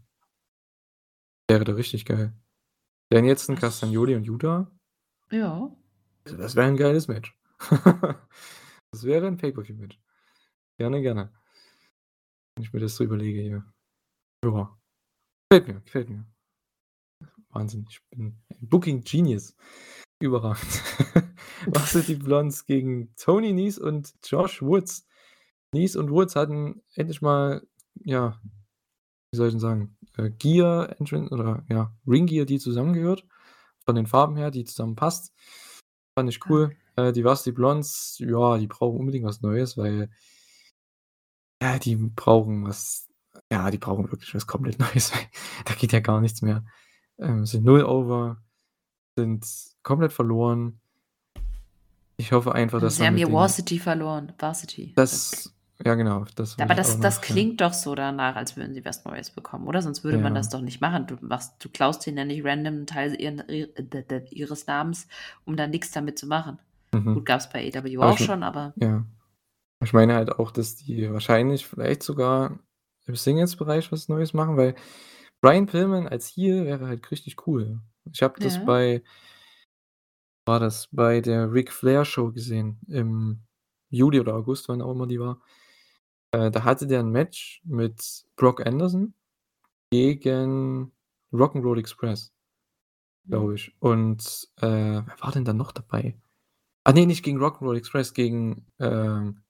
[1.49, 2.35] Wäre doch richtig geil.
[3.11, 4.71] Wären jetzt Das Castagnoli und Yuta
[5.35, 5.69] Ja.
[6.27, 7.37] also, das wäre 'n geiles Match.
[8.93, 9.99] Das wäre 'n Pay-per-View-Match.
[10.79, 11.33] Gerne, gerne.
[12.57, 13.65] Wenn ich mir das so überlege hier.
[14.45, 14.79] Ja.
[15.51, 16.27] Gefällt mir, gefällt mir.
[17.51, 19.57] Wahnsinn, ich bin ein Booking Genius.
[20.21, 20.83] Überragend.
[21.67, 25.07] Varsity Blondes gegen Tony Nese und Josh Woods.
[25.75, 27.67] Nese und Woods hatten endlich mal,
[28.05, 28.41] ja,
[29.33, 33.27] wie soll ich denn sagen, äh, Gear Entrance oder ja, Ring Gear, die zusammengehört.
[33.87, 35.33] Von den Farben her, die zusammenpasst.
[36.19, 36.77] Fand ich cool.
[36.97, 40.11] Äh, die Varsity Blondes, ja, die brauchen unbedingt was Neues, weil
[41.63, 43.09] ja, die brauchen was
[43.51, 45.27] ja, die brauchen wirklich was komplett Neues, weil
[45.65, 46.65] da geht ja gar nichts mehr.
[47.19, 48.43] Ähm, sind null over,
[49.17, 49.47] sind
[49.83, 50.81] komplett verloren.
[52.17, 54.33] Ich hoffe einfach, dass Sie haben denen Varsity verloren.
[54.39, 54.93] Varsity.
[54.95, 55.53] Das
[55.85, 57.37] ja genau, das Aber das das ja.
[57.37, 59.83] klingt doch so danach, als würden sie was Neues bekommen, oder?
[59.83, 60.51] Sonst würde man das Ja.
[60.51, 61.07] doch nicht machen.
[61.07, 65.09] Du machst du klaust denen ja nicht random 'n Teil d ihres Namens,
[65.45, 66.59] um dann nix damit zu machen.
[66.93, 67.15] Mhm.
[67.15, 69.05] Gut, gab's bei AEW Aber auch schon, aber ja.
[69.83, 72.59] Ich meine halt auch, dass die wahrscheinlich vielleicht sogar
[73.07, 74.77] im Singles-Bereich was Neues machen, weil
[75.43, 77.81] Brian Pillman als Heel wäre halt richtig cool.
[78.13, 78.65] Ich habe das Ja.
[78.65, 79.03] bei
[80.47, 83.41] war das bei der Ric Flair Show gesehen im
[83.89, 85.41] Juli oder August, wann auch immer die war.
[86.35, 89.15] Äh, da hatte der 'n Match mit Brock Anderson
[89.93, 90.93] gegen
[91.33, 92.33] Rock'n'Roll Express,
[93.27, 93.31] Mhm.
[93.31, 93.75] glaube ich.
[93.81, 96.17] Und, äh, wer war denn da noch dabei?
[96.85, 99.43] Ah ne, nicht gegen Rock'n'Roll Express, gegen, ähm,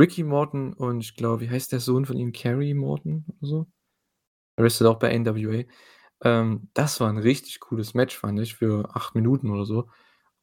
[0.00, 2.32] Ricky Morton und ich glaube, wie heißt der Sohn von ihm?
[2.32, 3.66] Kerry Morton oder so?
[4.58, 5.64] Der wrestelt auch bei NWA.
[6.24, 9.88] Ähm, das war 'n richtig cooles Match, fand ich, für 8 Minuten oder so.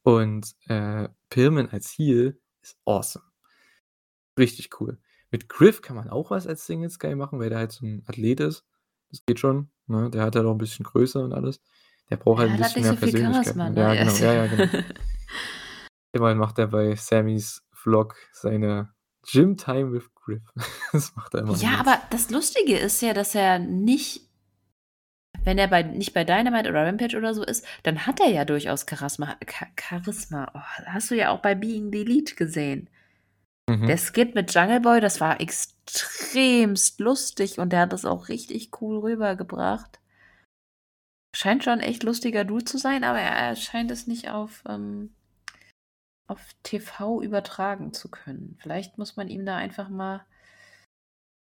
[0.04, 3.24] Und, äh, Pillman als Heel ist awesome.
[4.38, 4.98] Richtig cool.
[5.30, 8.02] Mit Griff kann man auch was als Singles Guy machen, weil der halt so 'n
[8.06, 8.64] Athlet ist.
[9.10, 10.10] Das geht schon, ne?
[10.10, 11.60] Der hat halt auch 'n bisschen Größe und alles.
[12.10, 13.70] Der braucht halt 'n hat halt bisschen mehr so Persönlichkeit, ne?
[13.70, 13.80] ne?
[13.80, 14.16] Ja, Er genau.
[14.16, 14.84] Ja, ja, genau.
[16.12, 18.94] Immerhin macht er bei Sammys Vlog seine
[19.30, 20.42] Gym Time with Griff.
[20.92, 24.22] Das macht er immer Ja, aber das Lustige ist ja, dass er nicht
[25.44, 28.44] wenn er bei nicht bei Dynamite oder Rampage oder so ist, dann hat er ja
[28.44, 30.50] durchaus Charisma Cha Charisma.
[30.54, 32.90] Oh, hast du ja auch bei Being the Elite gesehen.
[33.68, 33.98] Der Mhm.
[33.98, 38.98] Skit mit Jungle Boy, das war extremst lustig und der hat das auch richtig cool
[38.98, 40.00] rübergebracht.
[41.36, 45.14] Scheint schon echt lustiger Dude zu sein, aber er scheint es nicht auf, ähm
[46.30, 48.56] auf TV übertragen zu können.
[48.60, 50.26] Vielleicht muss man ihm da einfach mal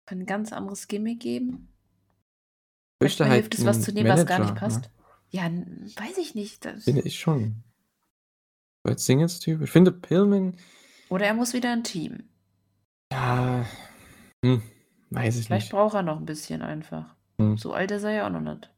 [0.08, 1.68] Kann 'n ganz anderes Gimmick geben.
[3.02, 4.74] Manchmal halt hilft es, was zu nehmen, was gar nicht Manager, ne?
[4.76, 4.90] passt.
[5.32, 7.64] Ja, weiß ich nicht, das Finde ich schon.
[8.84, 10.58] Als Singles-Typ ich finde Pillman
[11.10, 12.30] Oder er muss wieder 'n Team.
[13.12, 13.66] Ja,
[14.44, 14.64] hm,
[15.12, 15.72] weiß ich Vielleicht nicht.
[15.72, 17.16] braucht er noch 'n bisschen einfach.
[17.40, 17.56] Mhm.
[17.56, 18.72] So alt ist er ja auch noch nicht.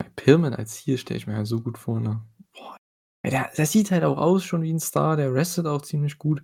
[0.00, 2.22] Bei Pillman als Heel stelle ich mir halt so gut vor, ne?
[2.54, 2.76] Boah,
[3.24, 6.42] der der sieht halt auch aus schon wie 'n Star, der wrestelt auch ziemlich gut.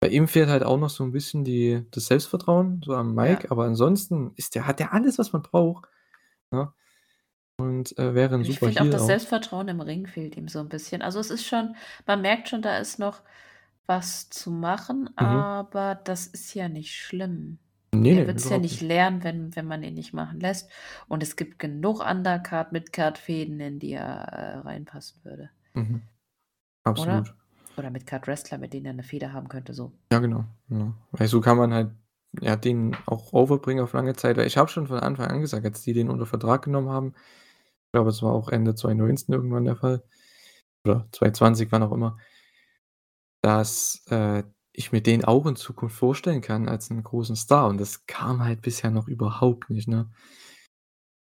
[0.00, 3.46] Bei ihm fehlt halt auch noch so 'n bisschen die das Selbstvertrauen so am Mic,
[3.46, 3.52] Ja.
[3.52, 5.88] aber ansonsten ist der hat der alles, was man braucht,
[6.52, 6.72] ne?
[7.58, 9.06] Und, äh, wäre 'n Ich super finde auch, das auch.
[9.06, 11.00] Selbstvertrauen im Ring fehlt ihm so 'n bisschen.
[11.02, 13.22] Also, es ist schon man merkt schon, da ist noch
[13.86, 15.52] was zu machen, Mhm.
[15.56, 17.58] aber das ist ja nicht schlimm.
[17.94, 20.70] Ne, Er ne, wird's ja nicht lernen, wenn wenn man ihn nicht machen lässt.
[21.08, 25.50] Und es gibt genug Undercard, Midcard-Fäden, in die er, äh, reinpassen würde.
[25.74, 26.02] Mhm.
[26.96, 27.22] Oder?
[27.22, 27.34] Absolut.
[27.76, 29.92] Oder Midcard-Wrestler, mit denen er 'ne Fehde haben könnte, so.
[30.12, 30.94] Ja, genau, genau.
[31.12, 31.90] Weil so kann man halt,
[32.40, 35.64] ja, den auch overbringen auf lange Zeit, weil ich habe schon von Anfang an gesagt,
[35.64, 37.14] als die den unter Vertrag genommen haben
[37.88, 40.02] ich glaube, es war auch Ende 2019 irgendwann der Fall
[40.86, 42.18] oder 2020, wann auch immer
[43.42, 44.44] dass, äh,
[44.74, 48.44] ich mir den auch in Zukunft vorstellen kann als 'n großen Star und das kam
[48.44, 50.10] halt bisher noch überhaupt nicht, ne?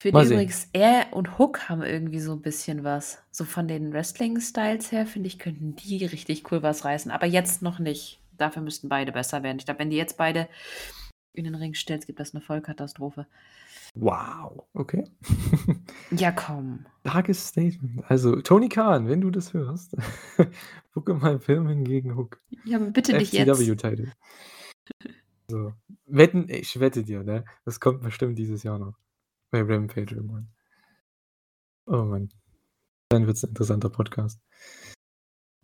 [0.01, 0.48] Finde Mal sehen.
[0.48, 3.18] übrigens, er und Hook haben irgendwie so 'n bisschen was.
[3.32, 7.62] So von den Wrestling-Styles her, finde ich, könnten die richtig cool was reißen, aber jetzt
[7.62, 8.20] noch nicht.
[8.36, 9.59] Dafür müssten beide besser werden.
[9.59, 10.48] Ich glaube, wenn die jetzt beide
[11.35, 13.26] in den Ring stellst, gibt das 'ne Vollkatastrophe.
[14.00, 15.04] Wow, okay.
[16.10, 16.86] Ja, komm.
[17.00, 18.02] Starkes Statement.
[18.08, 19.96] Also, Tony Khan, wenn du das hörst,
[20.94, 22.40] booke mal Pillman gegen Hook.
[22.64, 23.48] Ja, aber bitte nicht jetzt.
[23.48, 24.12] FCW-Title.
[25.50, 25.72] So,
[26.06, 28.94] wetten ich wette dir, ne, das kommt bestimmt dieses Jahr noch
[29.50, 30.48] bei Rampage irgendwann.
[31.86, 32.28] Oh Mann.
[33.08, 34.40] Dann wird's 'n interessanter Podcast.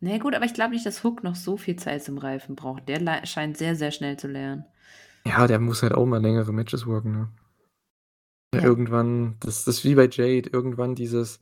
[0.01, 2.57] Na ja, gut, aber ich glaube nicht, dass Hook noch so viel Zeit zum Reifen
[2.57, 2.89] braucht.
[2.89, 4.65] Der scheint sehr, sehr schnell zu lernen.
[5.27, 7.29] Ja, der muss halt auch mal längere Matches worken, ne?
[8.55, 8.63] Ja.
[8.63, 11.39] Irgendwann das das ist wie bei Jade, irgendwann dieses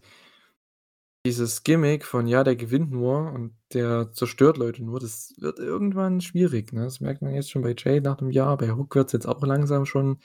[1.27, 6.21] dieses Gimmick von, ja, der gewinnt nur und der zerstört Leute nur, das wird irgendwann
[6.21, 6.83] schwierig, ne?
[6.83, 8.57] Das merkt man jetzt schon bei Jade nach 'nem Jahr.
[8.57, 10.19] Bei Hook wird's jetzt auch langsam schon,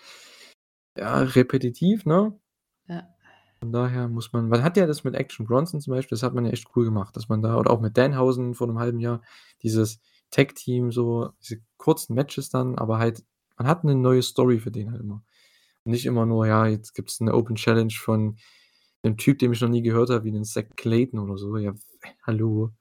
[0.98, 2.40] ja, repetitiv, ne?
[2.88, 3.08] Ja.
[3.62, 6.34] Von daher muss man man hat ja das mit Action Bronson zum Beispiel, das hat
[6.36, 9.00] man ja echt cool gemacht, dass man da oder auch mit Danhausen vor 'nem halben
[9.00, 9.22] Jahr
[9.64, 10.00] dieses
[10.32, 13.24] Tag-Team so, diese kurzen Matches dann, aber halt
[13.58, 15.24] man hat 'ne neue Story für den halt immer.
[15.88, 18.38] Nicht immer nur, ja, jetzt gibt's 'ne Open Challenge von
[19.04, 21.56] 'nem Typ, den ich noch nie gehört habe, wie 'nen Zack Clayton oder so.
[21.58, 21.74] Ja,
[22.26, 22.72] hallo?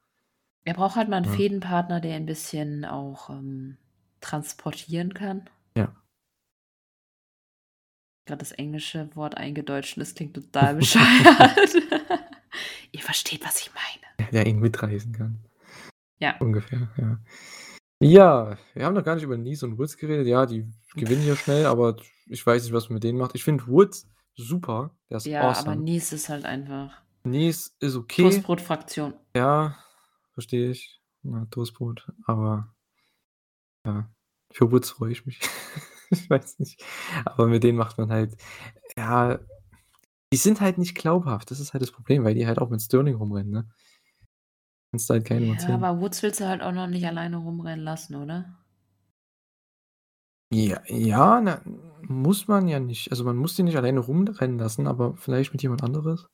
[0.66, 1.30] Er braucht halt mal 'n Ja.
[1.30, 3.76] Fädenpartner, der ein bisschen auch, ähm,
[4.20, 5.48] transportieren kann.
[5.76, 5.96] Ja.
[8.28, 11.06] Grad das englische Wort eingedeutscht das klingt total bescheuert.
[12.92, 14.30] Ihr versteht, was ich meine.
[14.32, 15.38] Der ihn mitreißen kann.
[16.18, 16.36] Ja.
[16.40, 17.18] Ungefähr, ja.
[18.00, 20.26] Ja, wir haben noch gar nicht über Nice und Woods geredet.
[20.26, 21.96] Ja, die gewinnen hier schnell, aber
[22.26, 23.34] ich weiß nicht, was man mit denen macht.
[23.34, 25.76] Ich finde Woods super, der ist Ja, aber awesome.
[25.76, 28.22] Nice ist halt einfach Nice ist okay.
[28.22, 29.14] Toastbrot-Fraktion.
[29.34, 29.76] Ja,
[30.32, 31.00] verstehe ich.
[31.22, 32.74] Ja, Toastbrot, aber
[33.84, 34.08] ja,
[34.52, 35.40] für Woods freue ich mich.
[36.08, 36.80] Ich weiß nicht,
[37.24, 38.36] aber mit denen macht man halt
[38.96, 39.40] ja,
[40.32, 41.50] die sind halt nicht glaubhaft.
[41.50, 43.68] Das ist halt das Problem, weil die halt auch mit Sterling rumrennen, ne?
[44.96, 45.74] Kannst du halt keinem Ja, erzählen.
[45.74, 48.56] aber Woods willst du halt auch noch nicht alleine rumrennen lassen, oder?
[50.52, 51.60] Ja, ja, na,
[52.08, 53.10] muss man ja nicht.
[53.10, 56.26] Also, man muss die nicht alleine rumrennen lassen, aber vielleicht mit jemand anderes?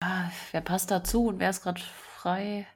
[0.00, 2.66] Ah, wer passt dazu und wer ist grad frei?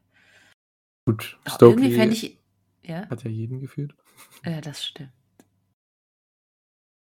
[1.07, 2.39] Gut, Ah, irgendwie fände Stokely ich
[2.83, 3.09] ja?
[3.11, 3.95] hat ja jeden gefühlt.
[4.45, 5.13] Ja, das stimmt.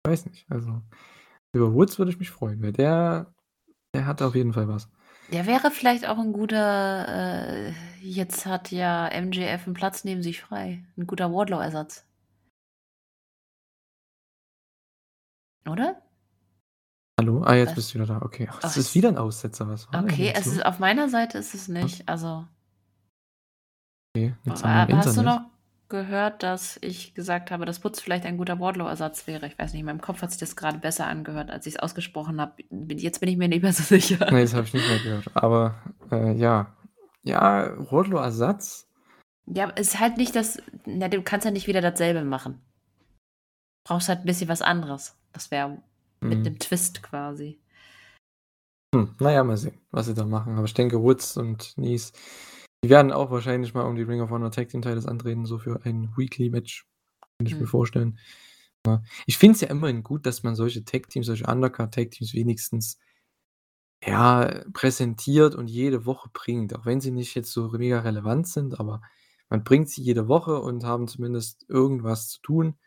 [0.06, 0.82] Weiß nicht, also,
[1.52, 3.34] über Woods würde ich mich freuen, weil der
[3.94, 4.88] der hat auf jeden Fall was.
[5.32, 7.06] Der wäre vielleicht auch 'n guter
[7.68, 10.82] äh, jetzt hat ja MJF 'n Platz neben sich frei.
[10.96, 12.04] 'N guter Wardlow-Ersatz.
[15.68, 16.00] Oder?
[17.18, 17.42] Hallo?
[17.44, 17.74] Ah, jetzt Was?
[17.76, 18.22] bist du wieder da.
[18.22, 18.48] Okay.
[18.50, 19.68] Ach, das ist es wieder 'n Aussetzer.
[19.68, 22.08] Was war Okay, jetzt es ist auf meiner Seite ist es nicht.
[22.08, 22.46] Also
[24.16, 25.26] Okay, an Aber meinem hast du Internet?
[25.26, 25.49] noch
[25.90, 29.46] gehört, dass ich gesagt habe, dass Woods vielleicht ein guter Wardlow-Ersatz wäre?
[29.46, 32.40] Ich weiß nicht, in meinem Kopf hat sich das grade besser angehört, als ich's ausgesprochen
[32.40, 32.62] habe.
[32.88, 34.30] Jetzt bin ich mir nicht mehr so sicher.
[34.30, 35.36] Ne, das habe ich nicht mehr gehört.
[35.36, 35.74] Aber,
[36.10, 36.74] äh, ja.
[37.22, 38.86] Ja, Wardlow-Ersatz?
[39.46, 42.60] Ja, aber ist halt nicht das na, du kannst ja nicht wieder dasselbe machen.
[43.86, 45.16] Brauchst halt 'n bisschen was anderes.
[45.32, 45.82] Das wäre
[46.20, 46.44] mit Mhm.
[46.44, 47.58] 'nem Twist quasi.
[48.94, 50.54] Hm, na ja, mal sehen, was sie da machen.
[50.56, 52.12] Aber ich denke, Woods und Nice,
[52.84, 55.58] die werden auch wahrscheinlich mal um die Ring of Honor Tag Team Titles antreten, so
[55.58, 56.86] für ein Weekly-Match,
[57.38, 57.70] könnte ich mir Mhm.
[57.70, 58.18] vorstellen.
[58.86, 59.02] Ja.
[59.26, 62.34] Ich finde es ja immerhin gut, dass man solche Tag Teams, solche Undercard Tag Teams
[62.34, 62.98] wenigstens,
[64.04, 68.80] ja, präsentiert und jede Woche bringt, auch wenn sie nicht jetzt so mega relevant sind,
[68.80, 69.02] aber
[69.50, 72.78] man bringt sie jede Woche und haben zumindest irgendwas zu tun.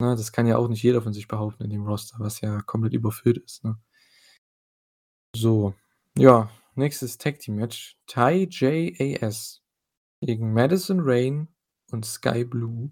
[0.00, 2.60] Ne, das kann ja auch nicht jeder von sich behaupten in dem Roster, was ja
[2.62, 3.78] komplett überfüllt ist, ne?
[5.36, 5.74] So,
[6.16, 7.96] ja, nächstes Tag Team Match.
[8.06, 9.62] Ty JAS
[10.20, 11.48] gegen Madison Rain
[11.90, 12.90] und Sky Blue.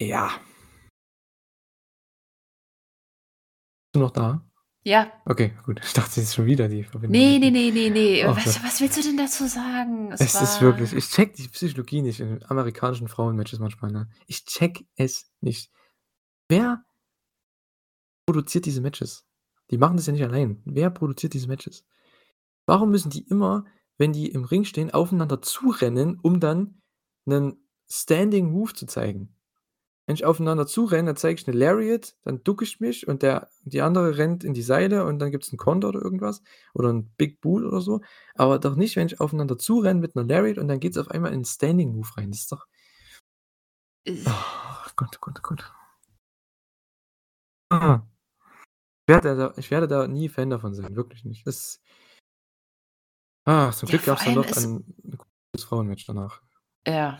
[0.00, 0.40] Ja.
[3.86, 4.44] Bist du noch da?
[4.84, 5.12] Ja.
[5.26, 5.80] Okay, gut.
[5.84, 7.10] Ich dachte, es ist schon wieder die Verbindung.
[7.10, 8.24] Nee, nee, nee, nee, nee.
[8.24, 10.12] Oh was, was willst du denn dazu sagen?
[10.12, 14.08] Es ist wirklich ich check die Psychologie nicht in amerikanischen Frauenmatches manchmal, ne?
[14.26, 15.70] Ich check es nicht.
[16.48, 16.84] Wer
[18.26, 19.27] produziert diese Matches?
[19.70, 20.60] Die machen das ja nicht allein.
[20.64, 21.84] Wer produziert diese Matches?
[22.66, 23.64] Warum müssen die immer,
[23.98, 26.80] wenn die im Ring stehen, aufeinander zurennen, um dann
[27.26, 27.56] 'nen
[27.90, 29.34] Standing Move zu zeigen?
[30.06, 33.48] Wenn ich aufeinander zurenne, dann zeige ich 'ne Lariat, dann ducke ich mich und der
[33.64, 36.42] die andere rennt in die Seile und dann gibt's 'n Konter oder irgendwas
[36.74, 38.02] oder 'n Big Boot oder so.
[38.36, 41.32] Aber doch nicht, wenn ich aufeinander zurenne mit 'ner Lariat und dann geht's auf einmal
[41.34, 42.30] in 'n Standing Move rein.
[42.32, 42.66] Das ist doch.
[44.26, 45.64] Oh Gott, Gott, oh Gott.
[47.70, 48.08] Ah.
[49.08, 51.46] Ich werde da ich werde da nie Fan davon sein, wirklich nicht.
[51.46, 51.80] Das
[53.46, 56.42] Ah, zum Ja, Glück vor gab's dann noch es ein 'n cooles Frauenmatch danach.
[56.86, 57.18] Ja,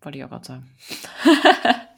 [0.00, 0.68] wollte ich auch grad sagen.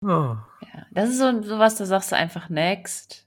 [0.00, 0.36] Oh.
[0.62, 3.26] Ja, das ist so so was, da sagst du einfach next.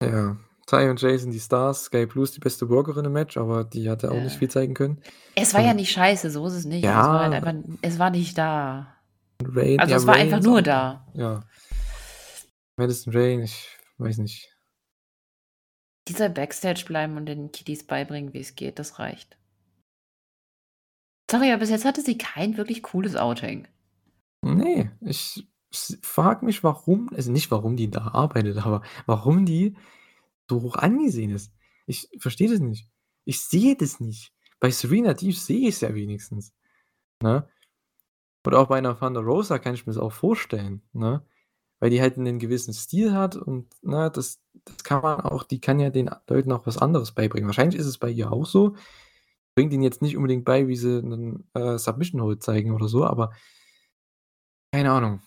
[0.00, 0.36] Ja,
[0.68, 3.64] Ty und Jay sind die Stars, Sky Blue ist die beste Workerin im Match, aber
[3.64, 4.38] die hat ja auch nicht Ja.
[4.38, 5.02] viel zeigen können.
[5.34, 6.84] Es war ja Und nicht scheiße, so ist es nicht.
[6.84, 7.38] Es war halt Ja.
[7.42, 8.94] einfach es war nicht da.
[9.42, 11.04] Rain Also, ja, es war Rain einfach nur da.
[11.14, 11.40] Ja.
[12.78, 14.56] Madison Rain, ich weiß nicht.
[16.06, 19.36] Die soll Backstage bleiben und den Kiddies beibringen, wie's geht, das reicht.
[21.30, 23.66] Sorry, aber bis jetzt hatte sie kein wirklich cooles Outing.
[24.42, 25.46] Ne, ich
[26.02, 29.76] frage mich, warum also nicht, warum die da arbeitet, aber warum die
[30.48, 31.52] so hoch angesehen ist.
[31.86, 32.88] Ich verstehe das nicht.
[33.24, 34.32] Ich sehe das nicht.
[34.60, 36.54] Bei Serena Deeb sehe ich's ja wenigstens,
[37.22, 37.48] ne?
[38.46, 41.26] Oder auch bei 'ner Thunder Rosa kann ich mir's auch vorstellen, ne?
[41.80, 45.60] Weil die halt 'nen gewissen Stil hat und, ne, das das kann man auch die
[45.60, 47.48] kann ja den Leuten auch was anderes beibringen.
[47.48, 48.74] Wahrscheinlich ist es bei ihr auch so.
[49.56, 53.04] Bringt ihnen jetzt nicht unbedingt bei, wie sie 'nen, äh, Submission Hold zeigen oder so,
[53.06, 53.32] aber
[54.72, 55.20] keine Ahnung.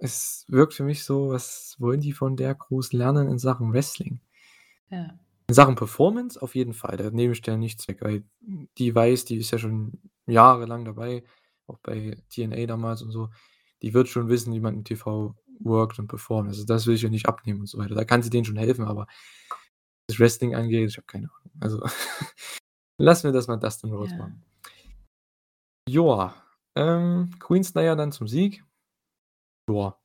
[0.00, 4.20] Es wirkt für mich so, was wollen die von der groß lernen in Sachen Wrestling?
[4.90, 5.18] Ja.
[5.48, 8.24] In Sachen Performance auf jeden Fall, da nehme ich der nichts weg, weil
[8.78, 11.24] die weiß, die ist ja schon jahrelang dabei,
[11.66, 13.30] auch bei TNA damals und so.
[13.82, 16.48] Die wird schon wissen, wie man im TV workt und performt.
[16.48, 17.94] Also, das will ich ihr nicht abnehmen und so weiter.
[17.94, 19.06] Da kann sie denen schon helfen, aber
[20.08, 21.52] was Wrestling angeht, ich habe keine Ahnung.
[21.60, 21.82] Also,
[23.00, 24.18] lassen wir das mal Dustin Rhodes Ja.
[24.18, 24.44] machen.
[25.88, 26.34] Joa,
[26.76, 28.64] ähm, Queen Slayer dann zum Sieg.
[29.68, 29.98] Joa.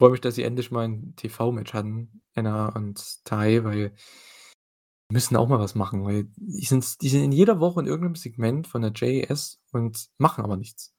[0.00, 3.94] Freue mich, dass sie endlich mal 'n TV-Match hatten, Anna und Ty, weil
[5.10, 7.86] die müssen auch mal was machen, weil die sind die sind in jeder Woche in
[7.86, 10.92] irgend 'nem Segment von der JAS und machen aber nichts.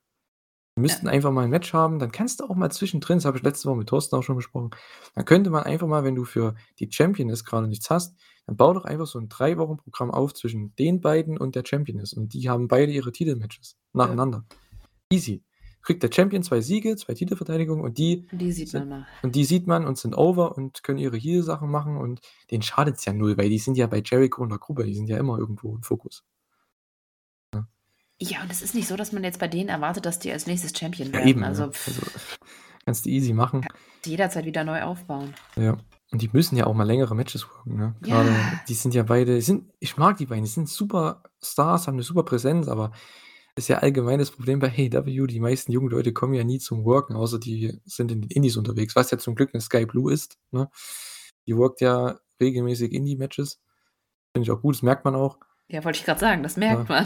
[0.79, 1.09] Die müssten Ja.
[1.09, 3.67] einfach mal 'n Match haben, dann kannst du auch mal zwischendrin das habe ich letzte
[3.67, 4.69] Woche mit Thorsten auch schon besprochen,
[5.13, 8.15] dann könnte man einfach mal, wenn du für die Championess grade nichts hast,
[8.47, 12.33] dann bau doch einfach so 'n 3-Wochen-Programm auf zwischen den beiden und der Championess und
[12.33, 14.19] die haben beide ihre Titelmatches Ja.
[14.19, 14.45] nacheinander.
[15.11, 15.43] Easy.
[15.83, 19.05] Kriegt der Champion 2 Siege, 2 Titelverteidigungen und die Die sieht man sind mal.
[19.23, 23.05] und die sieht man und sind over und können ihre Heel-Sachen machen und denen schadet's
[23.05, 25.37] ja null, weil die sind ja bei Jericho in der Gruppe, die sind ja immer
[25.39, 26.21] irgendwo im Fokus.
[28.21, 28.29] Ja.
[28.39, 30.45] Ja, und es ist nicht so, dass man jetzt bei denen erwartet, dass die als
[30.45, 31.29] nächstes Champion Ja, werden.
[31.29, 31.71] eben, Also, ne?
[31.87, 32.01] Also,
[32.85, 33.65] kannst du easy machen.
[34.05, 35.33] jederzeit wieder neu aufbauen.
[35.57, 35.77] Ja.
[36.11, 37.95] Und die müssen ja auch mal längere Matches worken, ne?
[38.01, 38.59] Grade Ja.
[38.67, 42.03] die sind ja beide sind ich mag die beiden, die sind super Stars, haben 'ne
[42.03, 42.91] super Präsenz, aber
[43.55, 46.83] ist ja allgemein das Problem bei AEW, die meisten jungen Leute kommen ja nie zum
[46.85, 50.11] Worken, außer die sind in den Indies unterwegs, was ja zum Glück 'ne Sky Blue
[50.11, 50.69] ist, ne?
[51.47, 53.59] Die workt ja regelmäßig Indie-Matches.
[54.33, 55.39] Finde ich auch gut, das merkt man auch.
[55.69, 56.61] Ja, wollte ich grad sagen, das Ja.
[56.75, 57.05] merkt man.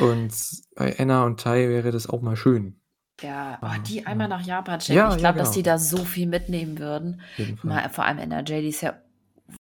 [0.00, 0.34] Und
[0.74, 2.80] bei Anna und Ty wäre das auch mal schön.
[3.22, 4.06] Ja, oh, Ah, die ja.
[4.06, 4.96] einmal nach Japan schicken.
[4.98, 5.56] Ja, Ich ja, glaube, dass genau.
[5.58, 7.20] die da so viel mitnehmen würden.
[7.62, 8.94] Mal vor allem NRJ, die ist ja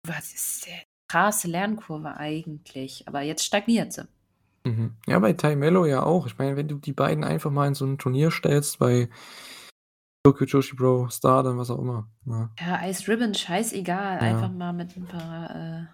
[0.07, 4.07] was ist der krasse Lernkurve eigentlich, aber jetzt stagniert sie.
[4.65, 4.95] Mhm.
[5.07, 6.25] Ja, bei Ty Mello ja auch.
[6.27, 9.09] Ich meine, wenn du die beiden einfach mal in so 'n Turnier stellst bei
[10.23, 12.49] Tokyo Joshi Pro, Stardom, was auch immer, ne?
[12.59, 14.15] Ja, Ice Ribbon, scheißegal.
[14.17, 14.21] Ja.
[14.21, 15.85] Einfach mal mit 'n paar, äh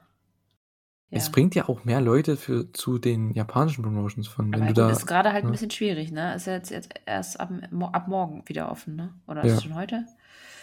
[1.11, 1.31] Es ja.
[1.31, 4.77] bringt ja auch mehr Leute für zu den japanischen Promotions von, wenn Aber du gut,
[4.77, 5.51] da ist grade halt 'n ne?
[5.51, 6.35] bisschen schwierig, ne?
[6.35, 9.13] Ist ja jetzt jetzt erst ab mo ab morgen wieder offen, ne?
[9.27, 9.57] Oder ist Ja.
[9.57, 10.05] es schon heute?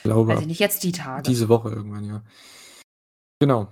[0.05, 1.23] Glaube Weiß ab ich nicht, jetzt die Tage.
[1.31, 2.25] diese Woche irgendwann, ja.
[3.41, 3.69] Genau.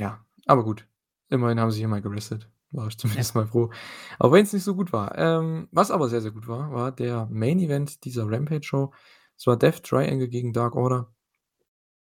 [0.00, 0.86] Ja, aber gut.
[1.30, 2.50] Immerhin haben sie hier mal gerestet.
[2.72, 2.98] War ich Ja.
[2.98, 3.70] zumindest mal froh.
[4.18, 5.16] Auch wenn's nicht so gut war.
[5.18, 8.92] Ähm, was aber sehr, sehr gut war, war der Main Event dieser Rampage-Show.
[9.38, 11.12] Es war Death Triangle gegen Dark Order.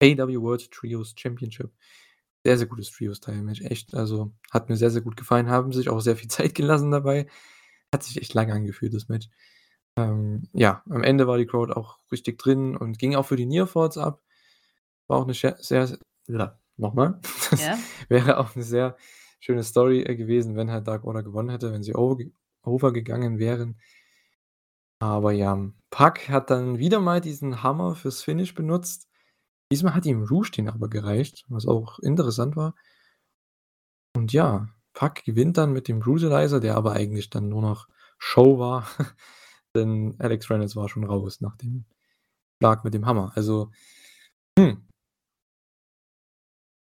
[0.02, 1.72] AEW World Trios Championship.
[2.46, 3.94] Sehr, sehr gutes Trios-Title-Match, echt.
[3.94, 7.26] Also, hat mir sehr, sehr gut gefallen, haben sich auch sehr viel Zeit gelassen dabei.
[7.94, 9.28] Hat sich echt lange angefühlt, das Match.
[9.96, 13.46] Ähm, ja, am Ende war die Crowd auch richtig drin und ging auch für die
[13.46, 14.22] Near Falls ab.
[15.08, 15.88] War auch 'ne sche sehr
[16.28, 17.20] ja, noch mal.
[17.52, 17.84] Das Ja.
[18.10, 18.96] wäre auch 'ne sehr
[19.40, 22.18] schöne Story, äh, gewesen, wenn halt Dark Order gewonnen hätte, wenn sie over
[22.64, 23.78] over gegangen wären.
[25.02, 25.58] Aber ja,
[25.90, 29.09] Pac hat dann wieder mal diesen Hammer fürs Finish benutzt.
[29.72, 32.74] Diesmal hat ihm Rouge den aber gereicht, was auch interessant war.
[34.16, 37.88] Und ja, Pac gewinnt dann mit dem Brutalizer, der aber eigentlich dann nur noch
[38.18, 38.86] Show war,
[39.76, 41.84] denn Alex Reynolds war schon raus nach dem
[42.58, 43.32] Schlag mit dem Hammer.
[43.36, 43.70] Also,
[44.58, 44.86] hm.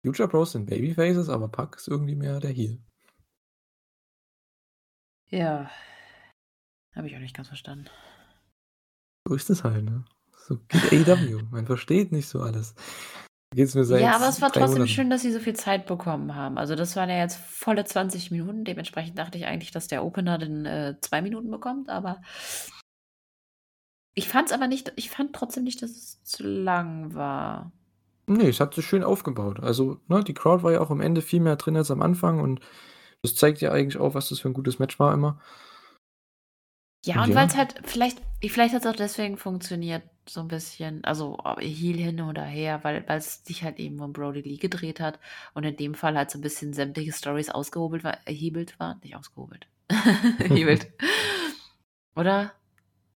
[0.03, 2.81] Lucha Bros sind Babyfaces, aber Pac ist irgendwie mehr der Heel.
[5.29, 5.69] Ja.
[6.95, 7.89] Habe ich auch nicht ganz verstanden.
[9.27, 10.05] So ist es halt, ne?
[10.47, 11.43] So geht AEW.
[11.51, 12.73] Man versteht nicht so alles.
[13.55, 14.87] Geht's mir seit Ja, aber es war 3 trotzdem Monaten.
[14.87, 16.57] schön, dass sie so viel Zeit bekommen haben.
[16.57, 18.63] Also, das waren ja jetzt volle 20 Minuten.
[18.65, 22.21] Dementsprechend dachte ich eigentlich, dass der Opener dann, äh, 2 Minuten bekommt, aber
[24.15, 27.71] ich fand's aber nicht ich fand trotzdem nicht, dass es zu lang war.
[28.29, 29.61] Ne, es hat sich schön aufgebaut.
[29.61, 32.41] Also, ne, die Crowd war ja auch am Ende viel mehr drin als am Anfang
[32.41, 32.59] und
[33.21, 35.39] das zeigt ja eigentlich auch, was das für 'n gutes Match war immer.
[37.07, 37.35] Ja, Und ja.
[37.35, 42.43] weil's halt vielleicht vielleicht hat's auch deswegen funktioniert, so 'n bisschen also, Heel hin oder
[42.43, 45.19] her, weil weil's sich halt eben um Brodie Lee gedreht hat
[45.53, 49.15] und in dem Fall halt so 'n bisschen sämtliche Storys ausgehobelt war erhebelt waren, nicht
[49.15, 49.67] ausgehobelt,
[50.39, 50.87] erhebelt.
[52.15, 52.53] Oder?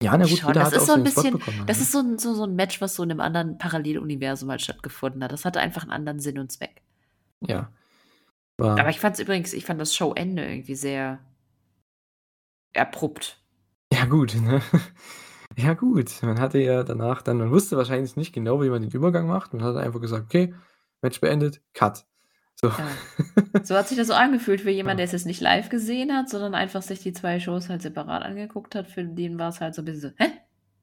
[0.01, 1.99] Ja, na gut, Schon, das hat ist so 'n seinen Spot bisschen das ist so
[1.99, 5.31] 'n so so 'n Match, was so in 'nem anderen Paralleluniversum halt stattgefunden hat.
[5.33, 6.81] Das hatte einfach 'n anderen Sinn und Zweck.
[7.47, 7.71] Ja.
[8.77, 11.19] Aber War ich fand's übrigens ich fand das Showende irgendwie sehr
[12.75, 13.38] abrupt.
[13.99, 14.61] Ja gut, ne?
[15.57, 18.91] Ja gut, man hatte ja danach dann man wusste wahrscheinlich nicht genau, wie man den
[18.91, 19.53] Übergang macht.
[19.53, 20.53] Man hat einfach gesagt: „Okay,
[21.01, 22.05] Match beendet, Cut.“
[22.55, 22.67] So.
[22.69, 22.87] Ja.
[23.63, 25.05] So hat sich das so angefühlt für jemanden, Ja.
[25.05, 28.23] der es jetzt nicht live gesehen hat, sondern einfach sich die 2 Shows halt separat
[28.23, 28.87] angeguckt hat.
[28.87, 30.31] Für den war's halt so 'n bisschen so: „Hä?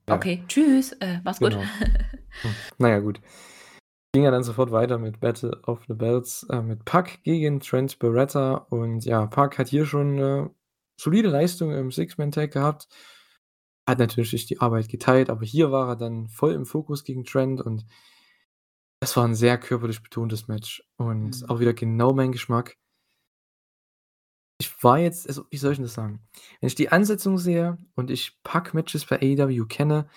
[0.09, 0.17] Ja.
[0.17, 1.63] Okay, tschüss, äh, mach's gut.“ Genau.
[2.43, 3.21] Hm, na ja, gut.
[4.13, 7.99] Ging ja dann sofort weiter mit Battle of the Belts, äh, mit Pac gegen Trent
[7.99, 10.51] Beretta und ja, Pac hat hier schon 'ne
[10.97, 12.89] solide Leistung im Six-Man-Tag gehabt.
[13.89, 17.25] Hat natürlich sich die Arbeit geteilt, aber hier war er dann voll im Fokus gegen
[17.25, 17.87] Trent und
[19.03, 21.51] das war 'n sehr körperlich betontes Match und Mhm.
[21.51, 22.77] auch wieder genau mein Geschmack.
[24.61, 26.21] Ich war jetzt also, wie soll ich 'n das sagen?
[26.61, 30.09] Wenn ich die Ansetzung sehe und ich Pac-Matches bei AEW kenne,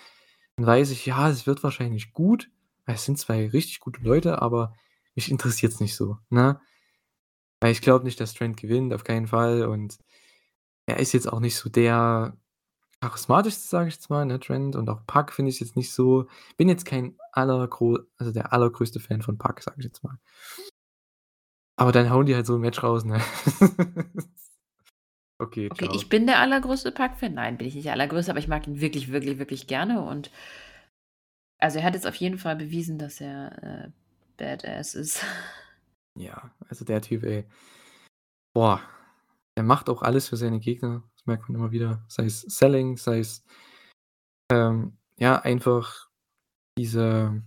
[0.56, 2.50] dann weiß ich, ja, es wird wahrscheinlich gut,
[2.86, 4.74] es sind 2 richtig gute Leute, aber
[5.14, 6.60] mich interessiert's nicht so, ne?
[7.62, 9.98] Weil ich glaube nicht, dass Trent gewinnt, auf keinen Fall und
[10.90, 12.36] er ist jetzt auch nicht so der
[13.00, 16.26] charismatischste, sage ich jetzt mal, ne, Trent und auch Pac finde ich jetzt nicht so
[16.56, 20.18] bin jetzt kein allergro also, der allergrößte Fan von Pac, sage ich jetzt mal.
[21.76, 23.20] Aber dann hauen die halt so 'n Match raus, ne?
[25.40, 27.32] Okay, Okay, ich bin der allergrößte Pac-Fan.
[27.32, 30.30] Nein, bin ich nicht der allergrößte, aber ich mag ihn wirklich, wirklich, wirklich gerne und
[31.58, 33.90] also, er hat jetzt auf jeden Fall bewiesen, dass er, äh,
[34.36, 35.22] Badass ist.
[36.16, 37.44] Ja, also, der Typ, ey.
[38.52, 38.80] Boah,
[39.56, 41.02] der macht auch alles für seine Gegner.
[41.16, 42.04] Das merkt man immer wieder.
[42.08, 43.44] Sei es Selling, sei es,
[44.50, 46.08] ähm, ja, einfach
[46.78, 47.42] diese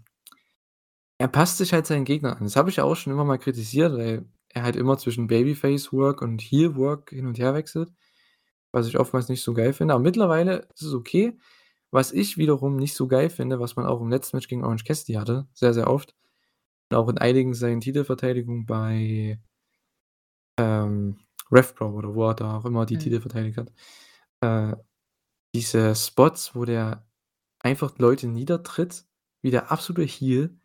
[1.24, 2.44] er passt sich halt seinen Gegnern an.
[2.44, 6.22] Das habe ich ja auch schon immer mal kritisiert, weil er halt immer zwischen Babyface-Work
[6.22, 7.92] und Heel-Work hin und her wechselt,
[8.74, 9.94] was ich oftmals nicht so geil finde.
[9.94, 11.38] Aber mittlerweile ist es okay.
[11.92, 14.84] Was ich wiederum nicht so geil finde, was man auch im letzten Match gegen Orange
[14.84, 16.16] Cassidy hatte, sehr, sehr oft
[16.92, 19.40] und auch in einigen seinen Titelverteidigungen bei
[20.58, 21.20] ähm,
[21.52, 23.00] RevPro oder wo er da auch immer die Mhm.
[23.00, 23.72] Titel verteidigt hat.
[24.42, 24.76] Äh,
[25.56, 27.06] diese Spots, wo der
[27.60, 29.06] einfach Leute niedertritt,
[29.44, 30.58] wie der absolute Heel,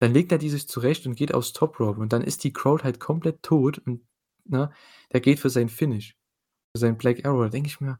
[0.00, 2.52] dann legt er die sich zurecht und geht aufs Top Rope und dann ist die
[2.54, 4.02] Crowd halt komplett tot und,
[4.46, 4.72] ne,
[5.12, 6.16] der geht für sein Finish,
[6.74, 7.44] für sein Black Arrow.
[7.44, 7.98] Da denke ich mir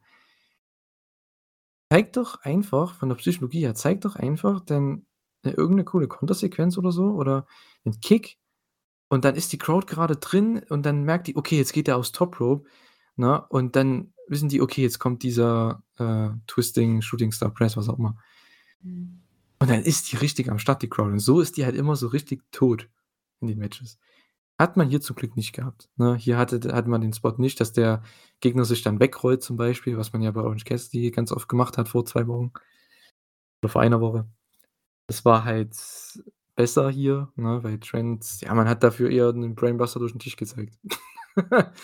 [1.93, 5.07] zeig doch einfach von der Psychologie her, zeig doch einfach dann
[5.45, 7.47] 'ne irgend 'ne coole Kontersequenz oder so oder
[7.85, 8.39] 'n Kick
[9.15, 11.97] und dann ist die Crowd grade drin und dann merkt die: „Okay, jetzt geht der
[11.99, 12.69] aufs Top Rope“,
[13.17, 13.45] ne?
[13.51, 17.99] Und dann wissen die: „Okay, jetzt kommt dieser, äh, Twisting Shooting Star Press“, was auch
[17.99, 18.17] immer.
[18.83, 19.21] Mhm.
[19.61, 21.13] Und dann ist die richtig am Start, die Crowd.
[21.13, 22.89] Und so ist die halt immer so richtig tot
[23.41, 23.99] in den Matches.
[24.59, 26.17] Hat man hier zum Glück nicht gehabt, ne?
[26.17, 28.03] Hier hatte hatte man den Spot nicht, dass der
[28.41, 31.79] Gegner sich dann wegrollt zum Beispiel, was man ja bei Orange Cassidy ganz oft gemacht
[31.79, 32.53] hat vor 2 Wochen
[33.63, 34.29] oder vor 1 Woche.
[35.09, 35.75] Das war halt
[36.57, 40.37] besser hier, ne, weil Trent ja, man hat dafür eher 'nen Brainbuster durch 'n Tisch
[40.37, 40.79] gezeigt.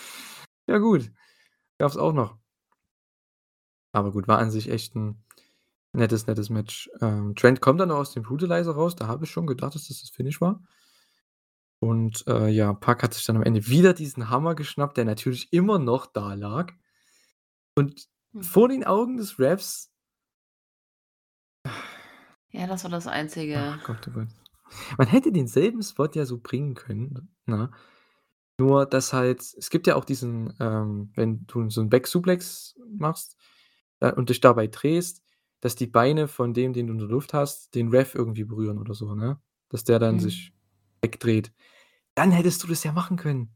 [0.67, 1.11] Ja gut,
[1.79, 2.37] gab's auch noch.
[3.95, 5.23] Aber gut, war an sich echt 'n
[5.93, 6.89] nettes, nettes Match.
[7.01, 9.87] Ähm, Trent kommt dann noch aus dem Brutalizer raus, da habe ich schon gedacht, dass
[9.87, 10.61] das das Finish war.
[11.83, 15.51] Und, äh, ja, Pac hat sich dann am Ende wieder diesen Hammer geschnappt, der natürlich
[15.51, 16.73] immer noch da lag.
[17.77, 18.41] Und Hm.
[18.43, 19.87] vor den Augen des Refs
[22.53, 23.79] Ja, das war das Einzige.
[23.79, 24.27] Ach Gott, oh Gott.
[24.97, 27.71] Man hätte denselben Spot ja so bringen können, ne?
[28.59, 32.75] Nur, dass halt es gibt ja auch diesen, ähm wenn du so 'n Back Suplex
[32.97, 33.37] machst,
[34.01, 35.23] äh, und dich dabei drehst,
[35.61, 38.79] dass die Beine von dem, den du in der Luft hast, den Ref irgendwie berühren
[38.79, 39.39] oder so, ne?
[39.69, 40.19] Dass der dann Mhm.
[40.19, 40.53] sich
[41.03, 41.53] wegdreht.
[42.15, 43.55] Dann hättest du das ja machen können.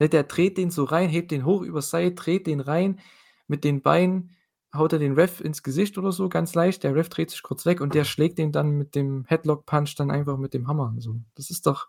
[0.00, 3.00] Ne, der dreht den so rein, hebt den hoch übers Seil, dreht den rein.
[3.48, 4.36] Mit den Beinen
[4.74, 6.82] haut er den Ref ins Gesicht oder so ganz leicht.
[6.84, 9.94] Der Ref dreht sich kurz weg und der schlägt den dann mit dem Headlock Punch
[9.96, 11.20] dann einfach mit dem Hammer so.
[11.34, 11.88] Das ist doch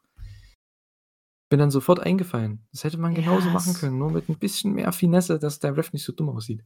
[1.52, 2.64] mir dann sofort eingefallen.
[2.72, 5.76] Das hätte man genauso Ja, machen können, nur mit 'n bisschen mehr Finesse, dass der
[5.76, 6.64] Ref nicht so dumm aussieht.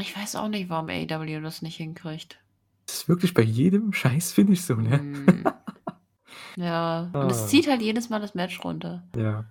[0.00, 2.38] Ich weiß auch nicht, warum AEW das nicht hinkriegt.
[2.86, 4.98] Das ist wirklich bei jedem Scheiß-Finish so, ne?
[4.98, 5.44] Mhm.
[6.56, 7.46] Ja, und es Ah.
[7.48, 9.02] zieht halt jedes Mal das Match runter.
[9.16, 9.44] Ja.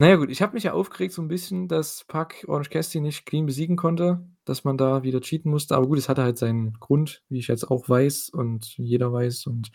[0.00, 3.00] Na ja gut, ich habe mich ja aufgeregt so 'n bisschen, dass Pac Orange Cassidy
[3.00, 5.74] nicht clean besiegen konnte, dass man da wieder cheaten musste.
[5.74, 9.46] Aber gut, es hatte halt seinen Grund, wie ich jetzt auch weiß und jeder weiß
[9.48, 9.72] und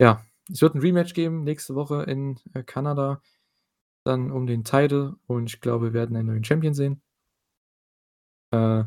[0.00, 3.22] ja, es wird 'n Rematch geben nächste Woche in, äh, Kanada,
[4.04, 7.00] dann um den Title und ich glaube, wir werden einen neuen Champion sehen.
[8.52, 8.84] Äh,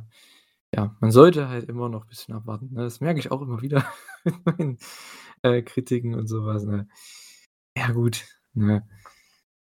[0.75, 2.83] ja, man sollte halt immer noch bisschen abwarten, ne?
[2.83, 3.85] Das merke ich auch immer wieder
[4.25, 4.77] in meinen,
[5.43, 6.87] äh, Kritiken und so was, ne?
[7.77, 8.87] Ja gut, ne?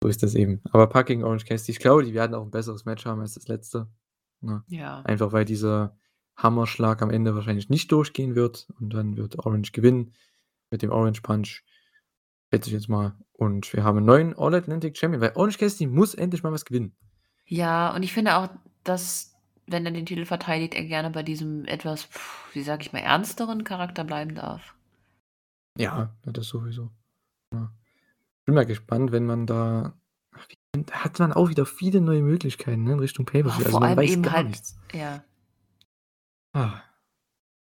[0.02, 0.60] So ist das eben.
[0.72, 3.34] Aber Pac gegen Orange Cassidy, ich glaube, die werden auch 'n besseres Match haben als
[3.34, 3.88] das letzte,
[4.40, 4.64] ne?
[4.66, 5.02] Ja.
[5.02, 5.96] Einfach weil dieser
[6.36, 10.12] Hammerschlag am Ende wahrscheinlich nicht durchgehen wird und dann wird Orange gewinnen
[10.70, 11.62] mit dem Orange Punch,
[12.52, 13.14] schätze ich jetzt mal.
[13.32, 16.64] Und wir haben 'n neuen All Atlantic Champion, weil Orange Cassidy muss endlich mal was
[16.64, 16.94] gewinnen.
[17.46, 18.48] Ja, und ich finde auch,
[18.84, 19.34] dass,
[19.66, 22.08] wenn er den Titel verteidigt, er gerne bei diesem etwas,
[22.52, 24.74] wie sage ich mal, ernsteren Charakter bleiben darf.
[25.78, 26.90] Ja, ja, das sowieso.
[27.54, 27.72] Ja.
[28.44, 29.96] Bin mal gespannt, wenn man da
[30.72, 33.58] da hat man auch wieder viele neue Möglichkeiten, ne, in Richtung Oh, Pay-per-View.
[33.66, 34.76] Also, vor allem eben halt nichts.
[34.94, 35.22] ja.
[36.54, 36.82] Ah.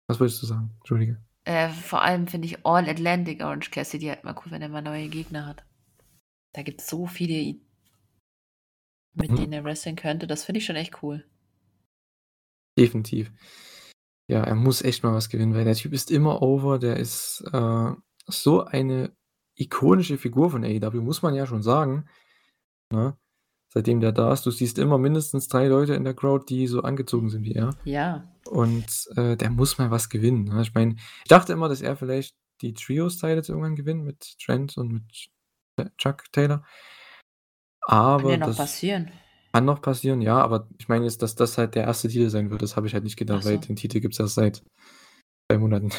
[0.08, 0.72] Was wolltest du sagen?
[0.78, 1.24] Entschuldige.
[1.46, 4.82] Äh, vor allem finde ich All Atlantic Orange Cassidy halt mal cool, wenn er mal
[4.82, 5.64] neue Gegner hat.
[6.54, 7.62] Da gibt's so viele i
[9.14, 9.36] mit Mhm.
[9.36, 10.26] denen er wrestlen könnte.
[10.28, 11.24] Das finde ich schon echt cool.
[12.78, 13.32] Definitiv.
[14.28, 16.80] Ja, er muss echt mal was gewinnen, weil der Typ ist immer over.
[16.80, 17.92] Der ist, äh,
[18.28, 19.16] so eine
[19.56, 22.08] ikonische Figur von AEW, muss man ja schon sagen,
[22.92, 23.18] ne?
[23.74, 24.46] Seitdem der da ist.
[24.46, 27.76] Du siehst immer mindestens 3 Leute in der Crowd, die so angezogen sind wie er.
[27.84, 28.32] Ja.
[28.46, 30.62] Und, äh, der muss mal was gewinnen, ne?
[30.62, 34.94] Ich meine, ich dachte immer, dass er vielleicht die Trios-Titles irgendwann gewinnt mit Trent und
[34.94, 35.30] mit,
[35.98, 36.64] Chuck Taylor.
[37.86, 39.12] Kann Aber ja noch passieren.
[39.52, 42.04] kann noch passieren, ja, aber ich meine jetzt, dass das halt der 1.
[42.04, 43.68] Titel sein wird, das habe ich halt nicht Ach gedacht, weil so.
[43.68, 44.64] den Titel gibt's erst seit
[45.52, 45.90] 2 Monaten.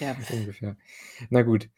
[0.00, 0.16] Ja.
[0.32, 0.76] Ungefähr.
[1.30, 1.68] Na gut.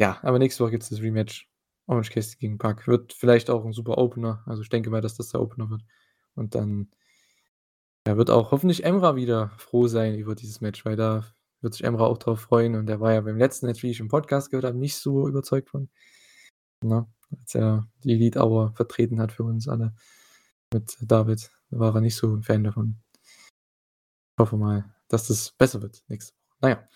[0.00, 1.46] Ja, aber nächste Woche gibt's das Rematch.
[1.86, 2.86] Orange Cassidy gegen Pac.
[2.88, 4.42] Wird vielleicht auch 'n super Opener.
[4.46, 5.82] Also, ich denke mal, dass das der Opener wird.
[6.34, 6.90] Und dann
[8.06, 11.24] ja, wird auch hoffentlich Emra wieder froh sein über dieses Match, weil da
[11.60, 14.00] wird sich Emra auch drauf freuen und der war ja beim letzten Match, wie ich
[14.00, 15.90] im Podcast gehört habe, nicht so überzeugt von,
[16.84, 17.06] ne?
[17.40, 19.94] Als er die Elite Hour vertreten hat für uns alle
[20.74, 21.50] mit David.
[21.70, 23.00] Da war er nicht so 'n Fan davon.
[24.38, 26.56] Hoffe mal, dass das besser wird nächste Woche.
[26.62, 26.88] Na ja.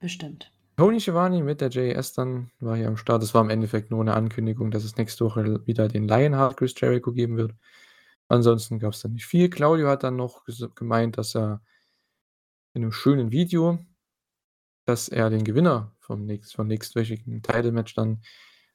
[0.00, 0.52] Bestimmt.
[0.78, 3.22] Tony Schiavone mit der JAS dann war hier am Start.
[3.22, 6.74] Das war im Endeffekt nur 'ne Ankündigung, dass es nächste Woche wieder den Lionheart Chris
[6.80, 7.52] Jericho geben wird.
[8.28, 9.50] Ansonsten gab's da nicht viel.
[9.50, 10.44] Claudio hat dann noch
[10.74, 11.62] gemeint, dass er
[12.76, 13.78] in 'nem schönen Video
[14.88, 18.22] dass er den Gewinner vom nächst vom nächstwöchigen Title Match dann,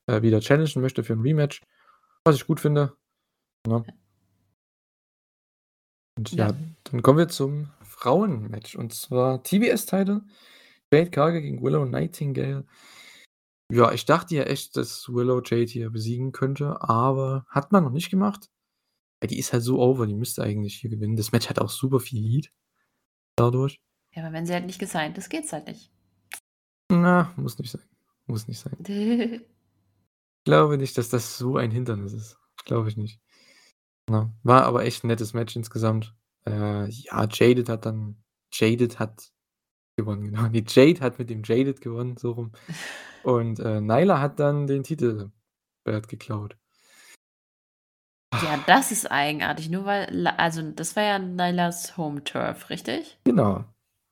[0.07, 1.61] äh, wieder challengen möchte für 'n Rematch,
[2.25, 2.95] was ich gut finde,
[3.67, 3.85] ne?
[6.17, 6.55] Und ja, Ja.
[6.85, 10.21] dann kommen wir zum Frauenmatch und zwar TBS-Title,
[10.93, 12.65] Jade Cargill gegen Willow Nightingale.
[13.72, 17.91] Ja, ich dachte ja echt, dass Willow Jade hier besiegen könnte, aber hat man noch
[17.91, 18.49] nicht gemacht.
[19.19, 21.15] Weil die ist halt so over, die müsste eigentlich hier gewinnen.
[21.18, 22.53] Das Match hat auch super viel Heat
[23.35, 23.81] dadurch.
[24.15, 25.91] Ja, aber wenn sie halt nicht gesigned ist, geht's halt nicht.
[26.89, 27.84] Na, muss nicht sein.
[28.26, 28.77] Muss nicht sein.
[30.39, 32.38] Ich glaube nicht, dass das so ein Hindernis ist.
[32.64, 33.19] Glaube ich nicht.
[34.09, 34.34] Ne?
[34.43, 36.15] War aber echt 'n nettes Match insgesamt.
[36.47, 38.23] Äh, ja, Jaded hat dann
[38.53, 39.34] Jaded hat
[39.97, 40.47] gewonnen, genau.
[40.47, 42.51] Ne, Jade hat mit dem Jaded gewonnen, so rum.
[43.23, 46.57] Und, äh, Nyla hat dann den Titelbelt geklaut.
[48.43, 53.17] Ja, das ist eigenartig, nur weil also, das war ja Nylas Home Turf, richtig?
[53.23, 53.63] Genau.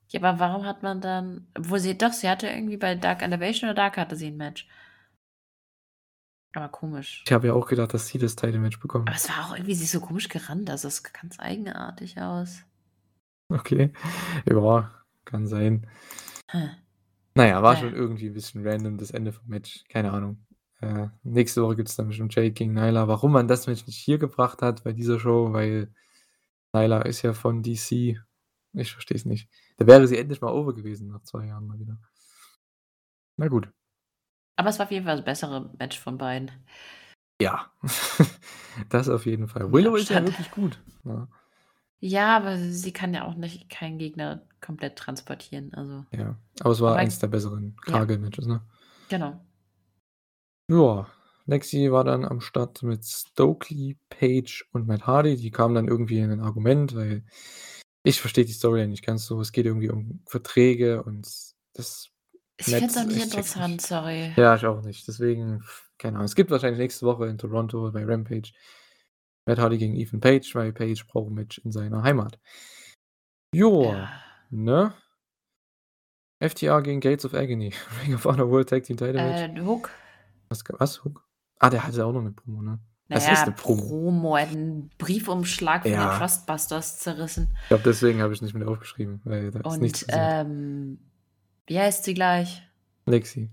[0.10, 3.70] Ja, aber warum hat man dann obwohl sie doch, sie hatte irgendwie bei Dark Elevation
[3.70, 4.68] oder Dark hatte sie 'n Match.
[6.54, 7.24] Aber komisch.
[7.26, 9.10] Ich habe ja auch gedacht, dass sie das Title Match bekommt.
[9.10, 12.64] Aber es war auch irgendwie sie ist so komisch gerannt, also, es ganz eigenartig aus.
[13.52, 13.92] Okay.
[14.50, 15.88] Ja, kann sein.
[16.52, 16.70] Hm.
[17.36, 17.96] Na ja, war Na schon ja.
[17.96, 19.84] irgendwie 'n bisschen random das Ende vom Match.
[19.90, 20.46] Keine Ahnung.
[20.82, 23.08] Äh, nächste Woche gibt's dann bestimmt Jade gegen Nyla.
[23.08, 25.94] Warum man das Match nicht hier gebracht hat bei dieser Show, weil
[26.74, 28.20] Nyla ist ja von DC
[28.74, 29.50] Ich verstehe es nicht.
[29.78, 31.98] Da wäre sie endlich mal over gewesen nach zwei Jahren mal wieder.
[33.38, 33.70] Na gut.
[34.58, 36.52] Aber es war auf jeden Fall das bessere Match von beiden.
[37.42, 37.72] Ja,
[38.90, 39.72] das auf jeden Fall.
[39.72, 40.80] Willow ist ja wirklich gut.
[41.04, 41.28] Ja,
[42.08, 45.74] Ja, aber sie kann ja auch nicht keinen Gegner komplett transportieren.
[45.74, 46.38] Also, ja.
[46.60, 47.94] Aber es war Aber- eins der besseren Ja.
[47.94, 48.62] Kagel-Matches, ne?
[49.10, 49.40] genau.
[50.70, 51.08] Ja,
[51.48, 55.36] Lexi war dann am Start mit Stokely, Page und Matt Hardy.
[55.36, 57.24] Die kamen dann irgendwie in ein Argument, weil
[58.04, 59.40] ich verstehe die Story nicht ganz so.
[59.42, 61.28] Es geht irgendwie um Verträge und
[61.74, 62.10] das.
[62.58, 63.86] Ich finde es auch nicht interessant, nicht.
[63.88, 64.32] sorry.
[64.38, 65.08] Ja, ich auch nicht.
[65.08, 65.64] Deswegen,
[65.98, 66.26] keine Ahnung.
[66.26, 68.52] Es gibt wahrscheinlich nächste Woche in Toronto bei Rampage
[69.46, 72.40] Matt Hardy gegen Ethan Page, weil Page braucht ein Match in seiner Heimat.
[73.54, 74.10] Joa, Ja.
[74.50, 74.94] ne?
[76.40, 77.74] FTR gegen Gates of Agony.
[78.04, 79.58] Ring of Honor World Tag Team Title Match.
[79.58, 79.90] Äh, Hook.
[80.50, 81.04] Was, was?
[81.04, 81.24] Hook?
[81.60, 82.80] Ah, der hatte auch noch eine Promo, ne?
[83.08, 83.82] Das Naja, ist eine Promo.
[83.88, 84.36] Promo.
[84.36, 86.10] Er hat einen Briefumschlag von Ja.
[86.12, 87.56] den Trustbusters zerrissen.
[87.64, 90.46] Ich glaube, deswegen habe ich nicht mit aufgeschrieben, weil da ist nichts Und passiert.
[90.48, 91.00] ähm,
[91.68, 92.64] wie heißt sie gleich?
[93.06, 93.52] Lexi.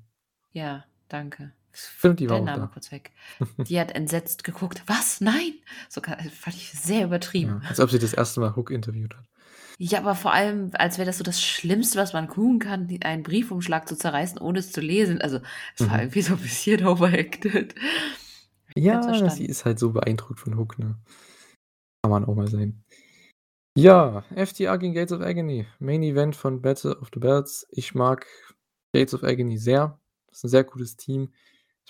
[0.52, 1.52] Ja, danke.
[1.72, 2.66] Stimmt, die war Der Name da.
[2.72, 3.12] kurz weg.
[3.56, 4.82] Die hat entsetzt geguckt.
[4.86, 5.20] Was?
[5.20, 5.54] Nein!
[5.88, 7.60] So kann- fand ich sehr übertrieben.
[7.62, 9.24] Ja, als ob sie das erste Mal Hook interviewt hat.
[9.78, 13.22] Ja, aber vor allem, als wäre das so das Schlimmste, was man tun kann, einen
[13.22, 15.20] Briefumschlag zu zerreißen, ohne es zu lesen.
[15.20, 15.40] Also,
[15.76, 16.00] es war Mhm.
[16.02, 17.74] irgendwie so ein bisschen overacted.
[18.76, 20.98] Ja, sie ist halt so beeindruckt von Hook, ne?
[22.02, 22.84] Kann man auch mal sein.
[23.76, 25.66] Ja, FTR gegen Gates of Agony.
[25.78, 27.66] Main Event von Battle of the Belts.
[27.70, 28.26] Ich mag
[28.94, 29.98] Gates of Agony sehr.
[30.28, 31.32] Das ist ein sehr gutes Team.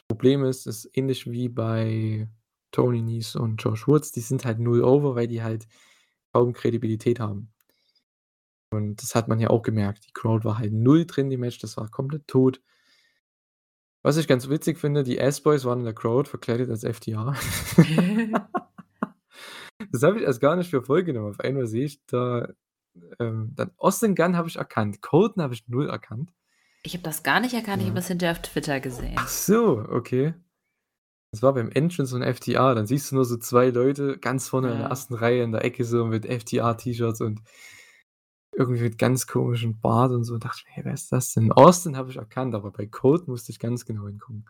[0.09, 2.29] Das Problem ist, es ist ähnlich wie bei
[2.70, 4.12] Tony Nese und Josh Woods.
[4.12, 5.66] Die sind halt null over, weil die halt
[6.33, 7.53] kaum Kredibilität haben.
[8.73, 10.07] Und das hat man ja auch gemerkt.
[10.07, 11.59] Die Crowd war halt null drin, die Match.
[11.59, 12.61] Das war komplett tot.
[14.03, 17.35] Was ich ganz witzig finde, die S-Boys waren in der Crowd verkleidet als FTR.
[19.93, 21.31] das habe ich erst gar nicht für voll genommen.
[21.31, 22.49] Auf einmal sehe ich da,
[23.20, 25.03] ähm, dann Austin Gunn habe ich erkannt.
[25.03, 26.33] Colton habe ich null erkannt.
[26.85, 27.91] Ich habe das gar nicht erkannt, ich Ja.
[27.91, 29.15] habe das hinterher auf Twitter gesehen.
[29.17, 30.35] Ach so, okay.
[31.33, 32.75] Das war beim Entrance von FTR.
[32.75, 34.89] Dann siehst du nur so zwei Leute ganz vorne in der Ja.
[34.91, 37.41] ersten Reihe in der Ecke so mit FTR-T-Shirts und
[38.55, 40.37] irgendwie mit ganz komischen Bart und so.
[40.37, 41.53] Da dachte ich mir, hey, wer ist das denn?
[41.53, 44.47] Austin habe ich erkannt, aber bei Colton musste ich ganz genau hingucken.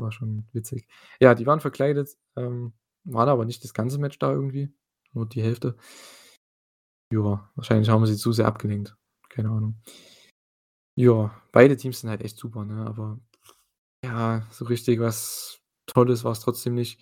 [0.00, 0.86] War schon witzig.
[1.20, 2.74] Ja, die waren verkleidet, ähm,
[3.04, 4.70] waren aber nicht das ganze Match da irgendwie.
[5.12, 5.76] Nur die Hälfte.
[7.12, 8.94] Ja, wahrscheinlich haben wir sie zu sehr abgelenkt.
[9.30, 9.80] Keine Ahnung.
[10.98, 12.84] Ja, beide Teams sind halt echt super, ne?
[12.84, 13.20] Aber
[14.04, 17.00] ja, so richtig was Tolles war es trotzdem nicht.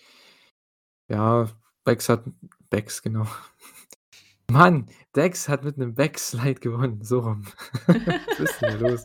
[1.08, 1.48] Ja,
[1.82, 2.24] Bex hat.
[2.68, 3.26] Bex, genau.
[4.50, 7.02] Mann, Dex hat mit einem Backslide gewonnen.
[7.04, 7.46] So rum.
[7.86, 9.04] Was ist denn hier los?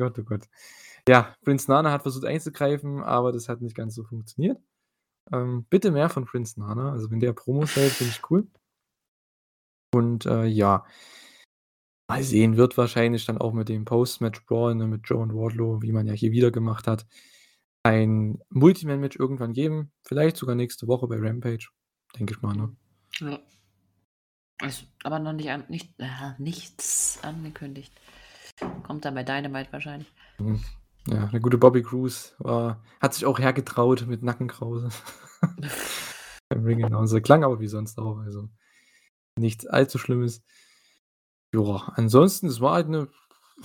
[0.00, 0.48] Gott, oh Gott.
[1.08, 4.60] Ja, Prince Nana hat versucht einzugreifen, aber das hat nicht ganz so funktioniert.
[5.32, 6.90] Ähm, bitte mehr von Prince Nana.
[6.90, 8.48] Also, wenn der Promos hält, finde ich cool.
[9.94, 10.84] Und äh, ja,
[12.12, 15.92] mal sehen, wird wahrscheinlich dann auch mit dem Post-Match-Brawl, ne, mit Joe und Wardlow, wie
[15.92, 17.06] man ja hier wieder gemacht hat,
[17.82, 19.92] ein Multiman-Match irgendwann geben.
[20.02, 21.68] Vielleicht sogar nächste Woche bei Rampage.
[22.18, 22.76] Denke ich mal, ne?
[23.18, 23.38] Ja.
[24.66, 27.92] Ist aber noch nicht an, nicht, äh, nichts angekündigt.
[28.84, 30.12] Kommt dann bei Dynamite wahrscheinlich.
[30.38, 30.60] Mhm.
[31.08, 34.90] Ja, eine gute Bobby Cruz war, hat sich auch hergetraut mit Nackenkrause.
[36.48, 37.20] Beim Ring Announcer.
[37.20, 38.18] Klang aber wie sonst auch.
[38.18, 38.48] Also
[39.36, 40.44] nichts allzu Schlimmes.
[41.54, 43.08] Ja, ansonsten, es war halt eine,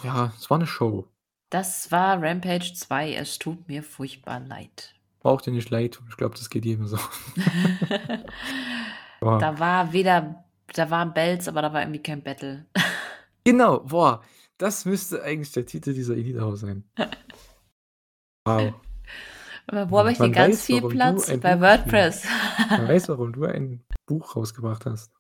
[0.04, 1.08] ja, es war eine Show.
[1.50, 3.14] Das war Rampage 2.
[3.14, 4.94] Es tut mir furchtbar leid.
[5.22, 6.00] Braucht ihr nicht leid.
[6.10, 6.98] Ich glaube, das geht jedem so.
[9.22, 10.44] War- da war weder,
[10.74, 12.66] da waren Bells, aber da war irgendwie kein Battle.
[13.44, 14.22] Genau, boah,
[14.58, 16.84] das müsste eigentlich der Titel dieser Elite-Haus sein.
[18.46, 18.74] Wow.
[19.68, 21.32] Aber wo habe ich denn ganz weiß, viel Platz?
[21.42, 22.26] Bei WordPress.
[22.70, 25.12] Man weiß, warum du ein Buch rausgebracht hast.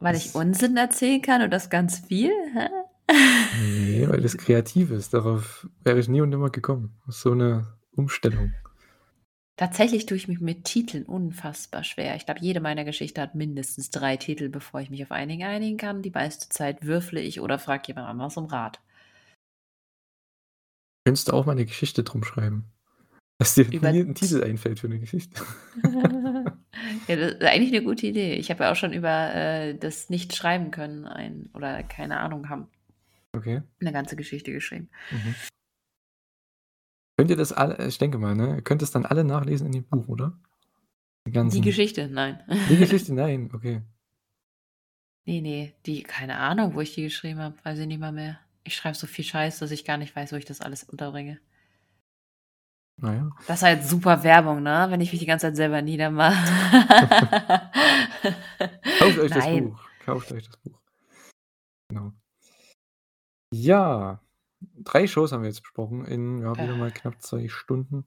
[0.00, 2.32] Weil ich Unsinn erzählen kann und das ganz viel?
[2.54, 2.68] Hä?
[3.60, 5.12] Nee, weil das kreativ ist.
[5.12, 7.00] Darauf wäre ich nie und nimmer gekommen.
[7.06, 8.52] So eine Umstellung.
[9.56, 12.16] Tatsächlich tue ich mich mit Titeln unfassbar schwer.
[12.16, 15.76] Ich glaube, jede meiner Geschichte hat mindestens drei Titel, bevor ich mich auf einigen einigen
[15.76, 16.00] kann.
[16.00, 18.80] Die meiste Zeit würfle ich oder frage jemand anders um Rat.
[21.04, 22.72] Könntest du auch mal eine Geschichte drum schreiben?
[23.38, 25.42] Dass dir Über- nie ein Titel einfällt für eine Geschichte.
[27.08, 28.34] ja, das ist eigentlich eine gute Idee.
[28.34, 32.68] Ich habe ja auch schon über äh, das Nicht-Schreiben können ein, oder keine Ahnung haben,
[33.32, 33.62] Okay.
[33.80, 34.88] eine ganze Geschichte geschrieben.
[35.10, 35.34] Mhm.
[37.16, 38.56] Könnt ihr das alle, ich denke mal, ne?
[38.56, 40.38] Ihr könnt es dann alle nachlesen in dem Buch, oder?
[41.26, 42.42] Die, ganzen, Die Geschichte, nein.
[42.70, 43.82] Die Geschichte, nein, okay.
[45.26, 48.40] nee, nee, die, keine Ahnung, wo ich die geschrieben habe, weiß ich nicht mal mehr.
[48.64, 51.38] Ich schreibe so viel Scheiß, dass ich gar nicht weiß, wo ich das alles unterbringe.
[53.02, 53.30] Naja.
[53.46, 54.86] Das ist halt super Werbung, ne?
[54.90, 56.36] Wenn ich mich die ganze Zeit selber niedermache.
[58.98, 59.70] Kauft euch das Nein.
[59.70, 59.80] Buch.
[60.04, 60.78] kauft euch das Buch.
[61.88, 62.12] Genau.
[63.52, 64.20] Ja,
[64.84, 68.06] 3 Shows haben wir jetzt besprochen in, ja, wieder mal knapp 2 Stunden.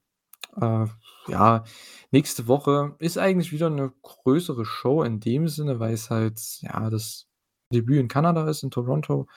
[0.61, 0.85] Äh,
[1.27, 1.63] ja,
[2.11, 7.27] nächste Woche ist eigentlich wieder 'ne größere Show in dem Sinne, weil's halt, ja, das
[7.73, 9.27] Debüt in Kanada ist, in Toronto.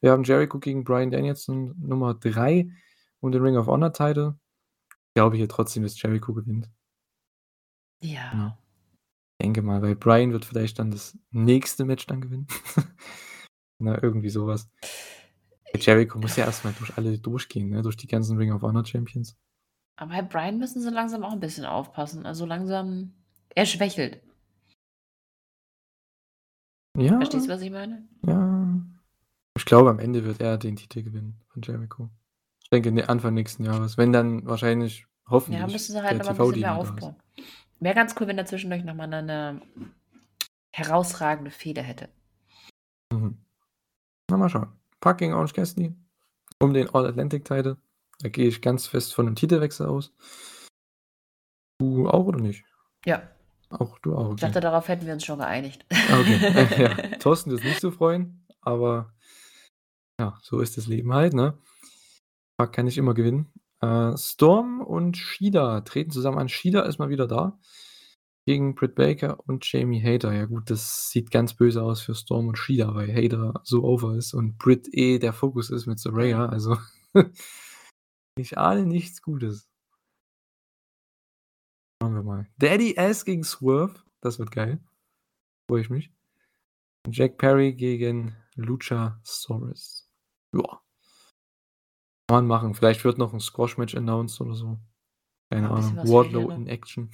[0.00, 2.70] Wir haben Jericho gegen Bryan Danielson Nummer 3
[3.20, 4.38] um den Ring of Honor Title.
[5.16, 6.70] Glaube hier trotzdem, dass Jericho gewinnt.
[8.02, 8.32] Ja.
[8.32, 8.58] Ja.
[9.42, 12.46] Denke mal, weil Bryan wird vielleicht dann das nächste Match dann gewinnen.
[13.78, 14.68] Na, irgendwie so was.
[15.74, 18.84] Jericho muss ja erst mal durch alle durchgehen, ne, durch die ganzen Ring of Honor
[18.84, 19.36] Champions.
[19.96, 22.26] Aber bei Bryan müssen sie langsam auch 'n bisschen aufpassen.
[22.26, 23.14] Also, langsam
[23.54, 24.22] er schwächelt.
[26.96, 27.16] Ja.
[27.16, 28.08] Verstehst du, was ich meine?
[28.26, 28.80] Ja.
[29.56, 32.10] Ich glaube, am Ende wird er den Titel gewinnen von Jericho.
[32.72, 35.06] Ich denke, ne Anfang nächsten Jahres, wenn dann wahrscheinlich
[35.48, 36.76] Ja, hoffentlich müssen sie halt der noch mal 'n bisschen mehr ist.
[36.76, 37.16] aufbauen.
[37.80, 39.60] Wäre ganz cool, wenn er zwischendurch noch mal 'ne 'ne
[40.72, 42.08] herausragende Fehde hätte.
[43.12, 43.38] Mhm.
[44.30, 44.68] Na, mal schauen.
[45.18, 45.94] Gegen Orange Cassidy
[46.60, 47.78] um den All Atlantic Title.
[48.20, 50.12] Da gehe ich ganz fest von 'nem Titelwechsel aus.
[51.80, 52.62] Du auch oder nicht?
[53.06, 53.22] Ja.
[53.70, 54.46] Auch du auch, Ich okay.
[54.46, 55.84] dachte, darauf hätten wir uns schon geeinigt.
[56.06, 56.44] Ah, okay.
[56.78, 56.98] Ja.
[57.18, 59.12] Thorsten wird's nicht so freuen, aber
[60.20, 61.56] ja, so ist das Leben halt, ne?
[62.66, 63.52] Kann nicht immer gewinnen.
[63.80, 66.48] Äh, Storm und Shida treten zusammen an.
[66.48, 67.58] Shida ist mal wieder da
[68.46, 70.32] gegen Britt Baker und Jamie Hayter.
[70.32, 74.16] Ja gut, das sieht ganz böse aus für Storm und Shida, weil Hayter so over
[74.16, 76.46] ist und Britt eh der Fokus ist mit Saraya.
[76.46, 76.76] Also,
[78.36, 79.68] ich ahne nichts Gutes.
[82.02, 82.48] Schauen wir mal.
[82.58, 84.82] Daddy Ass gegen Swerve, das wird geil.
[85.68, 86.10] Freue ich mich.
[87.08, 90.08] Jack Perry gegen Luchasaurus.
[90.52, 90.62] Ja.
[90.62, 90.89] Kann
[92.30, 92.74] man machen.
[92.74, 94.78] Vielleicht wird noch 'n Squash-Match announced oder so.
[95.50, 95.96] Keine Ja, Ahnung.
[95.96, 96.66] Wardlow in.
[96.66, 97.10] Action.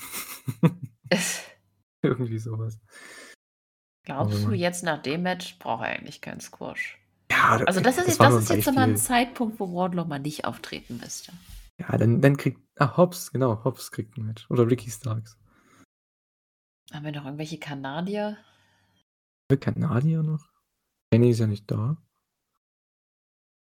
[2.03, 2.79] Irgendwie so was.
[4.05, 6.99] Glaubst wir du, jetzt nach dem Match braucht er eigentlich keinen Squash?
[7.31, 8.97] Ja, Also, das ist das das ist jetzt mal 'n Beispiel.
[8.97, 11.33] Zeitpunkt, wo Wardlow mal nicht auftreten müsste.
[11.81, 15.37] Ja, dann dann kriegt ah, Hobbs, genau, Hobbs kriegt 'n Match oder Ricky Starks.
[16.93, 18.37] Haben wir noch irgendwelche Kanadier?
[19.61, 20.45] Kanadier noch?
[21.11, 21.97] Kenny ist ja nicht da.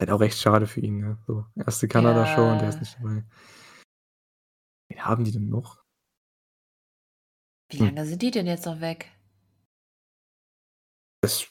[0.01, 1.19] Halt auch echt schade für ihn, ne?
[1.27, 1.87] So, 1.
[1.87, 2.79] Kanada-Show und der ist Ja.
[2.79, 3.23] nicht dabei.
[4.91, 5.81] Wen haben die denn noch?
[7.71, 7.85] Wie Hm.
[7.85, 9.11] lange sind die denn jetzt noch weg?
[11.23, 11.47] Das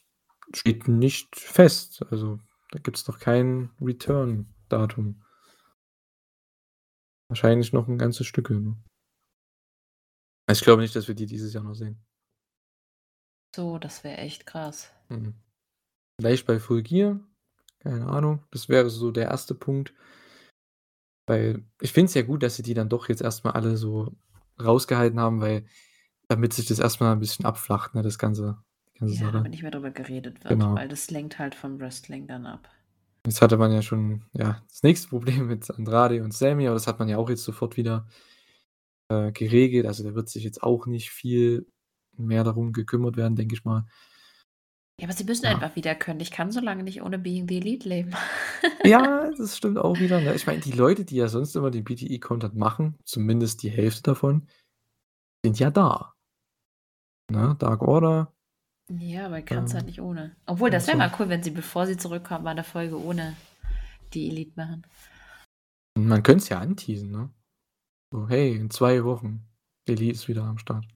[0.53, 2.03] steht nicht fest.
[2.11, 2.41] Also,
[2.73, 5.23] da gibt's noch kein Return-Datum.
[7.31, 8.77] Wahrscheinlich noch 'n ganzes Stücke, ne?
[10.49, 12.05] Also, ich glaube nicht, dass wir die dieses Jahr noch sehen.
[13.55, 14.93] So, das wäre echt krass.
[15.11, 15.35] Mhm.
[16.21, 17.21] Vielleicht bei Full Gear,
[17.81, 18.45] keine Ahnung.
[18.51, 19.55] Das wäre so der 1.
[19.55, 19.93] Punkt.
[21.29, 23.77] Weil ich finde es ja gut, dass sie die dann doch jetzt erst mal alle
[23.77, 24.17] so
[24.63, 25.67] rausgehalten haben, weil
[26.29, 28.59] damit sich das erst mal 'n bisschen abflacht, ne, das ganze
[28.99, 29.33] ganze Ja, Sache.
[29.33, 30.75] damit nicht mehr drüber geredet wird, Genau.
[30.75, 32.69] weil das lenkt halt vom Wrestling dann ab.
[33.27, 36.87] Jetzt hatte man ja schon, ja, das nächste Problem mit Andrade und Sammy, aber das
[36.87, 38.07] hat man ja auch jetzt sofort wieder,
[39.11, 39.87] äh, geregelt.
[39.87, 41.67] Also, da wird sich jetzt auch nicht viel
[42.17, 43.87] mehr darum gekümmert werden, denke ich mal.
[45.01, 45.53] Ja, aber sie müssen Ja.
[45.53, 46.21] einfach wieder können.
[46.21, 48.13] Ich kann so lange nicht ohne Being the Elite leben.
[48.85, 50.35] Ja, das stimmt auch wieder, ne?
[50.35, 54.47] Ich meine, die Leute, die ja sonst immer den BTE-Content machen, zumindest die Hälfte davon,
[55.45, 56.15] sind ja da.
[57.31, 57.57] Ne?
[57.59, 58.35] Dark Order.
[58.91, 60.37] Ja, aber kannst halt Ähm, nicht ohne.
[60.47, 60.99] Obwohl, das wäre so.
[60.99, 63.37] mal cool, wenn sie, bevor sie zurückkommen, mal 'ne Folge ohne
[64.13, 64.87] die Elite machen.
[65.99, 67.31] Man könnte es ja anteasen, ne?
[68.13, 69.47] So: „Hey, in 2 Wochen,
[69.87, 70.87] Elite ist wieder am Start.“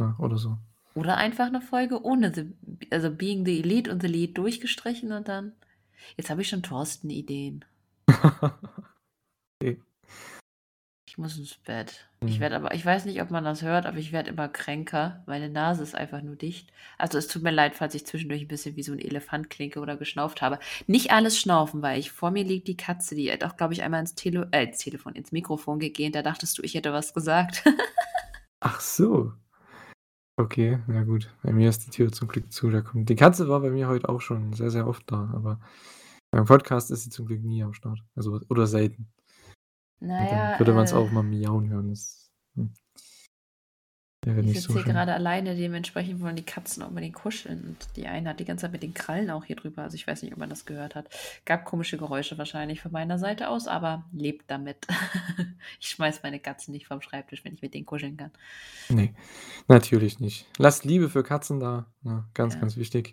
[0.00, 0.58] Ne, oder so.
[0.96, 2.52] Oder einfach 'ne Folge ohne The
[2.90, 5.52] also, Being the Elite und The Elite durchgestrichen und dann
[6.16, 7.64] jetzt habe ich schon Thorsten-Ideen.
[9.62, 9.78] Okay.
[11.08, 12.08] Ich muss ins Bett.
[12.24, 12.40] Ich Mhm.
[12.40, 15.22] werde aber ich weiß nicht, ob man das hört, aber ich werde immer kränker.
[15.26, 16.70] Meine Nase ist einfach nur dicht.
[16.96, 19.80] Also, es tut mir leid, falls ich zwischendurch 'n bisschen wie so 'n Elefant klinke
[19.80, 20.58] oder geschnauft habe.
[20.86, 23.82] Nicht alles schnaufen, weil ich vor mir liegt die Katze, die hat auch, glaube ich,
[23.82, 26.14] einmal ins Tele äh, ins Telefon, ins Mikrofon gegähnt.
[26.14, 27.64] Da dachtest du, ich hätte was gesagt.
[28.64, 29.32] Ach so.
[30.36, 31.30] Okay, na gut.
[31.42, 32.70] Bei mir ist die Tür zum Glück zu.
[32.70, 35.60] Da kommt die Katze war bei mir heute auch schon sehr, sehr oft da, aber
[36.30, 38.02] beim Podcast ist sie zum Glück nie am Start.
[38.14, 39.12] Also oder selten.
[40.00, 41.90] Und dann ja, würde man's äh auch mal miauen hören.
[41.90, 42.21] Das,
[44.24, 44.92] wäre ich sitze so hier schön.
[44.92, 48.72] grade alleine, dementsprechend wollen die Katzen unbedingt kuscheln und die eine hat die ganze Zeit
[48.72, 49.82] mit den Krallen auch hier drüber.
[49.82, 51.08] Also, ich weiß nicht, ob man das gehört hat.
[51.44, 54.86] Gab komische Geräusche wahrscheinlich von meiner Seite aus, aber lebt damit.
[55.80, 58.30] Ich schmeiße meine Katzen nicht vom Schreibtisch, wenn ich mit denen kuscheln kann.
[58.88, 59.14] Ne,
[59.68, 60.46] natürlich nicht.
[60.58, 62.24] Lasst Liebe für Katzen da, ne?
[62.34, 62.60] Ganz, Ja.
[62.60, 63.12] ganz wichtig.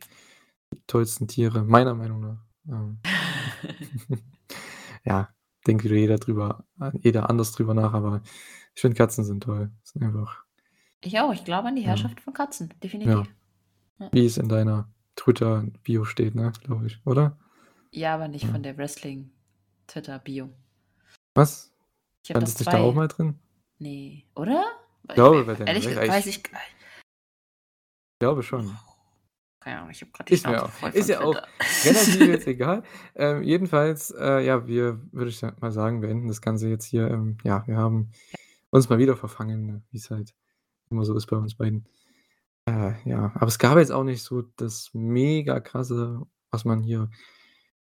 [0.73, 2.37] Die tollsten Tiere, meiner Meinung nach.
[2.67, 2.99] Ähm.
[5.03, 5.29] Ja,
[5.65, 6.65] denkt wieder jeder drüber
[7.01, 8.21] jeder anders drüber nach, aber
[8.75, 9.71] ich finde Katzen sind toll.
[9.83, 10.43] Sind einfach
[11.03, 11.33] Ich auch.
[11.33, 11.89] Ich glaube an die Ja.
[11.89, 12.75] Herrschaft von Katzen, Ja.
[12.83, 13.33] definitiv.
[13.99, 14.09] Ja.
[14.11, 17.37] Wie es in deiner Twitter-Bio steht, ne, glaube ich, oder?
[17.91, 18.51] Ja, aber nicht Ja.
[18.51, 20.49] von der Wrestling-Twitter-Bio.
[21.35, 21.73] Was?
[22.23, 23.39] Ich Stand das nicht da auch 2 mal drin?
[23.79, 24.65] Ne, oder?
[25.07, 26.43] Ich glaube, bei ehrlich Welt- weiß ich ich
[28.19, 28.75] glaube schon.
[29.61, 31.35] keine Ahnung, ich habe grad die Ist mir auch ist ja auch
[31.85, 32.83] relativ jetzt egal.
[33.15, 37.09] Ähm, jedenfalls, äh, ja, wir würde ich mal sagen, beenden das Ganze jetzt hier.
[37.09, 38.11] Ähm, ja, wir haben
[38.71, 40.33] uns mal wieder verfangen, wie es halt
[40.89, 41.87] immer so ist bei uns beiden.
[42.67, 46.21] Äh, ja, aber es gab jetzt auch nicht so das mega krasse,
[46.51, 47.09] was man hier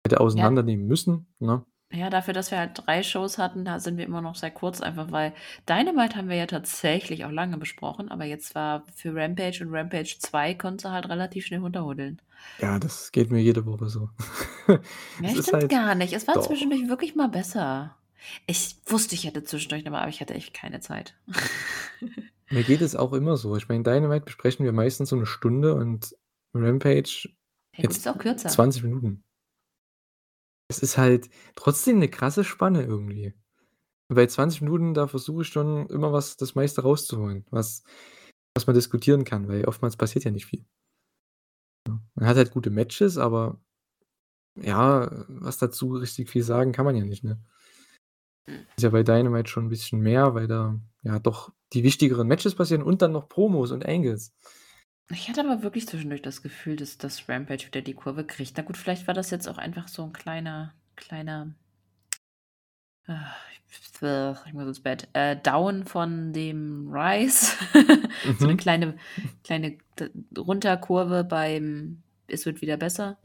[0.03, 0.21] hätte Ja.
[0.21, 1.65] auseinandernehmen müssen, ne?
[1.93, 4.81] Ja, dafür, dass wir halt 3 Shows hatten, da sind wir immer noch sehr kurz,
[4.81, 5.33] einfach weil
[5.69, 10.17] Dynamite haben wir ja tatsächlich auch lange besprochen, aber jetzt war für Rampage und Rampage
[10.19, 12.21] 2 konntest du halt relativ schnell runterhuddeln.
[12.59, 14.09] Ja, das geht mir jede Woche so.
[14.67, 16.11] Ja, ist stimmt halt gar nicht.
[16.11, 16.45] Es war doch.
[16.47, 17.95] zwischendurch wirklich mal besser.
[18.47, 21.15] Ich wusste, ich hätte zwischendurch noch mal, aber ich hatte echt keine Zeit.
[22.51, 23.55] Mir geht es auch immer so.
[23.57, 26.15] Ich meine, Dynamite besprechen wir meistens so 'ne Stunde und
[26.53, 27.29] Rampage
[27.83, 28.49] gut, jetzt ist auch kürzer.
[28.49, 29.23] 20 Minuten.
[30.69, 33.33] Es ist halt trotzdem 'ne krasse Spanne irgendwie.
[34.09, 37.83] Bei 20 Minuten, da versuche ich schon immer was das meiste rauszuholen, was
[38.55, 40.65] was man diskutieren kann, weil oftmals passiert ja nicht viel.
[42.15, 43.59] Man hat halt gute Matches, aber
[44.55, 47.39] ja, was dazu richtig viel sagen kann man ja nicht, ne?
[48.47, 48.67] Mhm.
[48.79, 52.55] Ist ja bei Dynamite schon 'n bisschen mehr, weil da ja doch die wichtigeren Matches
[52.55, 54.31] passieren und dann noch Promos und Angles.
[55.09, 58.57] Ich hatte aber wirklich zwischendurch das Gefühl, dass dass Rampage wieder die Kurve kriegt.
[58.57, 61.53] Na gut, vielleicht war das jetzt auch einfach so 'n kleiner kleiner
[63.07, 63.35] ah,
[64.47, 67.53] ich muss ins Bett, äh, Down von dem Rise.
[68.39, 68.57] So 'ne Mhm.
[68.57, 68.97] kleine
[69.43, 69.77] kleine
[70.37, 73.17] Runterkurve beim „Es wird wieder besser“.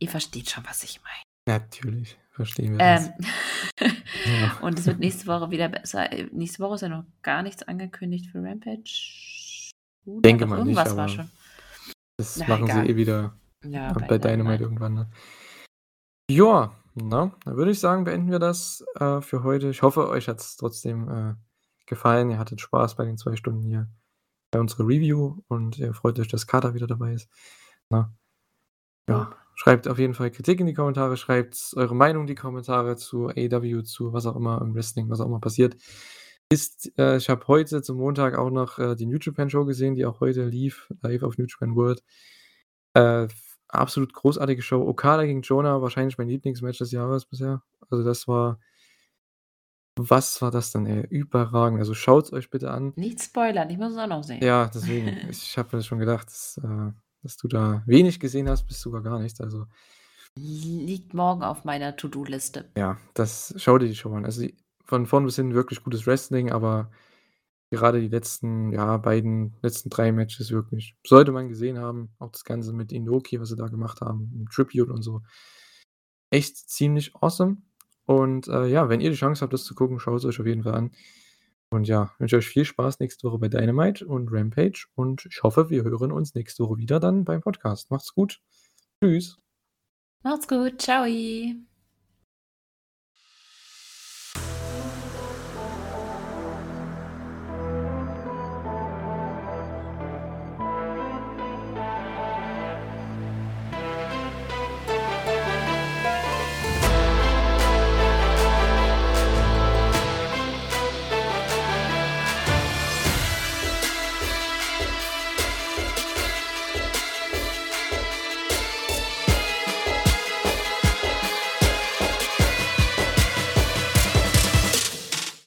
[0.00, 1.29] Ihr versteht schon, was ich meine.
[1.46, 3.06] Natürlich verstehen wir das.
[3.06, 3.14] Ähm,
[4.26, 4.58] Ja.
[4.60, 6.12] und es wird nächste Woche wieder besser.
[6.12, 9.70] Äh, nächste Woche ist ja noch gar nichts angekündigt für Rampage.
[10.04, 10.20] Oder?
[10.22, 11.30] Denke Doch, mal nicht, irgendwas war aber schon.
[12.18, 12.84] das Na, machen egal.
[12.84, 13.34] sie eh wieder
[13.64, 15.10] Ja, bei bei Dynamite irgendwann, ne?
[16.30, 17.32] Ja, ne?
[17.44, 19.70] Dann würde ich sagen, beenden wir das, äh, für heute.
[19.70, 21.34] Ich hoffe, euch hat's trotzdem, äh,
[21.86, 22.30] gefallen.
[22.30, 23.88] Ihr hattet Spaß bei den 2 Stunden hier
[24.52, 27.28] bei unserer Review und ihr freut euch, dass Kater wieder dabei ist,
[27.90, 28.12] ne?
[29.08, 29.32] Ja.
[29.60, 33.28] Schreibt auf jeden Fall Kritik in die Kommentare, schreibt eure Meinung in die Kommentare zu
[33.28, 35.76] AEW, zu was auch immer im Wrestling, was auch immer passiert
[36.48, 36.90] ist.
[36.98, 40.06] Äh, ich habe heute zum Montag auch noch, äh, die New Japan Show gesehen, die
[40.06, 42.02] auch heute lief, live auf New Japan World.
[42.94, 43.28] Äh,
[43.68, 44.80] absolut großartige Show.
[44.80, 47.62] Okada gegen Jonah, wahrscheinlich mein Lieblingsmatch des Jahres bisher.
[47.90, 48.58] Also, das war
[49.98, 51.06] was war das denn, ey?
[51.10, 51.80] Überragend.
[51.80, 52.94] Also, schaut's euch bitte an.
[52.96, 54.42] Nicht spoilern, ich muss es auch noch sehen.
[54.42, 55.28] Ja, deswegen.
[55.28, 56.92] Ich habe mir schon gedacht, dass, äh
[57.22, 59.40] dass du da wenig gesehen hast, bis sogar gar nichts.
[59.40, 59.66] Also
[60.36, 62.70] Liegt morgen auf meiner To-do-Liste.
[62.76, 64.24] ja, das schau dir die Show an.
[64.24, 64.46] Also,
[64.84, 66.90] von vorn bis hinten wirklich gutes Wrestling, aber
[67.70, 72.10] gerade die letzten ja, beiden letzten 3 Matches wirklich sollte man gesehen haben.
[72.18, 75.22] Auch das Ganze mit Inoki, was sie da gemacht haben, im Tribute und so.
[76.30, 77.58] Echt ziemlich awesome.
[78.06, 80.62] Und, äh, ja, wenn ihr die Chance habt, das zu gucken, schaut's euch auf jeden
[80.64, 80.90] Fall an.
[81.72, 85.70] Und ja, wünsche euch viel Spaß nächste Woche bei Dynamite und Rampage und ich hoffe,
[85.70, 87.90] wir hören uns nächste Woche wieder dann beim Podcast.
[87.90, 88.40] Macht's gut.
[89.00, 89.38] Tschüss.
[90.22, 90.78] Macht's gut.
[90.78, 91.06] Tschau.